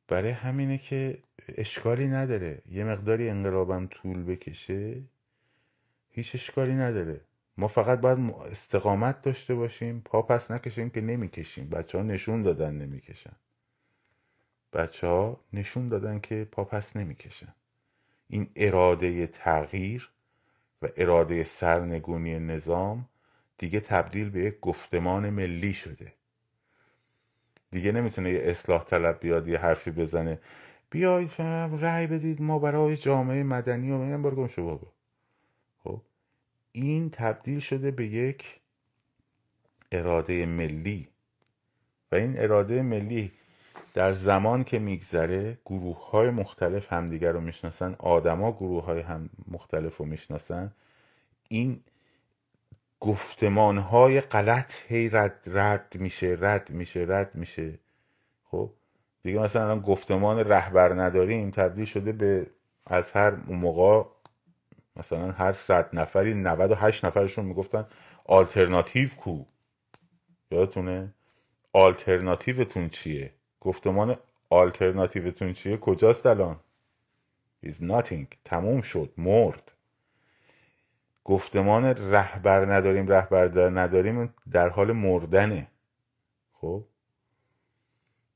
برای 0.09 0.30
همینه 0.30 0.78
که 0.78 1.22
اشکالی 1.49 2.09
نداره. 2.09 2.62
یه 2.70 2.85
مقداری 2.85 3.28
انقلابم 3.28 3.87
طول 3.87 4.24
بکشه 4.24 5.03
هیچ 6.11 6.35
اشکالی 6.35 6.72
نداره. 6.72 7.20
ما 7.57 7.68
فقط 7.68 8.01
باید 8.01 8.18
استقامت 8.30 9.22
داشته 9.22 9.55
باشیم 9.55 10.01
پا 10.05 10.22
پس 10.22 10.51
نکشیم 10.51 10.91
که 10.91 11.01
نمی‌کشیم. 11.01 11.68
بچه 11.68 11.99
ها 11.99 12.05
نشون 12.05 12.43
دادن 12.43 12.74
نمی‌کشن. 12.74 13.37
بچه 14.72 15.07
ها 15.07 15.41
نشون 15.53 15.89
دادن 15.89 16.20
که 16.20 16.49
پا 16.53 16.64
پس 16.64 16.97
نمی‌کشن. 16.97 17.55
این 18.28 18.51
اراده 18.57 19.26
تغییر 19.26 20.11
و 20.82 20.89
اراده 20.97 21.45
سرنگونی 21.45 22.39
نظام 22.39 23.09
دیگه 23.59 23.81
تبدیل 23.81 24.31
به 24.31 24.41
یک 24.41 24.61
گفتمان 24.61 25.31
ملی 25.31 25.75
شده. 25.75 26.13
دیگه 27.71 27.93
نمی‌تونه 27.93 28.31
یه 28.31 28.41
اصلاح 28.43 28.85
طلب 28.85 29.21
بیاد 29.21 29.49
یه 29.49 29.59
حرفی 29.59 29.91
بزنه. 29.91 30.41
بیاید 30.91 31.31
رأی 31.81 32.07
بدید 32.07 32.43
ما 32.43 32.59
برای 32.59 32.97
جامعه 32.97 33.43
مدنی 33.43 33.91
و 33.91 33.99
میگن 33.99 34.23
برگم 34.23 34.47
شو 34.47 34.65
بابا 34.65 34.87
خب 35.85 36.01
این 36.73 37.11
تبدیل 37.11 37.61
شده 37.61 37.91
به 37.91 38.07
یک 38.07 38.61
اراده 39.93 40.47
ملی. 40.47 41.09
و 42.13 42.15
این 42.15 42.41
اراده 42.41 42.83
ملی 42.83 43.33
در 43.95 44.13
زمان 44.13 44.65
که 44.65 44.79
میگذره 44.79 45.59
گروه 45.65 46.11
های 46.11 46.31
مختلف 46.31 46.93
همدیگر 46.93 47.33
رو 47.33 47.41
می‌شناسن 47.41 47.97
آدما 47.99 48.53
گروه 48.53 48.85
های 48.85 49.01
هم 49.01 49.31
مختلف 49.49 49.97
رو 49.97 50.05
می‌شناسن. 50.05 50.73
این 51.49 51.81
گفتمان 53.05 53.79
های 53.79 54.21
غلط 54.21 54.75
هی 54.89 55.09
رد, 55.09 55.41
رد 55.47 55.97
میشه 55.99 56.37
رد 56.41 56.71
میشه 56.71 57.07
رد 57.09 57.35
میشه. 57.35 57.79
خب 58.45 58.71
دیگه 59.23 59.39
مثلا 59.39 59.81
گفتمان 59.81 60.39
رهبر 60.39 60.93
نداریم 60.93 61.51
تبدیل 61.51 61.85
شده 61.85 62.13
به 62.13 62.47
از 62.87 63.13
هر 63.13 63.31
موقع 63.35 64.09
مثلا 64.97 65.33
هر 65.33 65.53
صد 65.53 65.89
نفری 65.93 66.35
98 66.35 67.05
نفرشون 67.05 67.45
می‌گفتن 67.45 67.87
آلترناتیو 68.25 69.09
کو. 69.09 69.45
یادتونه؟ 70.51 71.15
آلترناتیوتون 71.73 72.89
چیه؟ 72.89 73.33
گفتمان 73.61 74.17
آلترناتیوتون 74.51 75.53
چیه؟ 75.53 75.77
کجاست 75.77 76.27
الان؟ 76.27 76.61
Is 77.67 77.75
nothing. 77.75 78.27
تموم 78.45 78.83
شد. 78.83 79.13
مرد. 79.17 79.73
گفتمان 81.25 81.85
رهبر 81.85 82.75
نداریم 82.75 83.09
رهبر 83.09 83.70
نداریم 83.81 84.35
در 84.51 84.68
حال 84.68 84.93
مردنه. 84.93 85.66
خب؟ 86.53 86.85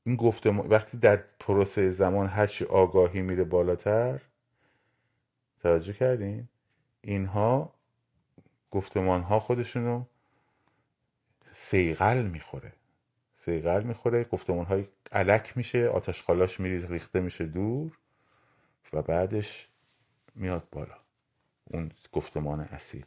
این 0.03 0.15
گفتمان 0.15 0.67
وقتی 0.67 0.97
در 0.97 1.23
پروسه 1.39 1.89
زمان 1.89 2.27
هرچی 2.27 2.65
آگاهی 2.65 3.21
میره 3.21 3.43
بالاتر 3.43 4.21
توجه 5.61 5.93
کردین؟ 5.93 6.47
اینها 7.01 7.73
گفتمان 8.71 9.21
ها 9.21 9.39
خودشونو 9.39 10.03
سیغل 11.53 12.21
می‌خوره. 12.21 12.73
سیغل 13.37 13.83
می‌خوره 13.83 14.23
گفتمان 14.23 14.65
های 14.65 14.87
علک 15.11 15.57
میشه 15.57 15.87
آتش 15.87 16.23
خالاش 16.23 16.59
میریز 16.59 16.85
ریخته 16.85 17.19
میشه 17.19 17.45
دور 17.45 17.97
و 18.93 19.01
بعدش 19.01 19.67
میاد 20.35 20.67
بالا. 20.71 21.08
اون 21.69 21.91
گفتمان 22.11 22.59
اصیل. 22.59 23.05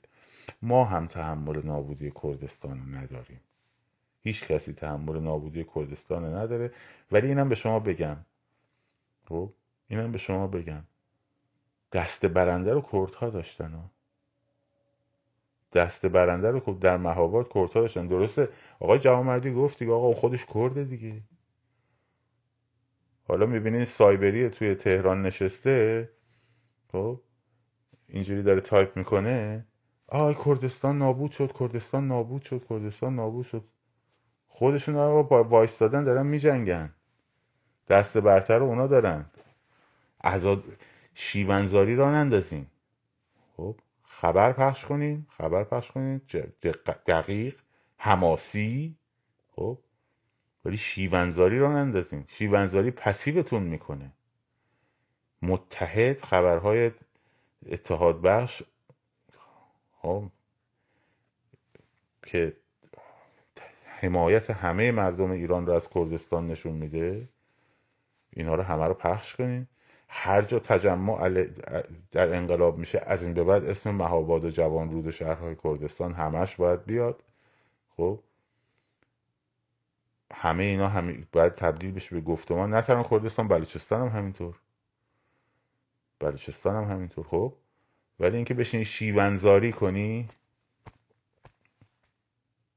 ما 0.62 0.84
هم 0.84 1.06
تحمل 1.06 1.66
نابودی 1.66 2.12
کردستان 2.22 2.78
رو 2.78 2.98
نداریم. 2.98 3.40
هیچ 4.20 4.46
کسی 4.46 4.72
تحمل 4.72 5.20
نابودی 5.20 5.64
کردستان 5.74 6.34
نداره. 6.34 6.72
ولی 7.12 7.26
اینم 7.26 7.48
به 7.48 7.54
شما 7.54 7.78
بگم. 7.78 8.16
خب؟ 9.28 9.52
اینم 9.88 10.12
به 10.12 10.18
شما 10.18 10.46
بگم. 10.46 10.84
دست 11.92 12.26
برنده 12.26 12.72
رو 12.72 12.80
کردها 12.92 13.30
داشتن. 13.30 13.90
دست 15.72 16.06
برنده 16.06 16.50
رو 16.50 16.60
خب 16.60 16.78
در 16.80 16.96
مهابات 16.96 17.48
کردها 17.54 17.80
داشتن. 17.80 18.06
درسته؟ 18.06 18.48
آقای 18.80 18.98
جوامردی 18.98 19.52
گفت 19.52 19.78
دیگه 19.78 19.92
آقا 19.92 20.14
خودش 20.14 20.44
کرده 20.44 20.84
دیگه. 20.84 21.22
حالا 23.24 23.46
می‌بینین 23.46 23.84
سایبری 23.84 24.48
توی 24.48 24.74
تهران 24.74 25.22
نشسته؟ 25.22 26.10
خب؟ 26.92 27.20
اینجوری 28.12 28.42
داره 28.42 28.60
تایپ 28.60 28.96
می‌کنه. 28.96 29.66
آی 30.08 30.34
کردستان 30.44 30.98
نابود 30.98 31.30
شد 31.30 31.52
کردستان 31.52 32.08
نابود 32.08 32.42
شد 32.42 32.66
کردستان 32.68 33.16
نابود 33.16 33.46
شد. 33.46 33.64
خودشون 34.48 34.94
با 35.22 35.44
وایستادن 35.44 36.04
دارن 36.04 36.26
میجنگن. 36.26 36.94
دست 37.88 38.18
برتر 38.18 38.58
رو 38.58 38.64
اونا 38.64 38.86
دارن. 38.86 39.26
انقدر 40.20 40.64
شیون 41.14 41.65
زاری 41.65 41.96
راه 41.96 42.12
نندازین. 42.12 42.66
خب 43.56 43.76
خبر 44.02 44.52
پخش 44.52 44.84
کنین 44.84 45.26
خبر 45.38 45.64
پخش 45.64 45.90
کنین. 45.90 46.20
دقیق 47.06 47.60
حماسی. 47.96 48.96
خب 49.50 49.78
ولی 50.64 50.76
شیونزاری 50.76 51.58
را 51.58 51.72
نندازین. 51.72 52.24
شیونزاری 52.28 52.90
پسیوتون 52.90 53.62
می‌کنه. 53.62 54.12
متحد 55.42 56.20
خبرهای 56.20 56.90
اتحاد 57.66 58.20
بخش 58.20 58.62
خب 60.02 60.24
که 62.26 62.56
حمایت 63.84 64.50
همه 64.50 64.92
مردم 64.92 65.30
ایران 65.30 65.66
رو 65.66 65.72
از 65.72 65.88
کردستان 65.88 66.46
نشون 66.46 66.72
میده 66.72 67.28
اینا 68.30 68.54
رو 68.54 68.62
همه 68.62 68.84
رو 68.86 68.94
پخش 68.94 69.36
کنیم. 69.36 69.68
هر 70.08 70.42
جا 70.42 70.58
تجمع 70.58 71.28
در 72.10 72.36
انقلاب 72.36 72.78
میشه 72.78 73.02
از 73.06 73.22
این 73.22 73.34
به 73.34 73.44
بعد 73.44 73.64
اسم 73.64 73.90
مهاباد 73.90 74.44
و 74.44 74.50
جوان 74.50 74.90
رود 74.90 75.06
و 75.06 75.10
شهرهای 75.10 75.56
کردستان 75.64 76.12
همش 76.12 76.56
باید 76.56 76.84
بیاد. 76.84 77.22
خب 77.96 78.20
همه 80.34 80.62
اینا 80.62 80.88
هم 80.88 81.26
باید 81.32 81.52
تبدیل 81.52 81.92
بشه 81.92 82.16
به 82.16 82.20
گفتمان. 82.22 82.74
نه 82.74 82.82
تنها 82.82 83.02
کردستان 83.02 83.48
بلوچستان 83.48 84.00
هم 84.00 84.18
همینطور. 84.18 84.56
بلوچستان 86.22 86.84
هم 86.84 86.90
همینطور 86.90 87.26
خب؟ 87.26 87.52
ولی 88.20 88.36
اینکه 88.36 88.54
بشینی 88.54 88.84
شیونزاری 88.84 89.72
کنی 89.72 90.28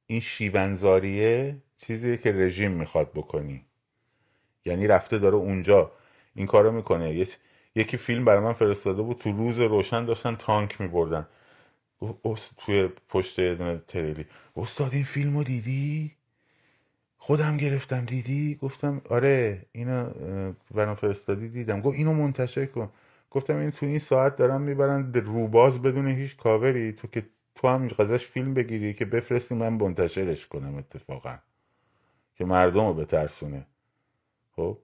این 0.08 0.20
شیونزاریه 0.20 1.58
چیزیه 1.78 2.18
که 2.18 2.32
رژیم 2.32 2.72
می‌خواد 2.72 3.12
بکنی. 3.12 3.66
یعنی 4.66 4.88
رفته 4.88 5.18
داره 5.18 5.36
اونجا. 5.36 5.92
این 6.36 6.46
کارو 6.46 6.72
می‌کنه. 6.72 7.28
یکی 7.76 7.98
فیلم 7.98 8.26
برای 8.26 8.44
من 8.44 8.54
فرستاده 8.54 9.02
بود 9.02 9.18
تو 9.18 9.32
روز 9.32 9.60
روشن 9.60 10.06
داشتن 10.06 10.36
تانک 10.36 10.82
میبردن. 10.82 11.28
توی 12.58 12.90
پشت 13.10 13.40
یه 13.40 13.82
تریلی. 13.88 14.26
استاد 14.56 14.94
این 14.94 15.04
فیلمو 15.04 15.44
دیدی؟ 15.44 16.12
خودم 17.18 17.58
گرفتم 17.58 18.06
دیدی؟ 18.06 18.56
گفتم 18.62 19.02
آره 19.10 19.66
اینو 19.72 20.10
برام 20.76 20.96
فرستادی 20.96 21.50
دیدم. 21.50 21.82
گفت 21.82 21.98
اینو 21.98 22.14
منتشر 22.14 22.66
کن. 22.66 22.90
گفتم 23.36 23.58
این 23.58 23.72
تو 23.72 23.86
این 23.86 24.00
ساعت 24.00 24.36
دارم 24.36 24.62
می‌برن 24.62 25.14
روباز 25.14 25.82
بدون 25.82 26.08
هیچ 26.08 26.38
کاوری. 26.38 26.94
تو 26.94 27.08
که 27.08 27.26
تو 27.56 27.68
هم 27.68 27.90
ازش 28.00 28.26
فیلم 28.26 28.54
بگیری 28.54 28.94
که 28.94 29.06
بفرستی 29.06 29.56
من 29.56 29.74
منتشرش 29.74 30.48
کنم 30.48 30.76
اتفاقا. 30.76 31.38
که 32.36 32.46
مردم 32.46 32.88
رو 32.88 32.94
بترسونه. 32.94 33.68
خب؟ 34.52 34.78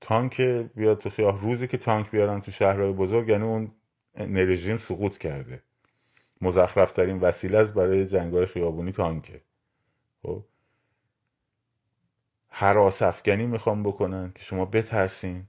تانک 0.00 0.40
بیاد 0.74 0.98
تو 0.98 1.10
خیاه 1.10 1.40
روزی 1.40 1.66
که 1.66 1.78
تانک 1.78 2.10
بیارن 2.10 2.40
تو 2.40 2.50
شهرهای 2.50 2.92
بزرگ 2.92 3.28
یعنی 3.28 3.44
اون 3.44 3.72
رژیم 4.16 4.78
سقوط 4.78 5.18
کرده. 5.18 5.62
مزخرفترین 6.40 7.18
وسیله 7.18 7.58
است 7.58 7.72
برای 7.72 8.06
جنگای 8.06 8.46
خیابونی 8.46 8.92
تانکه. 8.92 9.40
خب؟ 10.22 10.44
حراس 12.48 13.02
می‌خوام 13.46 13.82
بکنن 13.82 14.32
که 14.34 14.42
شما 14.42 14.64
بترسین. 14.64 15.46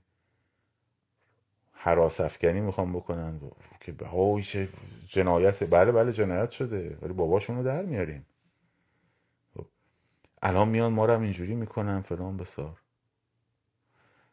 حراس 1.84 2.22
افکنی 2.22 2.62
می‌خوام 2.62 2.94
بکنن 2.94 3.40
که 3.80 3.92
به 3.92 4.08
جنایت. 5.08 5.64
بله 5.70 5.92
بله 5.92 6.14
جنایت 6.14 6.52
شده. 6.52 6.98
ولی 7.02 7.14
باباشون 7.14 7.58
رو 7.58 7.64
در 7.64 7.82
میاریم. 7.86 8.26
خب. 9.56 9.66
الان 10.42 10.70
میان 10.70 10.94
ما 10.94 11.06
رو 11.06 11.14
هم 11.14 11.22
اینجوری 11.22 11.56
می‌کنن 11.56 12.02
فلان 12.02 12.38
بسار. 12.38 12.82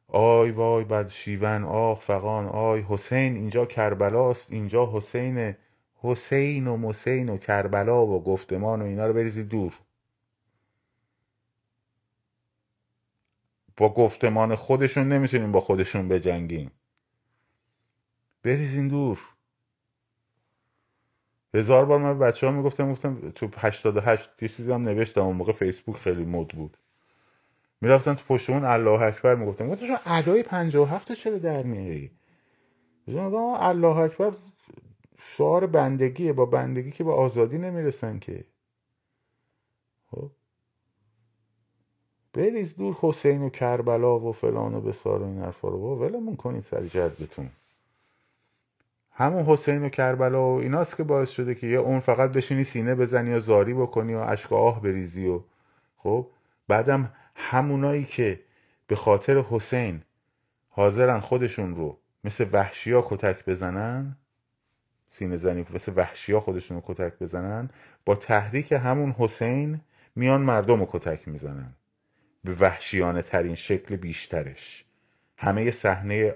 آی 0.08 0.50
وای 0.50 0.84
بد 0.84 1.08
شیون 1.08 1.64
آخ 1.64 2.00
فقان 2.00 2.46
آی 2.46 2.80
حسین 2.88 3.36
اینجا 3.36 3.66
کربلاست 3.66 4.52
اینجا 4.52 4.90
حسین 4.92 5.56
حسین 5.94 6.66
و 6.66 6.76
مسین 6.76 7.28
و 7.28 7.38
کربلا 7.38 8.06
و 8.06 8.24
گفتمان 8.24 8.82
و 8.82 8.84
اینا 8.84 9.06
رو 9.06 9.12
بریزید 9.12 9.48
دور. 9.48 9.74
با 13.76 13.94
گفتمان 13.94 14.54
خودشون 14.54 15.08
نمی‌تونیم 15.08 15.52
با 15.52 15.60
خودشون 15.60 16.08
بجنگیم. 16.08 16.70
بریزین 18.42 18.88
دور. 18.88 19.18
هزار 21.54 21.84
بار 21.84 21.98
من 21.98 22.18
بچه 22.18 22.46
ها 22.46 22.52
می‌گفتم 22.52 22.92
گفتم 22.92 23.30
تو 23.30 23.48
88 23.56 24.42
یه 24.42 24.48
چیزی 24.48 24.72
هم 24.72 24.82
نوشتم. 24.82 25.20
اون 25.20 25.36
موقع 25.36 25.52
فیسبوک 25.52 25.96
خیلی 25.96 26.24
مد 26.24 26.48
بود. 26.48 26.76
می‌رفتن 27.80 28.14
تو 28.14 28.24
پشت 28.28 28.50
اون 28.50 28.64
الله 28.64 29.02
اکبر 29.02 29.34
می‌گفتم 29.34 29.68
گفتم 29.68 29.86
شما 29.86 29.98
ادای 30.06 30.42
57 30.42 31.12
چرا 31.12 31.38
در 31.38 31.62
میاری 31.62 32.10
الله 33.08 33.96
اکبر 33.96 34.32
شعار 35.18 35.66
بندگیه. 35.66 36.32
با 36.32 36.46
بندگی 36.46 36.90
که 36.90 37.04
با 37.04 37.14
آزادی 37.14 37.58
نمی‌رسن 37.58 38.18
که. 38.18 38.44
خب. 40.10 40.30
بریز 42.32 42.76
دور 42.76 42.96
حسین 43.00 43.42
و 43.42 43.48
کربلا 43.50 44.18
و 44.18 44.32
فلان 44.32 44.74
و 44.74 44.80
بسار 44.80 45.22
و 45.22 45.26
این 45.26 45.38
حرفا 45.38 45.68
رو. 45.68 45.78
ولمون 45.78 46.36
کنید 46.36 46.64
سر 46.64 46.86
جدتون. 46.86 47.50
همون 49.18 49.44
حسین 49.44 49.84
و 49.84 49.88
کربلا 49.88 50.54
و 50.54 50.60
ایناست 50.60 50.96
که 50.96 51.04
باعث 51.04 51.30
شده 51.30 51.54
که 51.54 51.66
یا 51.66 51.82
اون 51.82 52.00
فقط 52.00 52.32
بشینی 52.32 52.64
سینه 52.64 52.94
بزنی 52.94 53.34
و 53.34 53.40
زاری 53.40 53.74
بکنی 53.74 54.14
و 54.14 54.18
اشک 54.18 54.52
آه 54.52 54.82
بریزی 54.82 55.26
و 55.26 55.40
خب؟ 55.96 56.26
بعدم 56.68 57.12
همونایی 57.34 58.04
که 58.04 58.40
به 58.86 58.96
خاطر 58.96 59.38
حسین 59.38 60.02
حاضرن 60.68 61.20
خودشون 61.20 61.76
رو 61.76 61.98
مثل 62.24 62.46
وحشیا 62.52 63.04
کتک 63.08 63.44
بزنن 63.44 64.16
سینه 65.06 65.36
زنی 65.36 65.66
مثل 65.74 65.92
وحشیا 65.96 66.40
خودشون 66.40 66.76
رو 66.76 66.94
کتک 66.94 67.18
بزنن 67.18 67.70
با 68.04 68.14
تحریک 68.14 68.72
همون 68.72 69.10
حسین 69.10 69.80
میان 70.16 70.40
مردم 70.40 70.80
رو 70.80 70.86
کتک 70.90 71.28
می‌زنن. 71.28 71.74
به 72.44 72.54
وحشیانه 72.54 73.22
ترین 73.22 73.54
شکل 73.54 73.96
بیشترش. 73.96 74.84
همه 75.36 75.70
صحنه 75.70 76.34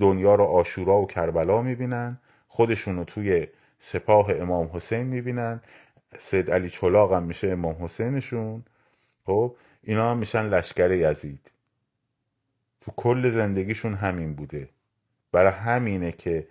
دنیا 0.00 0.34
رو 0.34 0.44
آشورا 0.44 1.00
و 1.00 1.06
کربلا 1.06 1.62
می‌بینن 1.62 2.18
خودشون 2.48 2.96
رو 2.96 3.04
توی 3.04 3.46
سپاه 3.78 4.30
امام 4.30 4.70
حسین 4.72 5.02
می‌بینن. 5.02 5.60
سید 6.18 6.50
علی 6.50 6.70
چلاق 6.70 7.12
هم 7.12 7.22
میشه 7.22 7.48
امام 7.48 7.76
حسینشون. 7.84 8.64
خب 9.26 9.56
اینا 9.82 10.10
هم 10.10 10.18
میشن 10.18 10.46
لشکر 10.46 10.90
یزید. 10.90 11.50
تو 12.80 12.92
کل 12.96 13.30
زندگیشون 13.30 13.94
همین 13.94 14.34
بوده. 14.34 14.68
برای 15.32 15.52
همینه 15.52 16.12
که 16.12 16.48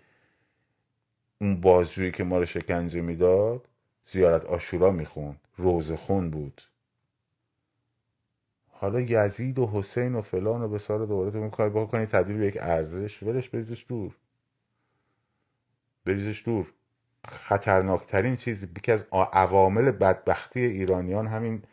اون 1.41 1.61
بازجویی 1.61 2.11
که 2.11 2.23
ما 2.23 2.37
رو 2.37 2.45
شکنجه 2.45 3.01
می‌داد 3.01 3.67
زیارت 4.07 4.45
آشورا 4.45 4.91
می‌خوند. 4.91 5.39
روزخون 5.57 6.29
بود. 6.29 6.61
حالا 8.83 8.99
یزید 8.99 9.59
و 9.59 9.67
حسین 9.67 10.15
و 10.15 10.21
فلان 10.21 10.61
و 10.61 10.67
بسار 10.67 11.05
دوباره 11.05 11.31
تو 11.31 11.37
می‌خوای 11.37 11.69
بکنی 11.69 12.05
تبدیل 12.05 12.37
به 12.37 12.47
یک 12.47 12.57
ارزش. 12.59 13.23
ولش 13.23 13.49
بریزش 13.49 13.85
دور. 13.87 14.15
بریزش 16.05 16.43
دور. 16.45 16.73
خطرناکترین 17.27 18.35
چیز 18.35 18.63
یکی 18.63 18.91
از 18.91 19.03
عوامل 19.11 19.91
بدبختی 19.91 20.59
ایرانیان 20.59 21.27
همین 21.27 21.63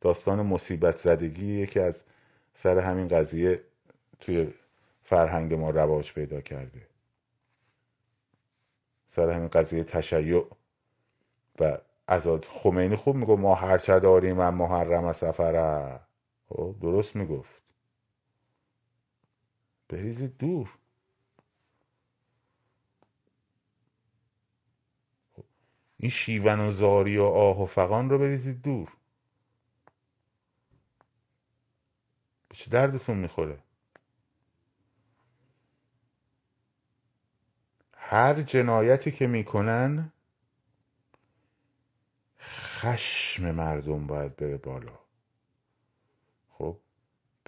داستان 0.00 0.46
مصیبت 0.46 0.96
زدگی 0.96 1.66
که 1.66 1.82
از 1.82 2.04
سر 2.54 2.78
همین 2.78 3.08
قضیه 3.08 3.60
توی 4.20 4.54
فرهنگ 5.02 5.54
ما 5.54 5.70
رواج 5.70 6.12
پیدا 6.12 6.40
کرده. 6.40 6.86
سر 9.06 9.30
همین 9.30 9.48
قضیه 9.48 9.84
تشیع 9.84 10.46
و 11.60 11.78
ازاد. 12.08 12.44
خمینی 12.44 12.96
خوب 12.96 13.16
میگو 13.16 13.36
ما 13.36 13.54
هرچه 13.54 14.00
داریم 14.00 14.36
و 14.38 14.50
محرم 14.50 15.12
سفره. 15.12 16.07
خب 16.48 16.76
درست 16.80 17.16
می‌گفت. 17.16 17.62
بریزید 19.88 20.36
دور. 20.38 20.78
خب، 25.32 25.44
این 25.96 26.10
شیون 26.10 26.60
و 26.60 26.72
زاری 26.72 27.16
و 27.18 27.22
آه 27.22 27.62
و 27.62 27.66
فقان 27.66 28.10
رو 28.10 28.18
بریزید 28.18 28.62
دور. 28.62 28.88
به 32.48 32.56
چه 32.56 32.70
دردتون 32.70 33.16
می‌خوره؟ 33.16 33.58
هر 37.96 38.42
جنایتی 38.42 39.10
که 39.10 39.26
می‌کنن 39.26 40.12
خشم 42.40 43.50
مردم 43.50 44.06
باید 44.06 44.36
بره 44.36 44.56
بالا. 44.56 45.07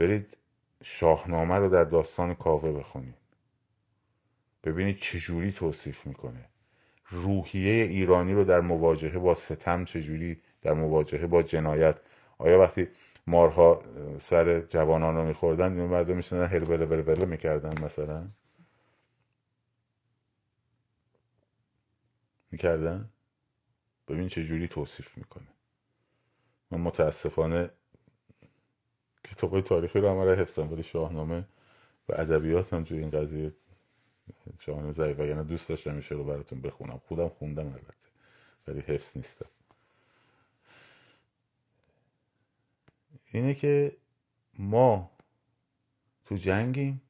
برید 0.01 0.37
شاهنامه 0.83 1.55
رو 1.55 1.69
در 1.69 1.85
داستان 1.85 2.35
کاوه 2.35 2.73
بخونید. 2.73 3.15
ببینید 4.65 4.99
چجوری 4.99 5.53
توصیف 5.53 6.07
می‌کنه. 6.07 6.49
روحیه 7.11 7.85
ایرانی 7.85 8.35
رو 8.35 8.45
در 8.45 8.61
مواجهه 8.61 9.19
با 9.19 9.35
ستم 9.35 9.85
چجوری 9.85 10.41
در 10.61 10.73
مواجهه 10.73 11.27
با 11.27 11.43
جنایت. 11.43 12.01
آیا 12.39 12.59
وقتی 12.59 12.89
مارها 13.27 13.83
سر 14.21 14.61
جوانان 14.61 15.17
رو 15.17 15.25
میخوردن 15.25 15.79
این 15.79 15.89
مردم 15.89 16.17
میشنن 16.17 16.47
هل 16.47 16.65
بله 16.65 16.87
بله 16.87 17.03
بله 17.03 17.25
می‌کردن 17.25 17.85
مثلا؟ 17.85 18.29
می‌کردن؟ 22.51 23.11
ببین 24.09 24.29
چه 24.29 24.45
جوری 24.45 24.69
توصیف 24.69 25.19
می‌کنه. 25.19 25.49
من 26.71 26.81
متاسفانه 26.81 27.71
کتاب 29.31 29.61
تاریخی 29.61 29.99
رو 30.01 30.09
همه 30.09 30.35
حفظم 30.35 30.73
ولی 30.73 30.83
شاهنامه 30.83 31.45
و 32.09 32.13
ادبیات 32.13 32.73
هم 32.73 32.85
توی 32.85 32.99
این 32.99 33.11
قضیه 33.11 33.53
شاهنامه 34.59 34.93
ضعیف. 34.93 35.19
یعنی 35.19 35.45
دوست 35.45 35.69
داشتم 35.69 35.95
میشه 35.95 36.15
رو 36.15 36.25
براتون 36.25 36.61
بخونم. 36.61 37.01
خودم 37.09 37.29
خوندم 37.29 37.67
البته 37.67 37.95
ولی 38.69 38.81
حفظ 38.81 39.17
نیستم. 39.17 39.47
اینه 43.33 43.55
که 43.55 43.97
ما 44.59 45.11
تو 46.25 46.37
جنگیم. 46.37 47.03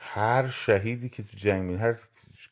هر 0.00 0.48
شهیدی 0.48 1.08
که 1.08 1.22
تو 1.22 1.36
جنگ 1.36 1.62
میدیم 1.62 1.80
هر 1.80 1.98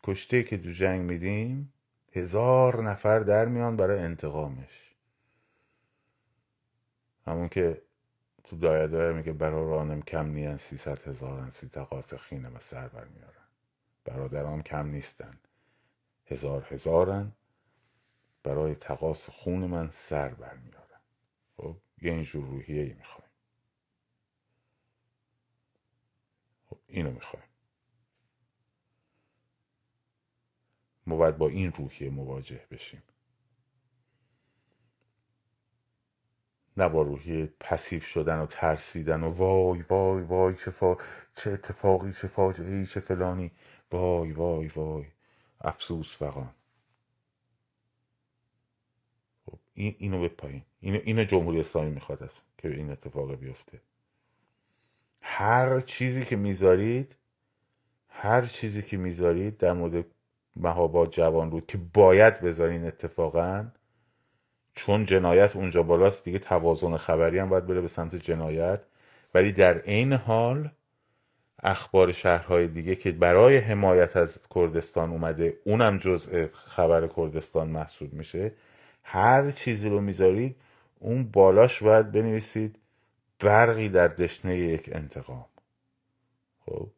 کشته 0.02 0.42
که 0.42 0.58
تو 0.58 0.70
جنگ 0.70 1.00
میدیم 1.00 1.72
هزار 2.12 2.82
نفر 2.82 3.20
در 3.20 3.46
میان 3.46 3.76
برای 3.76 3.98
انتقامش. 3.98 4.94
همون 7.26 7.48
که 7.48 7.82
تو 8.46 8.56
دایه 8.56 8.86
دایه 8.86 9.12
میگه 9.12 9.32
برا 9.32 9.70
رانم 9.70 10.02
کم 10.02 10.26
نیان 10.26 10.56
سیصد 10.56 11.08
هزارن 11.08 11.50
سی 11.50 11.68
تقاس 11.68 12.14
خینم 12.14 12.58
سر 12.58 12.88
برمیارن. 12.88 13.46
برادران 14.04 14.62
کم 14.62 14.86
نیستن. 14.86 15.38
هزار 16.26 16.66
هزارن 16.70 17.32
برای 18.42 18.74
تقاس 18.74 19.30
خون 19.30 19.66
من 19.66 19.90
سر 19.90 20.28
برمیارن. 20.28 21.00
خب 21.56 21.76
یه 22.02 22.12
اینجور 22.12 22.44
روحیه 22.46 22.82
ای 22.82 22.92
می‌خوایم. 22.94 23.30
خب 26.66 26.78
اینو 26.86 27.10
می‌خوایم. 27.10 27.46
ما 31.06 31.16
باید 31.16 31.38
با 31.38 31.48
این 31.48 31.72
روحیه 31.72 32.10
مواجه 32.10 32.66
بشیم. 32.70 33.02
نه 36.76 36.88
با 36.88 37.02
روحیه 37.02 37.52
پسیف 37.60 38.06
شدن 38.06 38.38
و 38.38 38.46
ترسیدن 38.46 39.22
و 39.22 39.30
وای 39.30 39.82
وای 39.82 40.22
وای 40.22 40.54
چه, 40.54 40.70
فا... 40.70 40.96
چه 41.34 41.50
اتفاقی 41.50 42.12
چه 42.12 42.28
فاجعه 42.28 42.74
ای 42.74 42.86
چه 42.86 43.00
فلانی. 43.00 43.50
وای 43.92 44.32
وای 44.32 44.68
وای. 44.68 45.04
افسوس 45.60 46.16
فقان 46.16 46.50
خب 49.46 49.58
این 49.74 49.94
اینو 49.98 50.22
بپایین 50.22 50.62
اینو 50.80 50.98
اینو 51.04 51.24
جمهوری 51.24 51.60
اسلامی 51.60 51.90
می‌خواد 51.90 52.22
است 52.22 52.42
که 52.58 52.68
این 52.68 52.90
اتفاق 52.90 53.34
بیفته. 53.34 53.80
هر 55.20 55.80
چیزی 55.80 56.24
که 56.24 56.36
می‌ذارید 56.36 57.16
هر 58.08 58.46
چیزی 58.46 58.82
که 58.82 58.96
می‌ذارید 58.96 59.56
در 59.56 59.72
مورد 59.72 60.04
مهاباد 60.56 61.10
جوان 61.10 61.50
بود 61.50 61.66
که 61.66 61.78
باید 61.78 62.40
بذارین 62.40 62.86
اتفاقا 62.86 63.70
چون 64.76 65.04
جنایت 65.04 65.56
اونجا 65.56 65.82
بالاست 65.82 66.24
دیگه 66.24 66.38
توازن 66.38 66.96
خبری 66.96 67.38
هم 67.38 67.48
باید 67.48 67.66
بره 67.66 67.80
به 67.80 67.88
سمت 67.88 68.14
جنایت. 68.14 68.80
ولی 69.34 69.52
در 69.52 69.78
عین 69.78 70.12
حال 70.12 70.70
اخبار 71.62 72.12
شهرهای 72.12 72.68
دیگه 72.68 72.94
که 72.94 73.12
برای 73.12 73.56
حمایت 73.56 74.16
از 74.16 74.38
کردستان 74.54 75.10
اومده 75.10 75.56
اونم 75.64 75.98
جزء 75.98 76.46
خبر 76.52 77.06
کردستان 77.06 77.68
محسوب 77.68 78.12
میشه. 78.12 78.52
هر 79.02 79.50
چیزی 79.50 79.88
رو 79.88 80.00
می‌ذارید 80.00 80.56
اون 81.00 81.24
بالاش 81.24 81.82
باید 81.82 82.12
بنویسید 82.12 82.78
برقی 83.40 83.88
در 83.88 84.08
دشنه 84.08 84.58
یک 84.58 84.90
انتقام. 84.92 85.46
خب؟ 86.66 86.88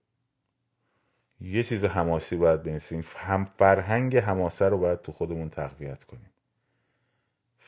یه 1.40 1.62
چیز 1.62 1.84
حماسی 1.84 2.36
باید 2.36 2.62
بنویسیم. 2.62 3.04
هم 3.16 3.44
فرهنگ 3.44 4.16
حماسه 4.16 4.68
رو 4.68 4.78
باید 4.78 5.02
تو 5.02 5.12
خودمون 5.12 5.50
تقویت 5.50 6.04
کنیم. 6.04 6.30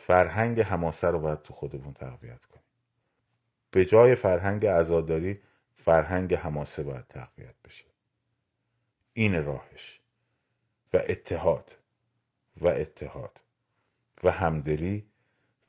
فرهنگ 0.07 0.61
حماسه 0.61 1.09
رو 1.09 1.21
باید 1.21 1.43
تو 1.43 1.55
خودمون 1.55 1.93
تقویت 1.93 2.45
کنیم. 2.45 2.65
به 3.71 3.85
جای 3.85 4.15
فرهنگ 4.15 4.67
عزاداری 4.67 5.41
فرهنگ 5.77 6.35
حماسه 6.35 6.83
باید 6.83 7.07
تقویت 7.09 7.55
بشه. 7.65 7.85
این 9.13 9.45
راهش. 9.45 10.01
و 10.93 10.97
اتحاد. 11.09 11.77
و 12.61 12.67
اتحاد. 12.69 13.41
و 14.25 14.31
همدلی 14.31 15.07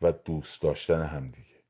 و 0.02 0.12
دوست 0.12 0.62
داشتن 0.62 1.06
همدیگه. 1.06 1.62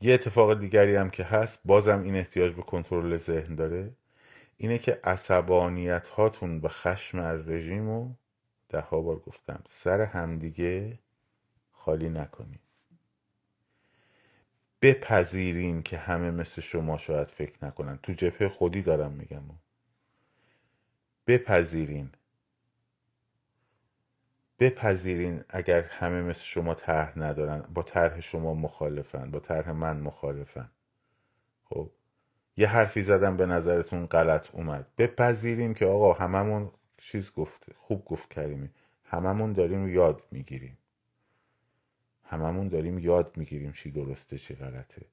یه 0.00 0.14
اتفاق 0.14 0.60
دیگری 0.60 0.96
هم 0.96 1.10
که 1.10 1.24
هست 1.24 1.60
بازم 1.64 2.02
این 2.02 2.16
احتیاج 2.16 2.52
به 2.52 2.62
کنترل 2.62 3.16
ذهن 3.16 3.54
داره 3.54 3.96
اینه 4.56 4.78
که 4.78 5.00
عصبانیت 5.04 6.08
هاتون 6.08 6.60
به 6.60 6.68
خشم 6.68 7.18
از 7.18 7.48
رژیم 7.48 7.88
رو 7.88 8.14
ده 8.68 8.80
ها 8.80 9.00
بار 9.00 9.18
گفتم 9.18 9.62
سر 9.68 10.00
همدیگه 10.00 10.98
خالی 11.72 12.08
نکنید 12.08 12.60
بپذیرین 14.84 15.82
که 15.82 15.96
همه 15.98 16.30
مثل 16.30 16.62
شما 16.62 16.98
شاید 16.98 17.28
فکر 17.28 17.64
نکنن. 17.64 17.98
تو 18.02 18.12
جبهه 18.12 18.48
خودی 18.48 18.82
دارم 18.82 19.12
میگم. 19.12 19.42
بپذیرین. 21.26 22.10
بپذیرین 24.58 25.44
اگر 25.48 25.80
همه 25.82 26.22
مثل 26.22 26.42
شما 26.42 26.74
طرح 26.74 27.18
ندارن. 27.18 27.60
با 27.60 27.82
طرح 27.82 28.20
شما 28.20 28.54
مخالفن. 28.54 29.30
با 29.30 29.40
طرح 29.40 29.72
من 29.72 30.00
مخالفن. 30.00 30.70
خب 31.64 31.90
یه 32.56 32.68
حرفی 32.68 33.02
زدم 33.02 33.36
به 33.36 33.46
نظرتون 33.46 34.06
غلط 34.06 34.54
اومد. 34.54 34.86
بپذیریم 34.98 35.74
که 35.74 35.86
آقا 35.86 36.12
هممون 36.12 36.70
چیز 37.04 37.32
گفته 37.32 37.72
خوب 37.78 38.04
گفت 38.04 38.30
کریمی. 38.30 38.70
هممون 39.04 39.52
داریم 39.52 39.88
یاد 39.88 40.22
می‌گیریم. 40.30 40.78
هممون 42.24 42.68
داریم 42.68 42.98
یاد 42.98 43.36
می‌گیریم 43.36 43.72
چی 43.72 43.90
درسته 43.90 44.38
چی 44.38 44.54
غلطه. 44.54 45.06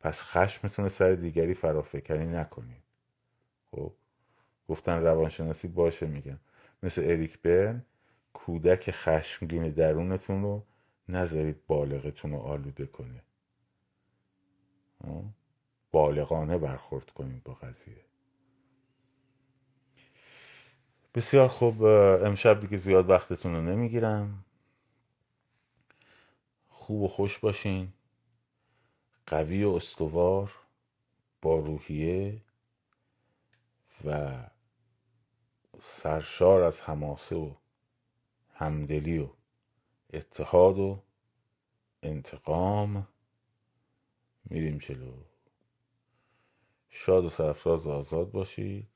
پس 0.00 0.22
خشمتون 0.22 0.88
سر 0.88 1.12
دیگری 1.14 1.54
فرافکنی 1.54 2.26
نکنید. 2.26 2.82
خب؟ 3.70 3.92
گفتن 4.68 5.02
روانشناسی 5.02 5.68
باشه 5.68 6.06
میگم 6.06 6.38
مثل 6.82 7.02
اریک 7.04 7.42
برن 7.42 7.84
کودک 8.32 8.90
خشمگین 8.90 9.70
درونتون 9.70 10.42
رو 10.42 10.66
نذارید 11.08 11.66
بالغتون 11.66 12.30
رو 12.30 12.38
آلوده 12.38 12.86
کنه. 12.86 13.22
بالغانه 15.90 16.58
برخورد 16.58 17.10
کنید 17.10 17.42
با 17.44 17.54
قضیه. 17.54 18.05
بسیار 21.16 21.48
خوب 21.48 21.84
امشب 21.84 22.60
دیگه 22.60 22.76
زیاد 22.76 23.10
وقتتون 23.10 23.54
رو 23.54 23.62
نمی‌گیرم. 23.62 24.44
خوب 26.68 27.02
و 27.02 27.08
خوش 27.08 27.38
باشین. 27.38 27.92
قوی 29.26 29.64
و 29.64 29.70
استوار 29.70 30.52
با 31.42 31.58
روحیه 31.58 32.42
و 34.04 34.34
سرشار 35.80 36.62
از 36.62 36.80
حماسه 36.80 37.36
و 37.36 37.54
همدلی 38.54 39.18
و 39.18 39.28
اتحاد 40.12 40.78
و 40.78 41.02
انتقام. 42.02 43.08
میریم 44.44 44.78
جلو. 44.78 45.12
شاد 46.88 47.24
و 47.24 47.28
سرفراز 47.28 47.86
و 47.86 47.90
آزاد 47.90 48.30
باشید. 48.30 48.95